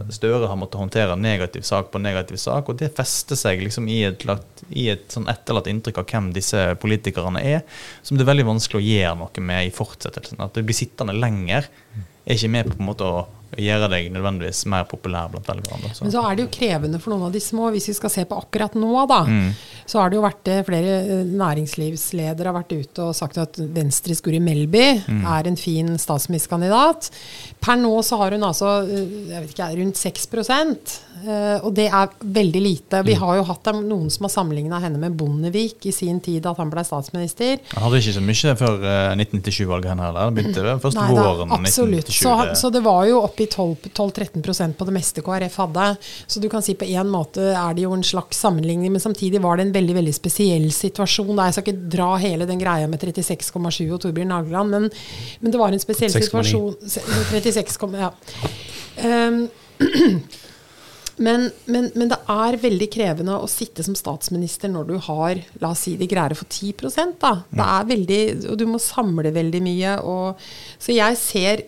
Støre 0.10 0.49
har 0.49 0.58
måttet 0.58 0.82
håndtere 0.82 1.17
negativ 1.19 1.67
sak 1.69 1.91
på 1.93 2.01
negativ 2.01 2.41
sak, 2.41 2.71
og 2.71 2.82
det 2.82 2.89
fester 2.97 3.38
seg 3.38 3.62
liksom 3.62 3.86
i 3.93 3.99
et, 4.10 4.25
i 4.73 4.88
et 4.95 5.06
sånn 5.13 5.29
etterlatt 5.29 5.69
inntrykk 5.69 6.01
av 6.01 6.10
hvem 6.10 6.32
disse 6.34 6.65
politikerne 6.82 7.45
er, 7.45 7.62
som 8.01 8.17
det 8.17 8.25
er 8.25 8.32
veldig 8.34 8.49
vanskelig 8.49 8.82
å 8.82 8.88
gjøre 8.88 9.13
noe 9.21 9.45
med 9.53 9.69
i 9.69 9.75
fortsettelsen. 9.75 10.41
At 10.41 10.58
det 10.58 10.65
blir 10.65 10.82
sittende 10.82 11.13
lenger, 11.13 11.69
er 11.69 12.10
ikke 12.25 12.47
med 12.51 12.69
på, 12.69 12.75
på 12.77 12.83
en 12.83 12.89
måte 12.91 13.07
å 13.07 13.23
gjøre 13.57 13.89
deg 13.91 14.11
nødvendigvis 14.13 14.65
mer 14.71 14.83
populær 14.89 15.29
blant 15.33 15.47
velgerne. 15.47 15.93
Så. 15.93 16.03
Men 16.05 16.11
så 16.15 16.23
er 16.29 16.35
det 16.39 16.45
jo 16.47 16.51
krevende 16.53 16.99
for 17.01 17.13
noen 17.13 17.27
av 17.27 17.33
de 17.35 17.41
små. 17.43 17.69
Hvis 17.73 17.87
vi 17.91 17.95
skal 17.97 18.09
se 18.13 18.25
på 18.29 18.37
akkurat 18.41 18.73
nå, 18.79 18.93
da, 19.09 19.21
Mm. 19.23 19.53
så 19.85 19.99
har 19.99 20.09
det 20.09 20.17
jo 20.17 20.23
vært 20.23 20.47
eh, 20.51 20.63
flere 20.67 20.93
eh, 21.03 21.23
næringslivsledere 21.27 22.51
har 22.51 22.57
vært 22.61 22.73
ute 22.77 23.03
og 23.07 23.15
sagt 23.17 23.37
at 23.41 23.57
Venstres 23.57 24.21
Guri 24.23 24.39
Melby 24.43 25.01
Mm. 25.07 25.23
er 25.25 25.47
en 25.47 25.55
fin 25.59 25.87
statsministerkandidat. 25.97 27.09
Per 27.63 27.75
nå 27.79 27.93
så 28.03 28.17
har 28.21 28.31
hun 28.35 28.43
altså 28.43 28.83
eh, 28.87 29.31
jeg 29.33 29.41
vet 29.41 29.53
ikke, 29.55 29.69
rundt 29.79 29.97
6 29.97 30.27
eh, 31.23 31.59
og 31.63 31.73
det 31.75 31.87
er 31.89 32.09
veldig 32.23 32.61
lite. 32.61 33.01
Mm. 33.01 33.05
Vi 33.07 33.13
har 33.19 33.35
jo 33.37 33.43
hatt 33.47 33.69
noen 33.73 34.09
som 34.11 34.25
har 34.27 34.33
sammenligna 34.33 34.79
henne 34.83 34.99
med 34.99 35.15
Bondevik 35.17 35.85
i 35.85 35.91
sin 35.91 36.19
tid, 36.19 36.45
at 36.45 36.57
han 36.57 36.69
ble 36.69 36.83
statsminister. 36.83 37.59
Han 37.73 37.83
hadde 37.87 38.01
ikke 38.01 38.15
så 38.17 38.23
mye 38.23 38.55
før 38.59 38.83
eh, 38.83 39.15
1997-valget 39.15 39.89
henne 39.93 40.07
heller. 40.07 40.29
Det 40.31 40.37
begynte 40.39 40.65
vel 40.67 40.79
først 40.83 40.99
Nei 40.99 41.07
da, 41.13 41.21
våren 41.23 41.51
absolutt. 41.59 42.09
1997. 42.09 42.55
Så, 42.55 42.61
så 42.61 42.73
det 42.73 42.83
var 42.85 43.05
jo 43.09 43.21
oppi 43.23 43.42
12-13% 43.51 44.77
på 44.79 44.88
det 44.88 44.95
meste 44.95 45.23
KrF 45.25 45.58
hadde. 45.63 45.88
Så 46.27 46.41
du 46.43 46.49
kan 46.51 46.63
si 46.65 46.75
på 46.79 46.88
en 46.88 47.12
måte 47.12 47.49
er 47.53 47.75
det 47.75 47.86
jo 47.86 47.93
en 47.95 48.06
slags 48.06 48.39
sammenligning, 48.43 48.91
men 48.93 49.03
samtidig 49.03 49.41
var 49.43 49.58
det 49.58 49.67
en 49.67 49.75
veldig 49.75 49.97
veldig 49.99 50.15
spesiell 50.15 50.69
situasjon. 50.75 51.36
Da. 51.36 51.49
Jeg 51.49 51.58
skal 51.58 51.67
ikke 51.67 51.91
dra 51.97 52.12
hele 52.21 52.47
den 52.49 52.62
greia 52.62 52.89
med 52.89 53.03
36,7 53.03 53.84
og 53.89 53.99
Torbjørn 54.03 54.34
Nagland, 54.34 54.73
men, 54.73 54.89
men 55.41 55.53
det 55.53 55.62
var 55.62 55.73
en 55.73 55.84
spesiell 55.84 56.13
6, 56.13 56.29
situasjon. 56.29 56.79
Se- 56.88 57.06
36, 57.34 57.99
ja. 57.99 58.12
Um, 59.03 59.45
men, 61.25 61.49
men, 61.65 61.89
men 61.95 62.10
det 62.12 62.19
er 62.29 62.58
veldig 62.62 62.88
krevende 62.93 63.38
å 63.41 63.49
sitte 63.51 63.86
som 63.86 63.97
statsminister 63.97 64.71
når 64.71 64.89
du 64.89 64.95
har 65.08 65.41
La 65.62 65.73
oss 65.73 65.86
si 65.88 65.95
de 65.99 66.08
greier 66.10 66.36
å 66.36 66.39
få 66.39 66.47
10 66.47 66.73
da. 67.21 67.34
Det 67.49 67.67
er 67.67 67.89
veldig, 67.89 68.21
Og 68.53 68.58
du 68.60 68.65
må 68.69 68.82
samle 68.82 69.34
veldig 69.34 69.62
mye. 69.65 69.97
Og, 70.10 70.43
så 70.82 70.95
jeg 70.95 71.19
ser 71.21 71.65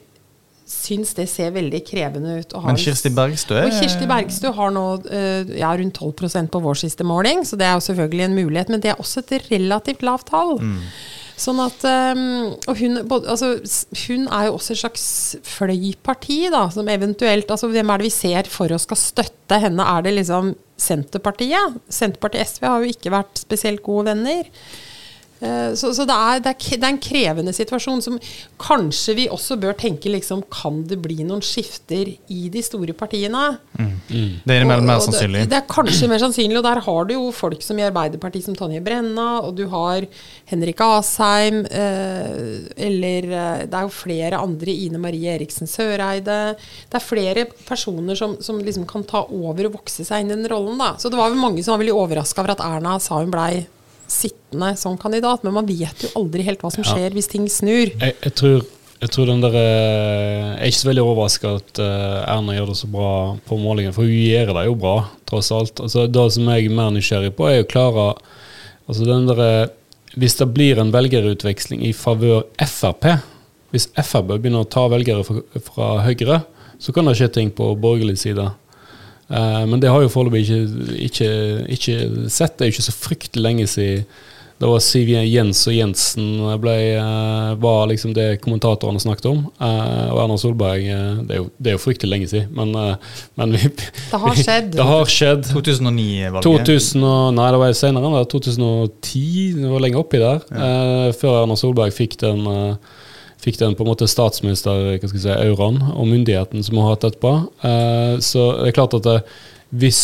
syns 0.65 1.13
det 1.17 1.27
ser 1.29 1.51
veldig 1.55 1.81
krevende 1.85 2.39
ut. 2.41 2.55
Men 2.65 2.79
Kirsti 2.79 3.11
Bergstø 3.13 3.59
er 3.59 3.67
og 3.69 3.75
Kirsti 3.77 4.07
Bergstø 4.09 4.51
har 4.57 4.71
nå 4.73 4.85
eh, 5.13 5.51
ja, 5.59 5.69
rundt 5.77 5.99
12% 6.01 6.49
på 6.53 6.61
vår 6.63 6.79
siste 6.81 7.05
måling, 7.07 7.43
så 7.45 7.59
det 7.59 7.67
er 7.69 7.77
jo 7.77 7.85
selvfølgelig 7.85 8.25
en 8.25 8.39
mulighet. 8.39 8.73
Men 8.73 8.81
det 8.81 8.93
er 8.93 9.01
også 9.01 9.21
et 9.21 9.51
relativt 9.51 10.05
lavt 10.05 10.31
tall. 10.33 10.57
Sånn 11.35 11.59
at 11.59 11.81
um, 12.15 12.53
Og 12.71 12.77
hun, 12.79 13.01
altså, 13.17 13.57
hun 14.05 14.27
er 14.31 14.47
jo 14.47 14.53
også 14.55 14.71
et 14.71 14.79
slags 14.79 15.07
fløyparti, 15.43 16.45
da, 16.53 16.63
som 16.71 16.87
eventuelt 16.87 17.51
altså 17.51 17.67
Hvem 17.73 17.91
er 17.91 17.99
det 17.99 18.07
vi 18.07 18.13
ser 18.15 18.47
for 18.51 18.71
oss 18.71 18.87
skal 18.87 19.01
støtte 19.01 19.59
henne? 19.59 19.83
Er 19.83 20.05
det 20.05 20.15
liksom 20.15 20.53
Senterpartiet? 20.79 21.75
Senterpartiet 21.91 22.45
og 22.45 22.53
SV 22.53 22.67
har 22.69 22.83
jo 22.83 22.95
ikke 22.95 23.13
vært 23.13 23.43
spesielt 23.43 23.83
gode 23.83 24.13
venner. 24.13 24.47
Eh, 25.41 25.73
Så, 25.75 25.89
så 25.93 26.05
det, 26.07 26.15
er, 26.15 26.39
det, 26.39 26.51
er, 26.53 26.77
det 26.79 26.85
er 26.87 26.93
en 26.93 26.99
krevende 27.03 27.51
situasjon 27.53 28.01
som 28.01 28.15
kanskje 28.61 29.15
vi 29.17 29.25
også 29.27 29.57
bør 29.59 29.73
tenke 29.75 30.07
liksom 30.13 30.45
Kan 30.47 30.85
det 30.87 30.95
bli 31.03 31.25
noen 31.27 31.41
skifter 31.43 32.07
i 32.31 32.45
de 32.53 32.61
store 32.63 32.93
partiene? 32.95 33.57
Det 34.07 34.55
er 34.55 34.63
mer, 34.63 34.79
Og- 34.79 34.87
mer 34.87 35.01
sannsynlig. 35.03 35.41
det-. 35.43 35.49
Det, 35.51 35.59
er 35.59 35.67
kanskje 35.73 36.07
mer 36.07 36.21
sannsynlig, 36.23 36.57
og 36.61 36.63
der 36.63 36.79
har 36.85 37.05
du 37.09 37.13
jo 37.17 37.25
folk 37.35 37.61
som 37.65 37.77
i 37.79 37.83
Arbeiderpartiet 37.83 38.45
som 38.47 38.55
Tonje 38.55 38.79
Brenna, 38.85 39.41
og 39.43 39.55
du 39.59 39.65
har 39.67 40.07
Henrik 40.47 40.79
Asheim, 40.85 41.65
eh, 41.67 42.71
eller 42.87 43.29
eh, 43.35 43.65
det 43.67 43.73
er 43.75 43.85
jo 43.89 43.93
flere 43.93 44.39
andre, 44.39 44.71
Ine 44.71 44.97
Marie 45.03 45.35
Eriksen 45.35 45.67
Søreide. 45.67 46.55
Det 46.89 46.95
er 46.95 47.03
flere 47.03 47.45
personer 47.67 48.15
som, 48.15 48.37
som 48.39 48.59
liksom 48.63 48.87
kan 48.87 49.03
ta 49.03 49.25
over 49.27 49.67
og 49.67 49.81
vokse 49.81 50.05
seg 50.07 50.23
inn 50.23 50.31
i 50.31 50.35
den 50.39 50.47
rollen, 50.51 50.77
da. 50.79 50.93
Så 51.01 51.11
det 51.11 51.19
var 51.19 51.29
vel 51.33 51.39
mange 51.43 51.63
som 51.63 51.75
var 51.75 51.83
veldig 51.83 51.95
overraska 51.99 52.39
over 52.43 52.55
at 52.55 52.63
Erna 52.63 52.99
sa 53.03 53.19
hun 53.19 53.31
blei 53.35 53.65
sittende 54.11 54.73
som 54.77 54.97
kandidat, 54.97 55.43
men 55.43 55.53
man 55.53 55.65
vet 55.67 56.03
jo 56.05 56.09
aldri 56.19 56.43
helt 56.47 56.61
hva 56.61 56.71
som 56.71 56.83
Ja. 56.83 56.93
skjer 56.93 57.13
hvis 57.17 57.27
ting 57.31 57.47
snur. 57.49 57.91
Jeg, 57.99 58.15
jeg, 58.21 58.33
tror, 58.35 58.65
jeg 59.01 59.09
tror 59.11 59.25
den 59.31 59.41
der 59.41 59.55
eh, 59.59 60.55
Jeg 60.55 60.61
er 60.61 60.71
ikke 60.71 60.81
så 60.83 60.89
veldig 60.89 61.03
overraska 61.05 61.53
at 61.59 61.79
eh, 61.79 62.33
Erna 62.35 62.55
gjør 62.55 62.69
det 62.71 62.77
så 62.79 62.87
bra 62.91 63.11
på 63.47 63.57
målingen, 63.59 63.93
for 63.95 64.03
hun 64.07 64.13
gjør 64.13 64.53
det 64.55 64.65
jo 64.69 64.75
bra, 64.75 64.95
tross 65.25 65.51
alt. 65.51 65.79
Altså, 65.83 66.07
det 66.07 66.27
som 66.35 66.49
jeg 66.53 66.65
er 66.69 66.75
mer 66.77 66.91
nysgjerrig 66.95 67.33
på, 67.35 67.47
er 67.49 67.59
jo 67.63 67.69
klare 67.71 68.09
altså 68.87 69.05
den 69.07 69.27
der, 69.31 69.41
eh, 69.45 69.67
Hvis 70.15 70.37
det 70.39 70.53
blir 70.55 70.79
en 70.79 70.91
velgerutveksling 70.93 71.81
i 71.83 71.91
favør 71.91 72.45
Frp, 72.61 73.17
hvis 73.73 73.89
Frp 73.99 74.29
begynner 74.37 74.63
å 74.63 74.69
ta 74.69 74.85
velgere 74.87 75.25
fra, 75.27 75.41
fra 75.59 75.87
Høyre, 76.05 76.37
så 76.79 76.93
kan 76.95 77.05
det 77.09 77.17
skje 77.19 77.27
ting 77.33 77.49
på 77.51 77.73
borgerlig 77.75 78.17
side. 78.21 78.45
Eh, 79.29 79.65
men 79.65 79.81
det 79.81 79.89
har 79.89 80.05
jo 80.05 80.11
foreløpig 80.13 80.45
ikke, 80.45 80.61
ikke, 81.07 81.33
ikke 81.77 81.99
sett. 82.29 82.57
Det 82.57 82.65
er 82.65 82.71
jo 82.71 82.77
ikke 82.77 82.89
så 82.91 82.97
fryktelig 82.99 83.45
lenge 83.49 83.67
siden 83.71 84.07
det 84.55 84.69
var 84.71 84.79
Siv 84.79 85.09
Jens 85.11 85.65
og 85.67 85.73
Jensen 85.75 86.27
ble, 86.63 86.73
eh, 86.95 87.49
var 87.59 87.89
liksom 87.91 88.13
det 88.15 88.37
kommentatorene 88.39 89.01
snakket 89.03 89.25
om. 89.27 89.41
Eh, 89.59 90.05
og 90.13 90.21
Erna 90.21 90.37
Solberg 90.39 90.85
det, 91.27 91.35
er 91.35 91.41
jo, 91.41 91.49
det 91.59 91.73
er 91.73 91.75
jo 91.75 91.81
fryktelig 91.83 92.11
lenge 92.13 92.29
siden, 92.31 92.53
men, 92.55 92.71
men 93.35 93.51
vi, 93.51 93.67
Det 93.67 94.21
har 94.21 94.39
skjedd. 94.39 94.69
det 94.77 94.85
har 94.87 95.11
skjedd. 95.11 95.49
2009-valget. 95.51 96.47
2000 96.71 97.03
og, 97.03 97.33
nei, 97.35 97.49
det 97.51 97.59
var 97.65 97.75
senere 97.75 98.07
det 98.07 98.13
var 98.15 98.29
2010, 98.31 99.25
det 99.59 99.73
var 99.73 99.83
lenger 99.83 100.05
oppi 100.05 100.23
der. 100.23 100.39
Ja. 100.47 101.11
før 101.19 101.41
Erna 101.41 101.59
Solberg 101.59 101.91
fikk 101.97 102.15
den, 102.23 102.47
fikk 103.45 103.59
den 103.61 103.75
på 103.77 103.85
en 103.85 103.91
måte 103.91 104.07
statsminister 104.09 104.95
hva 104.95 104.97
skal 104.99 105.19
jeg 105.19 105.23
si, 105.27 105.35
auraen 105.49 105.79
og 105.93 106.09
myndigheten 106.09 106.65
som 106.65 106.77
hun 106.77 106.87
har 106.87 106.95
hatt 106.95 107.07
etterpå. 107.11 107.33
Eh, 107.69 108.15
så 108.25 108.47
det 108.59 108.71
er 108.71 108.77
klart 108.77 108.97
at 108.97 109.05
det, 109.05 109.19
hvis, 109.75 110.01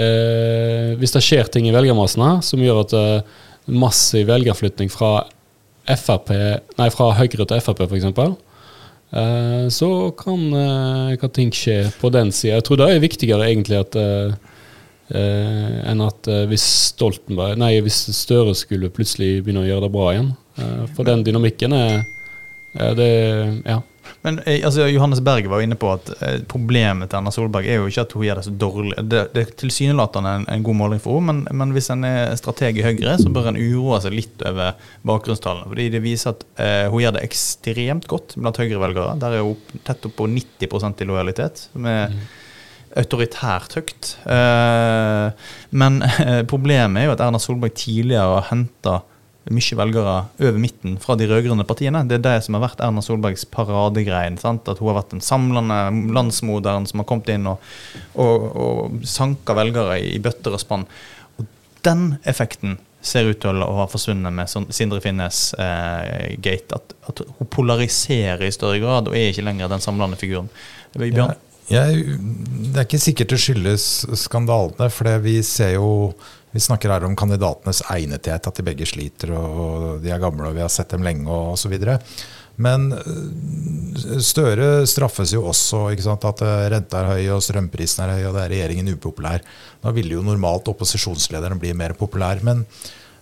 eh, 0.00 0.94
hvis 1.00 1.14
det 1.14 1.22
skjer 1.24 1.50
ting 1.54 1.68
i 1.70 1.74
velgermassene 1.74 2.36
som 2.46 2.62
gjør 2.62 2.82
at 2.84 2.96
eh, 2.98 3.36
massiv 3.70 4.28
velgerflytting 4.28 4.90
fra 4.92 5.24
FRP, 5.84 6.32
nei, 6.80 6.88
fra 6.92 7.12
Høyre 7.18 7.44
til 7.44 7.62
Frp 7.62 7.84
f.eks., 7.86 8.08
eh, 8.08 9.66
så 9.72 9.90
kan, 10.18 10.48
eh, 10.60 11.14
kan 11.20 11.32
ting 11.34 11.52
skje 11.54 11.84
på 12.00 12.10
den 12.14 12.32
sida. 12.32 12.58
Jeg 12.58 12.66
tror 12.68 12.80
det 12.80 12.90
er 12.90 13.04
viktigere 13.04 13.50
egentlig 13.50 13.82
at 13.82 13.98
eh, 14.00 14.34
eh, 15.12 15.78
enn 15.90 16.02
at 16.04 16.30
eh, 16.30 16.46
hvis 16.50 16.64
Stoltenberg 16.90 17.58
Nei, 17.60 17.76
hvis 17.84 18.06
Støre 18.16 18.54
skulle 18.58 18.92
plutselig 18.94 19.42
begynne 19.44 19.64
å 19.64 19.68
gjøre 19.68 19.86
det 19.86 19.94
bra 19.94 20.10
igjen. 20.14 20.32
Eh, 20.58 20.84
for 20.96 21.08
den 21.08 21.24
dynamikken 21.26 21.76
er 21.76 21.98
eh, 21.98 22.10
det, 22.74 23.10
Ja. 23.64 23.82
Men 24.24 24.38
eh, 24.38 24.64
altså, 24.64 24.86
Johannes 24.88 25.20
Berg 25.20 25.46
var 25.52 25.60
inne 25.60 25.76
på 25.76 25.90
at 25.92 26.08
eh, 26.24 26.38
problemet 26.48 27.10
til 27.10 27.18
Erna 27.18 27.32
Solberg 27.34 27.68
er 27.68 27.80
jo 27.80 27.90
ikke 27.90 28.04
at 28.06 28.14
hun 28.16 28.24
gjør 28.24 28.40
det 28.40 28.44
så 28.46 28.52
dårlig. 28.62 28.94
Det, 29.12 29.24
det 29.34 29.42
er 29.42 29.50
tilsynelatende 29.60 30.32
en, 30.38 30.46
en 30.54 30.64
god 30.64 30.78
måling 30.78 31.02
for 31.04 31.20
henne, 31.20 31.42
men, 31.42 31.60
men 31.60 31.74
hvis 31.76 31.90
en 31.92 32.06
er 32.08 32.32
strateg 32.40 32.80
i 32.80 32.86
Høyre, 32.86 33.18
så 33.20 33.32
bør 33.32 33.50
en 33.50 33.60
uroe 33.60 34.00
seg 34.04 34.16
litt 34.16 34.44
over 34.48 34.78
bakgrunnstallene. 35.04 35.68
Fordi 35.72 35.90
det 35.92 36.00
viser 36.04 36.32
at 36.32 36.46
eh, 36.56 36.86
hun 36.92 37.04
gjør 37.04 37.18
det 37.18 37.26
ekstremt 37.26 38.08
godt 38.10 38.38
blant 38.38 38.62
Høyre-velgere. 38.62 39.18
Der 39.20 39.38
er 39.38 39.44
hun 39.44 39.84
tett 39.84 40.08
opp 40.08 40.16
på 40.16 40.30
90% 40.32 41.04
i 41.04 41.10
lojalitet. 41.12 41.66
som 41.74 41.90
er 41.90 42.16
autoritært 42.94 43.74
høyt. 43.76 44.14
Eh, 44.30 45.48
men 45.76 46.00
problemet 46.52 47.02
er 47.02 47.10
jo 47.10 47.16
at 47.16 47.26
Erna 47.26 47.42
Solberg 47.42 47.76
tidligere 47.76 48.38
har 48.38 48.48
henta 48.54 49.02
mye 49.52 49.76
velgere 49.76 50.14
over 50.40 50.58
midten 50.60 50.96
fra 51.02 51.16
de 51.20 51.26
rød-grønne 51.28 51.66
partiene. 51.68 52.04
Det 52.08 52.16
er 52.18 52.24
det 52.24 52.36
som 52.46 52.56
har 52.56 52.64
vært 52.64 52.80
Erna 52.84 53.02
Solbergs 53.04 53.44
paradegrein. 53.52 54.38
Sant? 54.40 54.68
At 54.70 54.80
hun 54.80 54.90
har 54.90 55.02
vært 55.02 55.12
den 55.12 55.24
samlende 55.24 55.78
landsmoderen 56.16 56.88
som 56.88 57.02
har 57.02 57.08
kommet 57.10 57.28
inn 57.34 57.50
og, 57.50 57.62
og, 58.14 58.48
og 58.54 59.06
sanka 59.08 59.56
velgere 59.58 59.98
i, 60.00 60.16
bøtter 60.22 60.56
og 60.56 60.62
spann. 60.62 60.86
Og 61.36 61.48
den 61.84 62.14
effekten 62.24 62.78
ser 63.04 63.28
ut 63.28 63.42
til 63.44 63.60
å 63.60 63.72
ha 63.82 63.88
forsvunnet 63.90 64.32
med 64.32 64.72
Sindre 64.72 65.02
Finnes 65.04 65.50
eh, 65.60 66.36
gate. 66.40 66.78
At, 66.78 66.94
at, 67.10 67.24
hun 67.38 67.50
polariserer 67.52 68.46
i 68.46 68.54
større 68.54 68.80
grad 68.80 69.10
og 69.10 69.18
er 69.18 69.32
ikke 69.32 69.44
lenger 69.44 69.72
den 69.72 69.84
samlende 69.84 70.20
figuren. 70.20 70.48
Bjørn? 70.96 71.34
Ja, 71.68 71.84
jeg, 71.84 72.16
det 72.72 72.80
er 72.80 72.86
ikke 72.86 73.00
sikkert 73.00 73.32
det 73.32 73.40
skyldes 73.40 73.84
skandalene, 74.20 74.88
for 74.92 75.20
vi 75.24 75.38
ser 75.44 75.76
jo 75.78 75.90
vi 76.54 76.62
snakker 76.62 76.92
her 76.94 77.04
om 77.04 77.16
kandidatenes 77.18 77.82
egnethet, 77.90 78.46
at 78.46 78.58
de 78.58 78.62
begge 78.62 78.86
sliter 78.86 79.32
og 79.34 80.02
de 80.04 80.12
er 80.14 80.22
gamle 80.22 80.46
og 80.46 80.54
vi 80.54 80.62
har 80.62 80.70
sett 80.70 80.94
dem 80.94 81.02
lenge 81.02 81.26
osv. 81.26 81.74
Men 82.62 82.92
eh, 82.94 84.18
Støre 84.22 84.86
straffes 84.86 85.32
jo 85.34 85.44
også. 85.50 85.88
At 86.14 86.44
eh, 86.46 86.66
renta 86.74 87.00
er 87.00 87.10
høy 87.10 87.32
og 87.34 87.42
strømprisen 87.42 88.04
er 88.04 88.14
høy 88.14 88.28
og 88.28 88.36
det 88.36 88.44
er 88.44 88.52
regjeringen 88.54 88.92
upopulær. 88.94 89.42
Da 89.82 89.94
ville 89.94 90.14
jo 90.14 90.22
normalt 90.22 90.70
opposisjonslederen 90.70 91.58
bli 91.62 91.74
mer 91.74 91.96
populær. 91.98 92.42
Men 92.46 92.62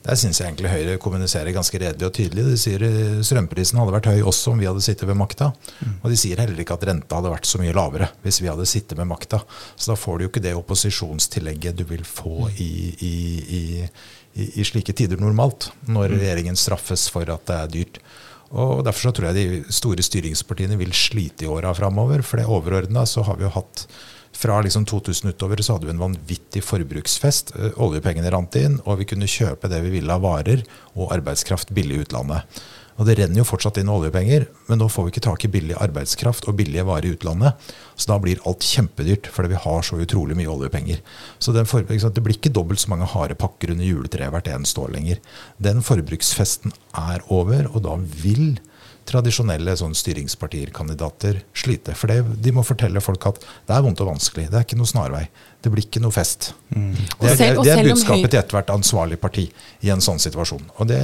der 0.03 0.19
syns 0.19 0.41
jeg 0.41 0.49
egentlig 0.49 0.73
Høyre 0.73 0.99
kommuniserer 1.03 1.55
ganske 1.55 1.79
redelig 1.79 2.09
og 2.09 2.15
tydelig. 2.17 2.45
De 2.49 2.59
sier 2.59 2.83
eh, 2.87 3.21
strømprisen 3.23 3.79
hadde 3.79 3.95
vært 3.95 4.09
høy 4.11 4.25
også 4.27 4.53
om 4.53 4.62
vi 4.62 4.67
hadde 4.67 4.83
sittet 4.83 5.07
ved 5.07 5.19
makta. 5.19 5.53
Og 6.01 6.09
de 6.11 6.19
sier 6.19 6.41
heller 6.43 6.59
ikke 6.59 6.75
at 6.75 6.87
renta 6.88 7.21
hadde 7.21 7.31
vært 7.33 7.47
så 7.47 7.61
mye 7.62 7.75
lavere 7.77 8.11
hvis 8.25 8.41
vi 8.43 8.51
hadde 8.51 8.67
sittet 8.69 8.99
med 8.99 9.11
makta. 9.12 9.43
Så 9.77 9.93
da 9.93 9.99
får 9.99 10.19
du 10.19 10.27
jo 10.27 10.33
ikke 10.33 10.43
det 10.43 10.57
opposisjonstillegget 10.59 11.79
du 11.79 11.85
vil 11.88 12.03
få 12.09 12.51
i, 12.57 12.73
i, 12.99 13.15
i, 13.61 13.62
i 14.59 14.67
slike 14.67 14.97
tider 14.99 15.23
normalt, 15.23 15.71
når 15.87 16.11
mm. 16.11 16.19
regjeringen 16.19 16.59
straffes 16.59 17.07
for 17.12 17.31
at 17.31 17.47
det 17.47 17.59
er 17.61 17.73
dyrt. 17.77 18.03
Og 18.53 18.83
Derfor 18.85 19.09
så 19.09 19.12
tror 19.17 19.31
jeg 19.31 19.38
de 19.38 19.73
store 19.73 20.05
styringspartiene 20.05 20.77
vil 20.81 20.93
slite 20.97 21.47
i 21.47 21.53
åra 21.53 21.73
framover. 21.77 22.25
For 22.27 22.41
det 22.41 22.51
overordna 22.51 23.07
så 23.09 23.25
har 23.25 23.38
vi 23.38 23.47
jo 23.47 23.55
hatt 23.55 23.87
fra 24.37 24.61
liksom 24.64 24.85
2000 24.88 25.31
utover 25.31 25.62
så 25.62 25.77
hadde 25.77 25.88
vi 25.88 25.95
en 25.95 26.03
vanvittig 26.03 26.62
forbruksfest. 26.64 27.55
Eh, 27.57 27.81
oljepengene 27.83 28.31
rant 28.33 28.57
inn, 28.59 28.79
og 28.85 29.03
vi 29.03 29.09
kunne 29.12 29.31
kjøpe 29.31 29.71
det 29.71 29.83
vi 29.85 29.97
ville 29.99 30.14
av 30.14 30.25
varer 30.25 30.64
og 30.95 31.12
arbeidskraft 31.14 31.75
billig 31.77 32.01
i 32.01 32.07
utlandet. 32.07 32.62
Og 33.01 33.07
Det 33.09 33.16
renner 33.18 33.40
jo 33.40 33.47
fortsatt 33.49 33.79
inn 33.81 33.90
oljepenger, 33.90 34.45
men 34.68 34.79
nå 34.79 34.87
får 34.92 35.07
vi 35.07 35.12
ikke 35.14 35.25
tak 35.25 35.45
i 35.47 35.51
billig 35.51 35.79
arbeidskraft 35.81 36.45
og 36.51 36.59
billige 36.59 36.85
varer 36.85 37.09
i 37.09 37.14
utlandet. 37.16 37.71
Så 37.97 38.11
da 38.11 38.18
blir 38.21 38.42
alt 38.47 38.66
kjempedyrt, 38.66 39.31
fordi 39.33 39.55
vi 39.55 39.62
har 39.64 39.87
så 39.87 39.97
utrolig 40.03 40.37
mye 40.38 40.51
oljepenger. 40.53 41.01
Så 41.40 41.55
for, 41.66 41.83
Det 41.83 42.23
blir 42.23 42.37
ikke 42.37 42.53
dobbelt 42.53 42.81
så 42.81 42.92
mange 42.92 43.09
harde 43.09 43.35
pakker 43.35 43.73
under 43.73 43.85
juletreet 43.85 44.31
hvert 44.31 44.49
eneste 44.49 44.79
år 44.79 44.92
lenger. 44.92 45.18
Den 45.59 45.83
forbruksfesten 45.83 46.73
er 46.95 47.25
over, 47.29 47.66
og 47.75 47.83
da 47.83 47.97
vil 47.97 48.61
tradisjonelle 49.09 49.75
sånn 49.79 49.95
styringspartier, 49.97 50.73
kandidater, 50.75 51.41
slite. 51.57 51.95
For 51.99 52.12
det, 52.12 52.23
de 52.45 52.55
må 52.55 52.65
fortelle 52.67 53.03
folk 53.05 53.27
at 53.31 53.41
det 53.43 53.77
er 53.77 53.85
vondt 53.85 54.03
og 54.05 54.12
vanskelig. 54.12 54.49
Det 54.51 54.61
er 54.61 54.67
ikke 54.67 54.79
noe 54.81 54.91
snarvei. 54.91 55.25
Det 55.62 55.73
blir 55.73 55.87
ikke 55.87 56.03
noe 56.03 56.15
fest. 56.15 56.53
Mm. 56.75 56.93
Det, 56.97 57.33
er, 57.33 57.61
det 57.61 57.75
er 57.75 57.85
budskapet 57.87 58.33
til 58.33 58.41
ethvert 58.43 58.73
ansvarlig 58.75 59.21
parti 59.23 59.47
i 59.83 59.93
en 59.95 60.03
sånn 60.05 60.23
situasjon. 60.23 60.65
Og 60.79 60.91
det, 60.91 61.03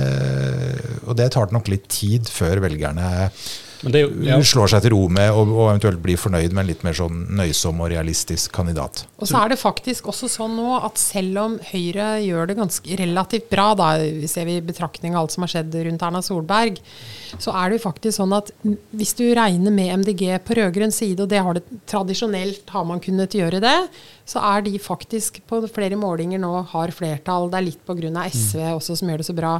og 1.06 1.16
det 1.18 1.30
tar 1.34 1.54
nok 1.54 1.70
litt 1.70 1.88
tid 1.92 2.30
før 2.32 2.64
velgerne 2.66 3.08
jo, 3.86 4.08
ja. 4.26 4.38
slår 4.42 4.72
seg 4.72 4.82
til 4.84 4.92
ro 4.94 5.04
med 5.12 5.30
og, 5.30 5.52
og, 5.52 5.64
eventuelt 5.70 6.00
blir 6.02 6.18
fornøyd 6.18 6.54
med 6.54 6.64
en 6.64 6.70
litt 6.72 6.82
mer 6.86 6.96
sånn 6.98 7.26
nøysom 7.38 7.78
og 7.84 7.92
realistisk 7.92 8.52
kandidat. 8.56 9.04
Og 9.18 9.30
så 9.30 9.38
er 9.42 9.52
det 9.52 9.60
faktisk 9.60 10.08
også 10.10 10.30
sånn 10.32 10.56
nå 10.58 10.80
at 10.80 10.98
selv 11.00 11.42
om 11.44 11.56
Høyre 11.70 12.10
gjør 12.24 12.50
det 12.50 12.58
ganske 12.58 12.98
relativt 12.98 13.48
bra, 13.52 13.70
da 13.78 13.92
ser 14.30 14.48
vi 14.48 14.58
i 14.58 14.64
betraktning 14.64 15.14
av 15.14 15.26
alt 15.26 15.36
som 15.36 15.46
har 15.46 15.54
skjedd 15.54 15.78
rundt 15.86 16.04
Erna 16.08 16.22
Solberg, 16.24 16.80
så 17.38 17.54
er 17.54 17.70
det 17.70 17.78
jo 17.78 17.86
faktisk 17.86 18.18
sånn 18.18 18.34
at 18.36 18.52
hvis 18.96 19.14
du 19.18 19.26
regner 19.36 19.74
med 19.74 20.02
MDG 20.02 20.24
på 20.46 20.58
rød-grønn 20.58 20.94
side, 20.94 21.22
og 21.22 21.30
det 21.30 21.42
har 21.44 21.58
det 21.58 21.64
tradisjonelt 21.90 22.74
har 22.74 22.86
man 22.88 23.02
kunnet 23.04 23.36
gjøre 23.36 23.62
det, 23.62 23.76
så 24.28 24.42
er 24.44 24.64
de 24.66 24.74
faktisk 24.82 25.40
på 25.48 25.62
flere 25.72 25.96
målinger 25.96 26.40
nå 26.42 26.50
har 26.72 26.92
flertall. 26.92 27.48
Det 27.48 27.60
er 27.60 27.66
litt 27.70 27.84
pga. 27.86 28.24
SV 28.28 28.60
mm. 28.60 28.74
også 28.76 28.98
som 29.00 29.08
gjør 29.08 29.22
det 29.22 29.28
så 29.28 29.36
bra. 29.36 29.54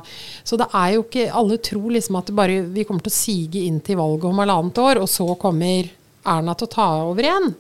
Så 0.45 0.59
det 0.61 0.69
er 0.77 0.91
jo 0.97 1.05
ikke 1.07 1.29
Alle 1.39 1.57
tror 1.65 1.89
liksom 1.95 2.19
at 2.21 2.33
bare, 2.37 2.61
vi 2.69 2.85
kommer 2.85 3.05
til 3.05 3.15
å 3.15 3.19
sige 3.19 3.65
inn 3.65 3.81
til 3.85 4.01
valget 4.01 4.29
om 4.29 4.43
halvannet 4.43 4.83
år, 4.85 5.01
og 5.03 5.09
så 5.09 5.27
kommer 5.41 5.89
Erna 6.29 6.53
til 6.59 6.69
å 6.69 6.73
ta 6.73 6.89
over 7.07 7.25
igjen. 7.25 7.53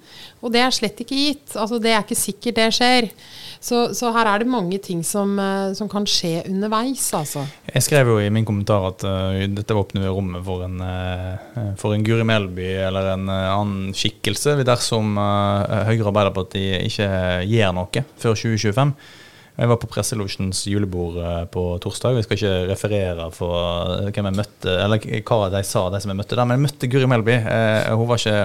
Og 0.43 0.53
det 0.53 0.61
er 0.61 0.75
slett 0.75 1.01
ikke 1.01 1.17
gitt. 1.17 1.55
Altså, 1.57 1.79
det 1.81 1.95
er 1.95 2.03
ikke 2.05 2.19
sikkert 2.19 2.59
det 2.59 2.69
skjer. 2.77 3.09
Så, 3.61 3.95
så, 3.95 4.13
her 4.15 4.29
er 4.31 4.43
det 4.43 4.51
mange 4.51 4.79
ting 4.83 5.01
som, 5.07 5.35
eh, 5.43 5.73
som, 5.75 5.89
kan 5.91 6.07
skje 6.09 6.45
underveis, 6.47 7.03
altså. 7.17 7.43
Jeg 7.73 7.85
skrev 7.87 8.13
jo 8.13 8.19
i 8.23 8.31
min 8.31 8.47
kommentar 8.47 8.87
at 8.93 9.05
uh, 9.07 9.39
dette 9.51 9.77
åpner 9.77 10.11
rommet 10.15 10.45
for 10.47 10.63
en, 10.67 10.79
uh, 10.79 11.73
for 11.81 11.95
en 11.95 12.05
Guri 12.07 12.27
Melby 12.27 12.69
eller 12.87 13.13
en 13.17 13.27
uh, 13.31 13.57
annen 13.57 13.97
skikkelse 13.97 14.61
dersom 14.67 15.17
Høyre 15.19 16.03
og 16.05 16.11
Arbeiderpartiet 16.13 16.85
ikke 16.87 17.09
gjør 17.49 17.75
noe 17.77 18.05
før 18.21 18.39
2025. 18.39 18.95
Jeg 19.59 19.71
var 19.73 19.81
på 19.83 19.89
Presselosjens 19.91 20.61
julebord 20.71 21.17
på 21.51 21.63
torsdag. 21.83 22.15
Vi 22.15 22.23
skal 22.23 22.39
ikke 22.39 22.69
referere 22.69 23.25
for 23.35 24.05
hvem 24.07 24.29
jeg 24.29 24.39
møtte, 24.39 24.75
eller 24.85 25.03
hva 25.03 25.49
de 25.51 25.63
sa, 25.67 25.89
de 25.91 25.99
som 25.99 26.13
jeg 26.13 26.19
møtte 26.21 26.39
der. 26.39 26.47
Men 26.47 26.61
jeg 26.61 26.67
møtte 26.69 26.91
Guri 26.93 27.09
Melby. 27.11 27.41
Hun 27.91 28.07
var 28.07 28.23
ikke 28.23 28.37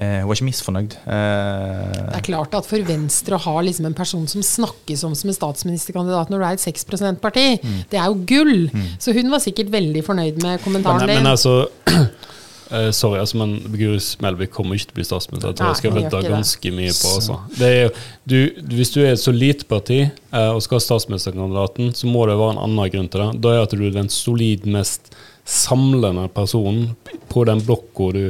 hun 0.00 0.28
var 0.30 0.38
ikke 0.38 0.46
misfornøyd. 0.46 0.94
Eh, 1.12 1.96
det 1.98 2.20
er 2.20 2.24
klart 2.24 2.54
at 2.56 2.68
for 2.68 2.86
Venstre 2.88 3.36
å 3.36 3.42
ha 3.44 3.54
liksom 3.66 3.88
en 3.90 3.96
person 3.96 4.24
som 4.30 4.44
snakkes 4.44 5.04
om 5.04 5.16
som 5.18 5.28
en 5.28 5.36
statsministerkandidat 5.36 6.32
når 6.32 6.40
du 6.40 6.46
er 6.46 6.56
et 6.56 6.64
6 6.64 6.86
%-parti, 6.88 7.46
mm. 7.60 7.78
det 7.92 8.00
er 8.00 8.08
jo 8.08 8.16
gull! 8.30 8.70
Mm. 8.72 8.88
Så 9.02 9.12
hun 9.16 9.28
var 9.32 9.44
sikkert 9.44 9.72
veldig 9.74 10.04
fornøyd 10.06 10.40
med 10.44 10.64
kommentaren 10.64 11.04
din. 11.04 11.12
Men, 11.18 11.26
men 11.26 11.32
altså 11.34 11.68
uh, 11.90 12.90
Sorry, 13.00 13.18
altså, 13.18 13.42
men 13.42 13.56
Gurus 13.74 14.14
Melby 14.22 14.46
kommer 14.48 14.78
ikke 14.78 14.88
til 14.88 14.96
å 14.96 14.98
bli 15.00 15.08
statsminister. 15.10 15.50
Jeg 15.50 15.58
tror 15.58 15.72
jeg 15.72 15.80
skal 15.82 15.96
vente 15.98 16.22
ganske 16.30 16.72
mye 16.78 16.92
på. 16.94 17.14
Altså. 17.18 17.38
Er, 17.66 18.04
du, 18.30 18.38
hvis 18.78 18.94
du 18.94 19.00
er 19.02 19.16
et 19.16 19.20
solid 19.20 19.66
parti 19.68 20.04
uh, 20.06 20.52
og 20.54 20.62
skal 20.64 20.78
ha 20.78 20.86
statsministerkandidaten, 20.86 21.92
så 21.98 22.08
må 22.08 22.24
det 22.30 22.38
være 22.40 22.56
en 22.56 22.62
annen 22.68 22.94
grunn 22.94 23.10
til 23.10 23.26
det. 23.26 23.42
Da 23.44 23.56
er 23.56 23.66
at 23.66 23.74
du 23.74 23.84
er 23.84 23.98
den 23.98 24.08
solid 24.14 24.70
mest 24.70 25.12
samlende 25.44 26.28
personen 26.34 26.94
på 27.28 27.44
den 27.44 27.60
blokka 27.64 28.10
du 28.14 28.24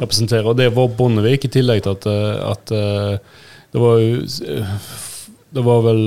representerer. 0.00 0.48
Og 0.50 0.58
det 0.58 0.70
var 0.76 0.90
Bondevik, 0.96 1.46
i 1.46 1.52
tillegg 1.52 1.84
til 1.84 1.96
at, 1.96 2.08
eh, 2.10 2.50
at 2.50 2.74
eh, 2.74 3.44
det 3.72 3.82
var 3.82 4.00
jo 4.02 4.24
eh, 4.24 4.74
det 5.50 5.62
var 5.66 5.80
vel 5.82 6.02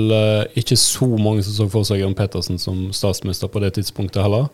ikke 0.56 0.76
så 0.80 1.04
mange 1.20 1.42
som 1.44 1.52
så 1.52 1.64
for 1.68 1.84
seg 1.84 1.98
Jørn 2.00 2.14
Pettersen 2.16 2.56
som 2.56 2.86
statsminister 2.96 3.50
på 3.52 3.60
det 3.60 3.74
tidspunktet 3.76 4.22
heller. 4.24 4.46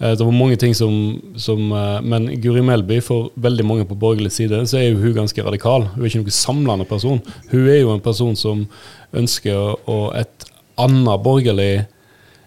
det 0.00 0.24
var 0.24 0.32
mange 0.32 0.56
ting 0.56 0.72
som, 0.72 1.20
som 1.36 1.60
Men 1.68 2.30
Guri 2.40 2.62
Melby, 2.64 3.02
for 3.04 3.28
veldig 3.36 3.66
mange 3.66 3.84
på 3.84 3.94
borgerlig 3.94 4.32
side, 4.32 4.62
så 4.66 4.78
er 4.78 4.86
jo 4.88 5.02
hun 5.02 5.12
ganske 5.12 5.44
radikal. 5.44 5.84
Hun 5.92 6.00
er 6.00 6.08
ikke 6.08 6.22
noen 6.22 6.30
samlende 6.30 6.88
person. 6.88 7.20
Hun 7.50 7.68
er 7.68 7.82
jo 7.82 7.92
en 7.92 8.00
person 8.00 8.32
som 8.32 8.64
ønsker 9.12 9.76
å, 9.84 9.98
et 10.16 10.48
annet 10.80 11.22
borgerlig 11.28 11.84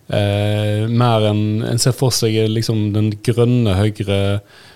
mer 0.10 1.24
enn 1.32 1.64
en 1.66 1.80
ser 1.82 1.96
for 1.98 2.14
seg 2.14 2.36
liksom 2.52 2.92
den 2.94 3.10
grønne 3.26 3.74
Høyre. 3.80 4.20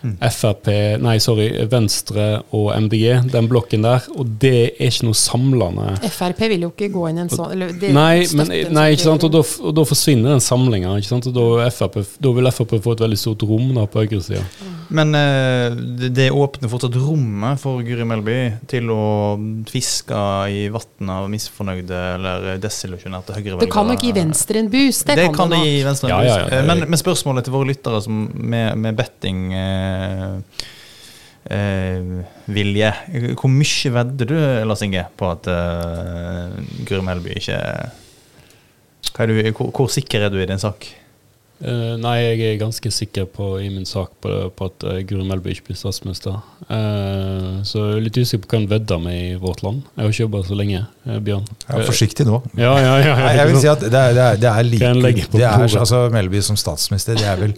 Frp, 0.02 0.70
nei, 1.04 1.18
sorry, 1.24 1.50
Venstre 1.70 2.28
og 2.56 2.72
MDG, 2.76 3.32
den 3.34 3.50
blokken 3.52 3.86
der. 3.86 4.06
Og 4.16 4.32
det 4.42 4.56
er 4.70 4.90
ikke 4.90 5.10
noe 5.10 5.20
samlende. 5.20 5.92
Frp 6.08 6.44
vil 6.54 6.68
jo 6.68 6.72
ikke 6.74 6.92
gå 6.94 7.06
inn 7.10 7.22
i 7.22 7.26
en 7.26 7.32
sånn 7.34 7.48
Nei, 7.60 8.24
men, 8.38 8.52
nei, 8.76 8.88
ikke 8.96 9.06
sant, 9.06 9.26
og 9.28 9.34
da, 9.34 9.44
og 9.44 9.76
da 9.76 9.86
forsvinner 9.88 10.36
den 10.36 10.44
samlinga. 10.44 10.96
Da, 11.10 11.22
da, 11.36 12.34
vil 12.40 12.52
Frp 12.56 12.78
få 12.80 12.96
et 12.96 13.06
veldig 13.06 13.20
stort 13.20 13.46
rom 13.50 13.74
da, 13.76 13.88
på 13.90 14.06
høyresida. 14.06 14.44
Men 14.90 15.14
eh, 15.14 15.76
det 16.10 16.32
åpner 16.34 16.72
fortsatt 16.72 16.96
rommet 16.98 17.60
for 17.62 17.84
Guri 17.86 18.08
Melby 18.10 18.38
til 18.70 18.90
å 18.90 19.04
fiske 19.70 20.22
i 20.50 20.64
vannet 20.74 21.14
av 21.14 21.28
misfornøyde 21.30 22.00
eller 22.16 22.48
desillusjonerte 22.62 23.36
høyrevelgere. 23.36 23.68
Det 23.68 23.74
kan 23.74 23.90
nok 23.90 24.02
gi 24.06 24.16
Venstre 24.16 24.64
en 24.64 24.72
boost. 24.72 25.06
Det, 25.06 25.20
det 25.20 25.28
kan, 25.30 25.38
kan 25.44 25.54
det 25.54 25.62
gi 25.62 25.76
Venstre 25.86 26.10
en 26.10 26.16
ja, 26.16 26.22
boost. 26.24 26.40
Ja, 26.40 26.62
ja, 26.64 26.66
men, 26.66 26.88
men, 26.88 27.02
spørsmålet 27.02 27.46
til 27.46 27.54
våre 27.54 27.70
lyttere 27.70 28.02
som 28.02 28.26
med, 28.34 28.80
med 28.82 28.98
betting 28.98 29.46
eh, 29.54 29.89
eh, 29.89 29.89
vilje. 32.54 32.92
Hvor 33.40 33.50
mye 33.50 33.92
vedder 33.96 34.30
du, 34.30 34.38
Lars 34.70 34.84
Inge, 34.86 35.06
på 35.18 35.32
at 35.34 35.50
uh, 35.50 36.60
Guri 36.86 37.02
Melby 37.06 37.40
ikke 37.40 37.58
du, 39.28 39.36
hvor, 39.52 39.70
hvor, 39.72 39.88
sikker 39.92 40.26
er 40.26 40.32
du 40.32 40.40
i 40.40 40.48
din 40.48 40.60
sak? 40.60 40.86
Uh, 41.60 41.98
nei, 42.00 42.14
jeg 42.22 42.54
er 42.54 42.60
ganske 42.62 42.88
sikker 42.94 43.26
på 43.36 43.58
i 43.60 43.68
min 43.68 43.88
sak 43.88 44.14
på, 44.24 44.32
på 44.56 44.68
at 44.70 44.86
uh, 44.88 45.00
Guri 45.04 45.26
Melby 45.28 45.52
ikke 45.52 45.72
blir 45.72 45.80
statsminister. 45.80 46.38
Uh, 46.70 47.60
så 47.68 47.82
jeg 47.82 47.98
er 47.98 48.06
litt 48.06 48.20
usikker 48.20 48.46
på 48.46 48.54
hva 48.54 48.62
han 48.62 48.70
vedder 48.72 49.02
med 49.04 49.18
i 49.20 49.34
vårt 49.42 49.64
land. 49.66 49.82
Jeg 49.96 50.06
har 50.06 50.14
ikke 50.14 50.24
jobba 50.24 50.44
så 50.48 50.60
lenge, 50.60 50.86
uh, 51.04 51.18
Bjørn. 51.26 51.50
Ja, 51.66 51.82
forsiktig 51.90 52.30
nå. 52.30 52.40
Ja, 52.56 52.78
ja, 52.80 52.94
ja, 53.04 53.18
Nei, 53.26 53.34
jeg 53.42 53.52
vil 53.52 53.60
si 53.66 53.72
at 53.74 53.84
det 53.84 53.92
er, 53.92 54.16
det 54.16 54.24
er, 54.24 54.40
det 54.40 54.52
er 54.54 54.72
like 54.72 55.28
det 55.36 55.44
er, 55.44 55.68
altså, 55.68 56.06
Melby 56.14 56.44
som 56.46 56.60
statsminister, 56.60 57.20
det 57.20 57.28
er 57.28 57.44
vel 57.44 57.58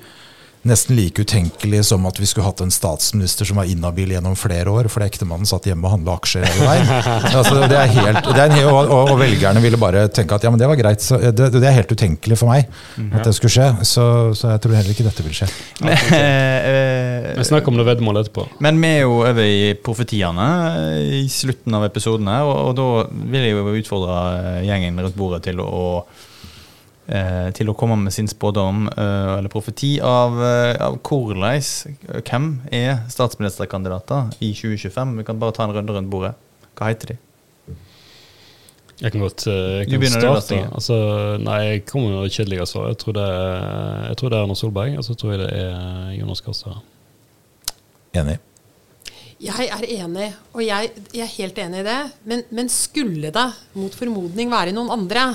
nesten 0.68 0.95
like 0.95 1.22
utenkelig 1.22 1.86
som 1.89 2.05
at 2.05 2.20
vi 2.22 2.28
skulle 2.30 2.45
hatt 2.45 2.62
en 2.62 2.74
statsminister 2.74 3.47
som 3.49 3.57
var 3.57 3.70
inhabil 3.70 4.14
gjennom 4.14 4.36
flere 4.38 4.70
år 4.70 4.89
fordi 4.93 5.07
ektemannen 5.09 5.49
satt 5.49 5.66
hjemme 5.70 5.88
og 5.88 5.95
handla 5.95 6.18
aksjer 6.20 6.45
hele 6.45 6.68
veien. 6.68 6.91
Altså, 7.41 7.62
det 7.70 7.78
er 7.78 7.89
helt, 7.95 8.28
det 8.28 8.41
er 8.43 8.51
en, 8.51 8.68
og, 8.70 8.91
og, 8.93 9.12
velgerne 9.20 9.62
ville 9.64 9.80
bare 9.82 10.03
tenke 10.14 10.36
at 10.36 10.43
ja, 10.45 10.51
men 10.53 10.59
det 10.62 10.68
var 10.70 10.78
greit. 10.78 11.01
Så 11.01 11.18
det, 11.18 11.47
det 11.55 11.64
er 11.66 11.78
helt 11.80 11.91
utenkelig 11.91 12.38
for 12.38 12.51
meg 12.51 12.68
at 13.16 13.26
det 13.26 13.34
skulle 13.38 13.53
skje. 13.53 13.68
Så, 13.88 14.05
så 14.38 14.51
jeg 14.53 14.62
tror 14.64 14.76
heller 14.78 14.93
ikke 14.93 15.07
dette 15.07 15.26
vil 15.26 15.38
skje. 15.41 15.49
Eh, 16.22 17.32
Vi 17.38 17.45
snakker 17.47 17.72
om 17.72 17.78
det 17.80 17.86
veddemålet 17.88 18.28
etterpå. 18.28 18.43
Men 18.64 18.78
vi 18.82 18.89
er 18.99 19.05
jo 19.05 19.22
over 19.24 19.47
i 19.47 19.72
profetiene 19.84 20.47
eh, 20.78 21.22
i 21.22 21.30
slutten 21.32 21.78
av 21.78 21.86
episodene, 21.88 22.36
og, 22.45 22.53
og 22.70 22.76
da 22.78 22.88
vil 23.32 23.47
jeg 23.47 23.55
jo 23.55 23.76
utfordre 23.82 24.18
eh, 24.41 24.59
gjengen 24.68 24.99
rundt 25.01 25.18
bordet 25.18 25.41
til 25.47 25.62
å 25.64 26.03
til 27.57 27.72
å 27.72 27.76
komme 27.78 27.97
med 27.99 28.14
sin 28.16 28.30
spådom 28.32 28.86
eh, 28.91 29.32
eller 29.38 29.51
profeti 29.51 29.97
av, 30.03 30.38
eh, 30.45 30.76
av 30.80 30.99
hvordan 31.03 32.22
Hvem 32.24 32.47
er 32.72 33.01
statsministerkandidater 33.12 34.32
i 34.39 34.53
2025? 34.55 35.18
Vi 35.20 35.28
kan 35.28 35.39
bare 35.41 35.55
ta 35.55 35.66
en 35.66 35.76
runde 35.76 35.95
rundt 35.95 36.12
bordet. 36.12 36.34
Hva 36.78 36.91
heter 36.91 37.14
de? 37.14 37.18
Jeg 39.01 39.16
kan 39.16 39.24
godt 39.24 39.47
eh, 39.49 39.82
jeg 39.82 39.89
kan 39.89 40.05
starte. 40.14 40.59
Altså, 40.70 40.95
nei, 41.41 41.57
jeg 41.66 41.86
kommer 41.89 42.14
med 42.14 42.28
det 42.28 42.36
kjedelige 42.36 42.68
svar. 42.70 42.91
Jeg 42.91 43.01
tror 43.01 43.18
det 43.18 43.26
er, 43.26 44.05
jeg 44.12 44.20
tror 44.20 44.30
det 44.30 44.38
er 44.38 44.45
Erna 44.45 44.57
Solberg, 44.59 44.97
og 45.01 45.07
så 45.07 45.18
tror 45.18 45.34
jeg 45.34 45.41
det 45.41 45.51
er 45.57 46.12
Jonas 46.20 46.43
Gahr 46.45 46.57
Støre. 46.57 46.82
Enig. 48.22 48.38
Jeg 49.41 49.72
er 49.74 49.88
enig, 49.95 50.28
og 50.53 50.62
jeg, 50.62 50.91
jeg 51.16 51.24
er 51.26 51.32
helt 51.34 51.62
enig 51.64 51.80
i 51.82 51.88
det. 51.88 52.01
Men, 52.30 52.43
men 52.53 52.70
skulle 52.70 53.32
det 53.34 53.47
mot 53.74 53.95
formodning 53.97 54.53
være 54.53 54.76
noen 54.78 54.93
andre, 54.93 55.32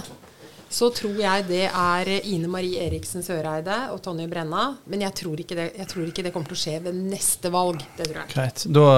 så 0.76 0.90
tror 0.92 1.16
jeg 1.20 1.46
det 1.48 1.64
er 1.70 2.08
Ine 2.28 2.50
Marie 2.52 2.82
Eriksen 2.84 3.24
Søreide 3.24 3.86
og 3.94 4.02
Tonje 4.04 4.26
Brenna. 4.28 4.74
Men 4.90 5.06
jeg 5.06 5.16
tror, 5.22 5.40
det, 5.40 5.70
jeg 5.78 5.88
tror 5.88 6.10
ikke 6.10 6.26
det 6.26 6.32
kommer 6.34 6.50
til 6.50 6.58
å 6.58 6.64
skje 6.66 6.74
ved 6.84 6.98
neste 7.14 7.52
valg. 7.54 7.80
Det 7.96 8.10
tror 8.10 8.18
jeg. 8.20 8.32
Greit. 8.34 8.64
Da 8.76 8.88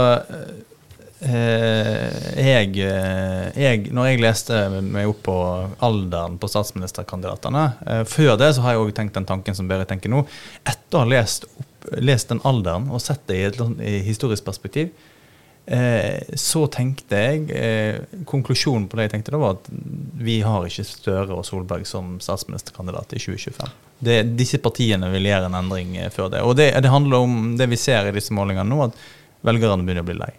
eh, 1.23 2.17
jeg, 2.49 2.75
eh, 2.83 3.47
jeg 3.63 3.93
Når 3.95 4.11
jeg 4.11 4.23
leste 4.23 4.59
meg 4.83 5.11
opp 5.11 5.23
på 5.29 5.37
alderen 5.87 6.39
på 6.39 6.51
statsministerkandidatene 6.51 7.65
eh, 7.87 8.03
Før 8.11 8.37
det 8.39 8.53
så 8.57 8.63
har 8.67 8.75
jeg 8.77 8.85
òg 8.85 8.93
tenkt 8.99 9.19
den 9.19 9.29
tanken 9.29 9.59
som 9.59 9.71
Berit 9.71 9.91
tenker 9.93 10.11
nå. 10.11 10.25
Etter 10.67 10.99
å 10.99 11.05
ha 11.05 11.11
lest, 11.15 11.47
opp, 11.63 11.93
lest 12.03 12.35
den 12.35 12.43
alderen 12.49 12.91
og 12.91 13.03
sett 13.05 13.23
det 13.31 13.39
i 13.39 13.47
et 13.53 13.63
i 13.79 14.01
historisk 14.09 14.47
perspektiv, 14.51 14.91
eh, 15.77 16.35
så 16.39 16.65
tenkte 16.73 17.19
jeg 17.21 17.45
eh, 17.55 17.99
Konklusjonen 18.29 18.89
på 18.89 18.99
det 18.99 19.09
jeg 19.09 19.15
tenkte 19.17 19.35
da, 19.35 19.41
var 19.43 19.59
at 19.59 19.69
vi 20.19 20.41
har 20.45 20.67
ikke 20.67 20.87
Støre 20.87 21.37
og 21.37 21.47
Solberg 21.47 21.87
som 21.89 22.17
statsministerkandidat 22.25 23.15
i 23.15 23.23
2025. 23.23 23.77
Det, 23.99 24.19
disse 24.39 24.61
partiene 24.63 25.11
vil 25.13 25.29
gjøre 25.31 25.51
en 25.51 25.59
endring 25.59 25.97
eh, 25.99 26.11
før 26.15 26.33
det. 26.33 26.43
Og 26.47 26.57
det, 26.59 26.71
det 26.83 26.93
handler 26.93 27.27
om 27.27 27.39
det 27.61 27.69
vi 27.71 27.81
ser 27.81 28.09
i 28.09 28.15
disse 28.17 28.35
målingene 28.37 28.69
nå, 28.69 28.89
at 28.89 29.47
velgerne 29.47 29.85
begynner 29.87 30.07
å 30.07 30.11
bli 30.11 30.19
lei. 30.19 30.33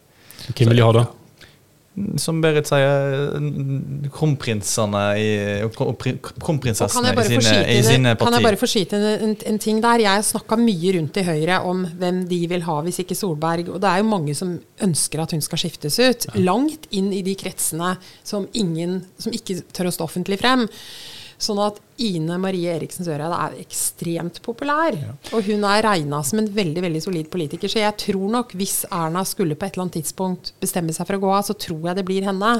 Hvem 0.50 0.72
vil 0.72 0.82
de 0.82 0.86
ha, 0.88 0.94
da? 1.02 1.08
Som 2.22 2.40
Berit 2.44 2.70
sier, 2.70 3.34
kronprinsene 4.16 5.04
i, 5.20 5.30
kronprinsessene 5.74 7.14
i 7.14 7.26
sine, 7.28 7.56
i 7.74 7.80
sine 7.86 8.14
partier. 8.16 8.26
Kan 8.26 8.38
jeg 8.38 8.46
bare 8.48 8.60
få 8.62 8.70
skyte 8.70 9.00
inn 9.00 9.08
en, 9.30 9.36
en 9.52 9.60
ting 9.62 9.82
der? 9.84 10.04
Jeg 10.06 10.28
snakka 10.30 10.60
mye 10.62 10.96
rundt 10.96 11.20
i 11.20 11.26
Høyre 11.28 11.60
om 11.68 11.84
hvem 12.00 12.24
de 12.30 12.42
vil 12.52 12.66
ha 12.68 12.80
hvis 12.86 13.02
ikke 13.04 13.18
Solberg. 13.20 13.74
Og 13.74 13.82
det 13.84 13.92
er 13.92 14.04
jo 14.04 14.10
mange 14.10 14.36
som 14.38 14.56
ønsker 14.86 15.24
at 15.24 15.36
hun 15.36 15.44
skal 15.46 15.64
skiftes 15.64 16.00
ut. 16.00 16.30
Langt 16.40 16.88
inn 16.96 17.12
i 17.16 17.24
de 17.26 17.36
kretsene 17.40 17.96
som, 18.24 18.48
ingen, 18.54 19.02
som 19.20 19.36
ikke 19.36 19.62
tør 19.76 19.92
å 19.92 19.96
stå 19.96 20.08
offentlig 20.08 20.40
frem. 20.42 20.68
Sånn 21.40 21.60
at 21.64 21.78
Ine 22.04 22.36
Marie 22.40 22.68
Eriksen 22.76 23.06
Søreide 23.08 23.36
er 23.36 23.54
ekstremt 23.62 24.42
populær. 24.44 24.96
Og 25.36 25.44
hun 25.48 25.64
er 25.68 25.82
regna 25.86 26.20
som 26.28 26.40
en 26.42 26.48
veldig 26.56 26.82
veldig 26.84 27.02
solid 27.04 27.30
politiker. 27.32 27.72
Så 27.72 27.80
jeg 27.80 27.96
tror 28.02 28.30
nok 28.34 28.52
hvis 28.60 28.82
Erna 28.92 29.22
skulle 29.28 29.56
på 29.60 29.68
et 29.68 29.76
eller 29.78 29.86
annet 29.86 29.96
tidspunkt 30.02 30.52
bestemme 30.64 30.92
seg 30.96 31.08
for 31.08 31.16
å 31.16 31.22
gå 31.24 31.32
av, 31.38 31.44
så 31.48 31.56
tror 31.60 31.90
jeg 31.90 32.00
det 32.00 32.06
blir 32.08 32.28
henne. 32.28 32.54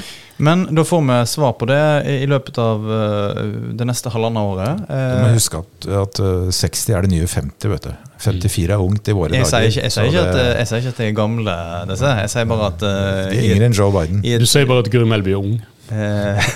Men 0.44 0.64
da 0.76 0.86
får 0.88 1.04
vi 1.10 1.18
svar 1.32 1.56
på 1.60 1.68
det 1.72 1.80
i 2.24 2.28
løpet 2.32 2.60
av 2.64 2.88
eh, 3.00 3.42
det 3.80 3.88
neste 3.90 4.12
halvannet 4.16 4.54
året. 4.54 4.86
Du 4.88 4.94
må 4.94 5.28
Eh, 5.30 5.36
huske 5.36 5.60
at, 5.64 5.90
at 6.04 6.20
uh, 6.24 6.48
60 6.52 6.96
er 6.96 7.08
det 7.08 7.12
nye 7.18 7.28
50, 7.28 7.72
vet 7.76 7.90
du. 7.90 7.92
54 8.20 8.76
er 8.76 8.84
ungt 8.84 9.08
i 9.12 9.16
våre 9.16 9.36
jeg 9.36 9.48
dager. 9.48 9.68
ikke, 9.72 9.84
jeg 9.88 9.92
sier 9.96 10.08
ikke, 10.12 10.24
at, 10.28 10.36
det- 10.36 10.56
jeg 10.60 10.68
sier 10.72 10.82
ikke 10.84 10.94
at 10.96 11.02
de 11.04 11.08
er 11.10 11.18
gamle, 11.20 11.58
disse. 11.92 12.14
Jeg 12.24 12.32
sier 12.36 12.48
bare 12.52 12.72
at 12.74 12.84
uh, 12.88 13.28
de 13.32 13.40
er 13.44 13.52
yngre 13.56 13.68
enn 13.72 13.76
Joe 13.80 13.92
Biden. 13.96 14.24
i 14.28 14.38
Du 14.40 14.48
sier 14.48 14.68
bare 14.72 14.84
at 14.88 14.92
Guri 14.96 15.08
Melby 15.08 15.36
er 15.36 15.44
ung. 15.44 15.60
Eh, 15.92 16.50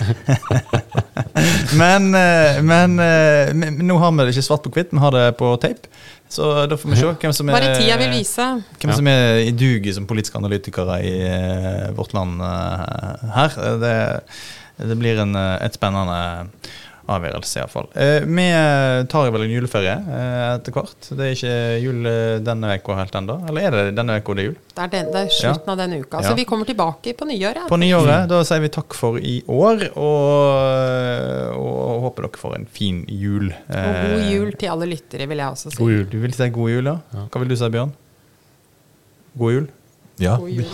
men, 1.82 2.10
eh, 2.16 2.62
men, 2.62 3.00
eh, 3.00 3.54
nå 3.84 3.98
har 3.98 4.12
vi 4.14 4.26
det 4.26 4.36
ikke 4.36 4.46
svart 4.46 4.66
på 4.66 4.74
hvitt, 4.76 4.94
vi 4.94 5.02
har 5.04 5.16
det 5.16 5.26
på 5.40 5.54
tape. 5.62 5.90
Så 6.34 6.48
da 6.70 6.78
får 6.80 6.90
vi 6.90 6.98
se 6.98 7.10
hvem 7.22 7.34
som 7.36 7.50
er 7.50 7.58
Bare 7.60 7.74
tida 7.78 7.98
vil 8.02 8.14
vise. 8.16 8.46
Hvem 8.82 8.90
Ja. 8.90 8.96
som 8.98 9.08
er 9.12 9.44
i 9.44 9.52
duget 9.52 9.96
som 9.96 10.08
politiske 10.10 10.40
analytikere 10.40 10.96
i 11.06 11.18
vårt 11.94 12.14
land 12.18 12.42
her. 13.36 13.54
Det, 13.84 13.98
det 14.82 14.98
blir 14.98 15.22
en, 15.22 15.36
et 15.38 15.78
spennende 15.78 16.48
avgjørelse, 17.12 17.58
iallfall. 17.60 17.88
Uh, 17.98 18.24
vi 18.24 18.46
tar 19.12 19.32
vel 19.36 19.44
en 19.44 19.52
juleferie 19.52 19.96
eh, 20.00 20.44
etter 20.54 20.76
hvert. 20.76 21.10
Det 21.12 21.26
er 21.26 21.34
ikke 21.36 21.56
jul 21.84 22.08
eh, 22.08 22.38
denne 22.46 22.70
uka 22.80 22.96
helt 22.96 23.18
ennå. 23.20 23.36
Eller 23.50 23.68
er 23.68 23.76
det 23.76 23.84
denne 23.98 24.16
uka 24.22 24.36
det 24.38 24.46
er 24.46 24.48
jul? 24.48 24.56
Det 24.74 24.86
er, 24.86 24.92
den, 24.94 25.10
det 25.14 25.24
er 25.26 25.34
slutten 25.36 25.74
av 25.74 25.82
denne 25.82 26.00
uka. 26.00 26.22
Ja. 26.24 26.30
Så 26.32 26.38
vi 26.40 26.46
kommer 26.50 26.70
tilbake 26.70 27.14
på 27.20 27.28
nyåret. 27.28 27.68
På 27.70 27.80
nyåret. 27.82 28.30
Da 28.32 28.40
sier 28.48 28.64
vi 28.64 28.72
takk 28.74 28.96
for 28.98 29.20
i 29.20 29.36
år, 29.52 29.84
og, 30.00 31.60
og 31.60 32.08
håper 32.08 32.28
dere 32.30 32.44
får 32.46 32.58
en 32.62 32.68
fin 32.80 33.04
jul. 33.12 33.52
Og 33.52 33.76
god 33.76 34.18
Eh, 34.24 34.32
jul 34.32 34.52
til 34.60 34.72
alle 34.72 34.88
lyttere, 34.94 35.28
vil 35.30 35.44
jeg 35.44 35.58
også 35.58 35.74
si. 35.74 35.78
God 35.82 35.92
jul. 35.98 36.06
Du 36.12 36.18
vil 36.24 36.34
si 36.36 36.50
god 36.56 36.72
jul, 36.72 36.90
ja? 36.94 36.98
Ja. 37.14 37.28
Hva 37.28 37.44
vil 37.44 37.52
du 37.52 37.58
si, 37.60 37.70
Bjørn? 37.74 37.94
God 39.40 39.58
jul? 39.58 39.68
Ja. 40.22 40.36
God 40.38 40.50
jul. 40.50 40.66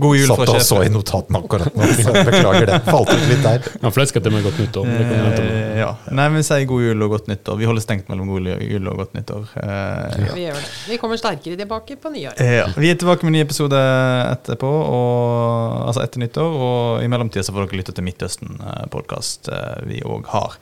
God 0.00 0.16
jul 0.16 0.28
Satt 0.30 0.48
og 0.48 0.60
så 0.64 0.78
i 0.86 0.88
notatene 0.92 1.40
akkurat 1.42 1.74
nå. 1.76 1.84
Beklager 2.24 2.66
det. 2.70 2.78
Falt 2.86 3.10
ut 3.12 3.24
litt 3.28 3.42
der. 3.44 3.66
Han 3.82 3.92
fleska 3.92 4.22
til 4.24 4.32
meg 4.32 4.46
godt 4.46 4.56
nyttår. 4.62 4.88
Det. 4.88 5.42
Eh, 5.44 5.74
ja. 5.82 5.90
Nei, 6.16 6.24
vi 6.32 6.42
sier 6.48 6.64
god 6.70 6.86
jul 6.86 7.04
og 7.04 7.12
godt 7.12 7.28
nyttår. 7.28 7.58
Vi 7.60 7.68
holder 7.68 7.84
stengt 7.84 8.08
mellom 8.08 8.30
god 8.32 8.48
jul 8.64 8.88
og 8.88 9.02
godt 9.02 9.12
nyttår. 9.18 9.50
Eh, 9.60 9.68
ja. 10.24 10.30
Vi 10.38 10.46
gjør 10.46 10.56
det. 10.62 10.64
Vi 10.88 10.98
kommer 11.02 11.20
sterkere 11.20 11.60
tilbake 11.60 11.98
på 12.00 12.14
nyåret. 12.14 12.40
Eh, 12.40 12.54
Ja. 12.54 12.66
Vi 12.78 12.90
er 12.90 12.96
tilbake 13.00 13.26
med 13.26 13.34
en 13.34 13.38
ny 13.40 13.44
episode 13.44 13.76
etterpå, 14.32 14.70
og, 14.70 15.84
altså 15.90 16.04
etter 16.06 16.22
nyttår. 16.24 16.58
Og 16.70 17.04
i 17.04 17.10
mellomtida 17.12 17.44
så 17.44 17.52
får 17.52 17.66
dere 17.68 17.82
lytte 17.82 17.94
til 17.98 18.06
Midtøsten-podkast 18.08 19.52
vi 19.90 20.00
òg 20.08 20.28
har. 20.32 20.56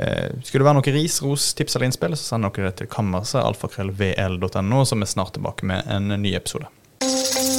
Eh, 0.00 0.28
skulle 0.44 0.62
det 0.62 0.68
være 0.68 0.78
noe 0.78 0.92
ris, 0.94 1.16
ros, 1.24 1.50
tips 1.56 1.76
eller 1.76 1.90
innspill, 1.90 2.14
så 2.16 2.34
send 2.34 2.46
dere 2.48 2.70
det 2.70 2.76
til 2.80 2.90
kammerset 2.92 3.40
alfakrøllvl.no, 3.42 4.84
så 4.84 4.96
er 4.96 5.02
vi 5.02 5.08
snart 5.10 5.34
tilbake 5.36 5.66
med 5.68 5.88
en 5.92 6.08
ny 6.22 6.34
episode. 6.38 6.68
Música 7.02 7.49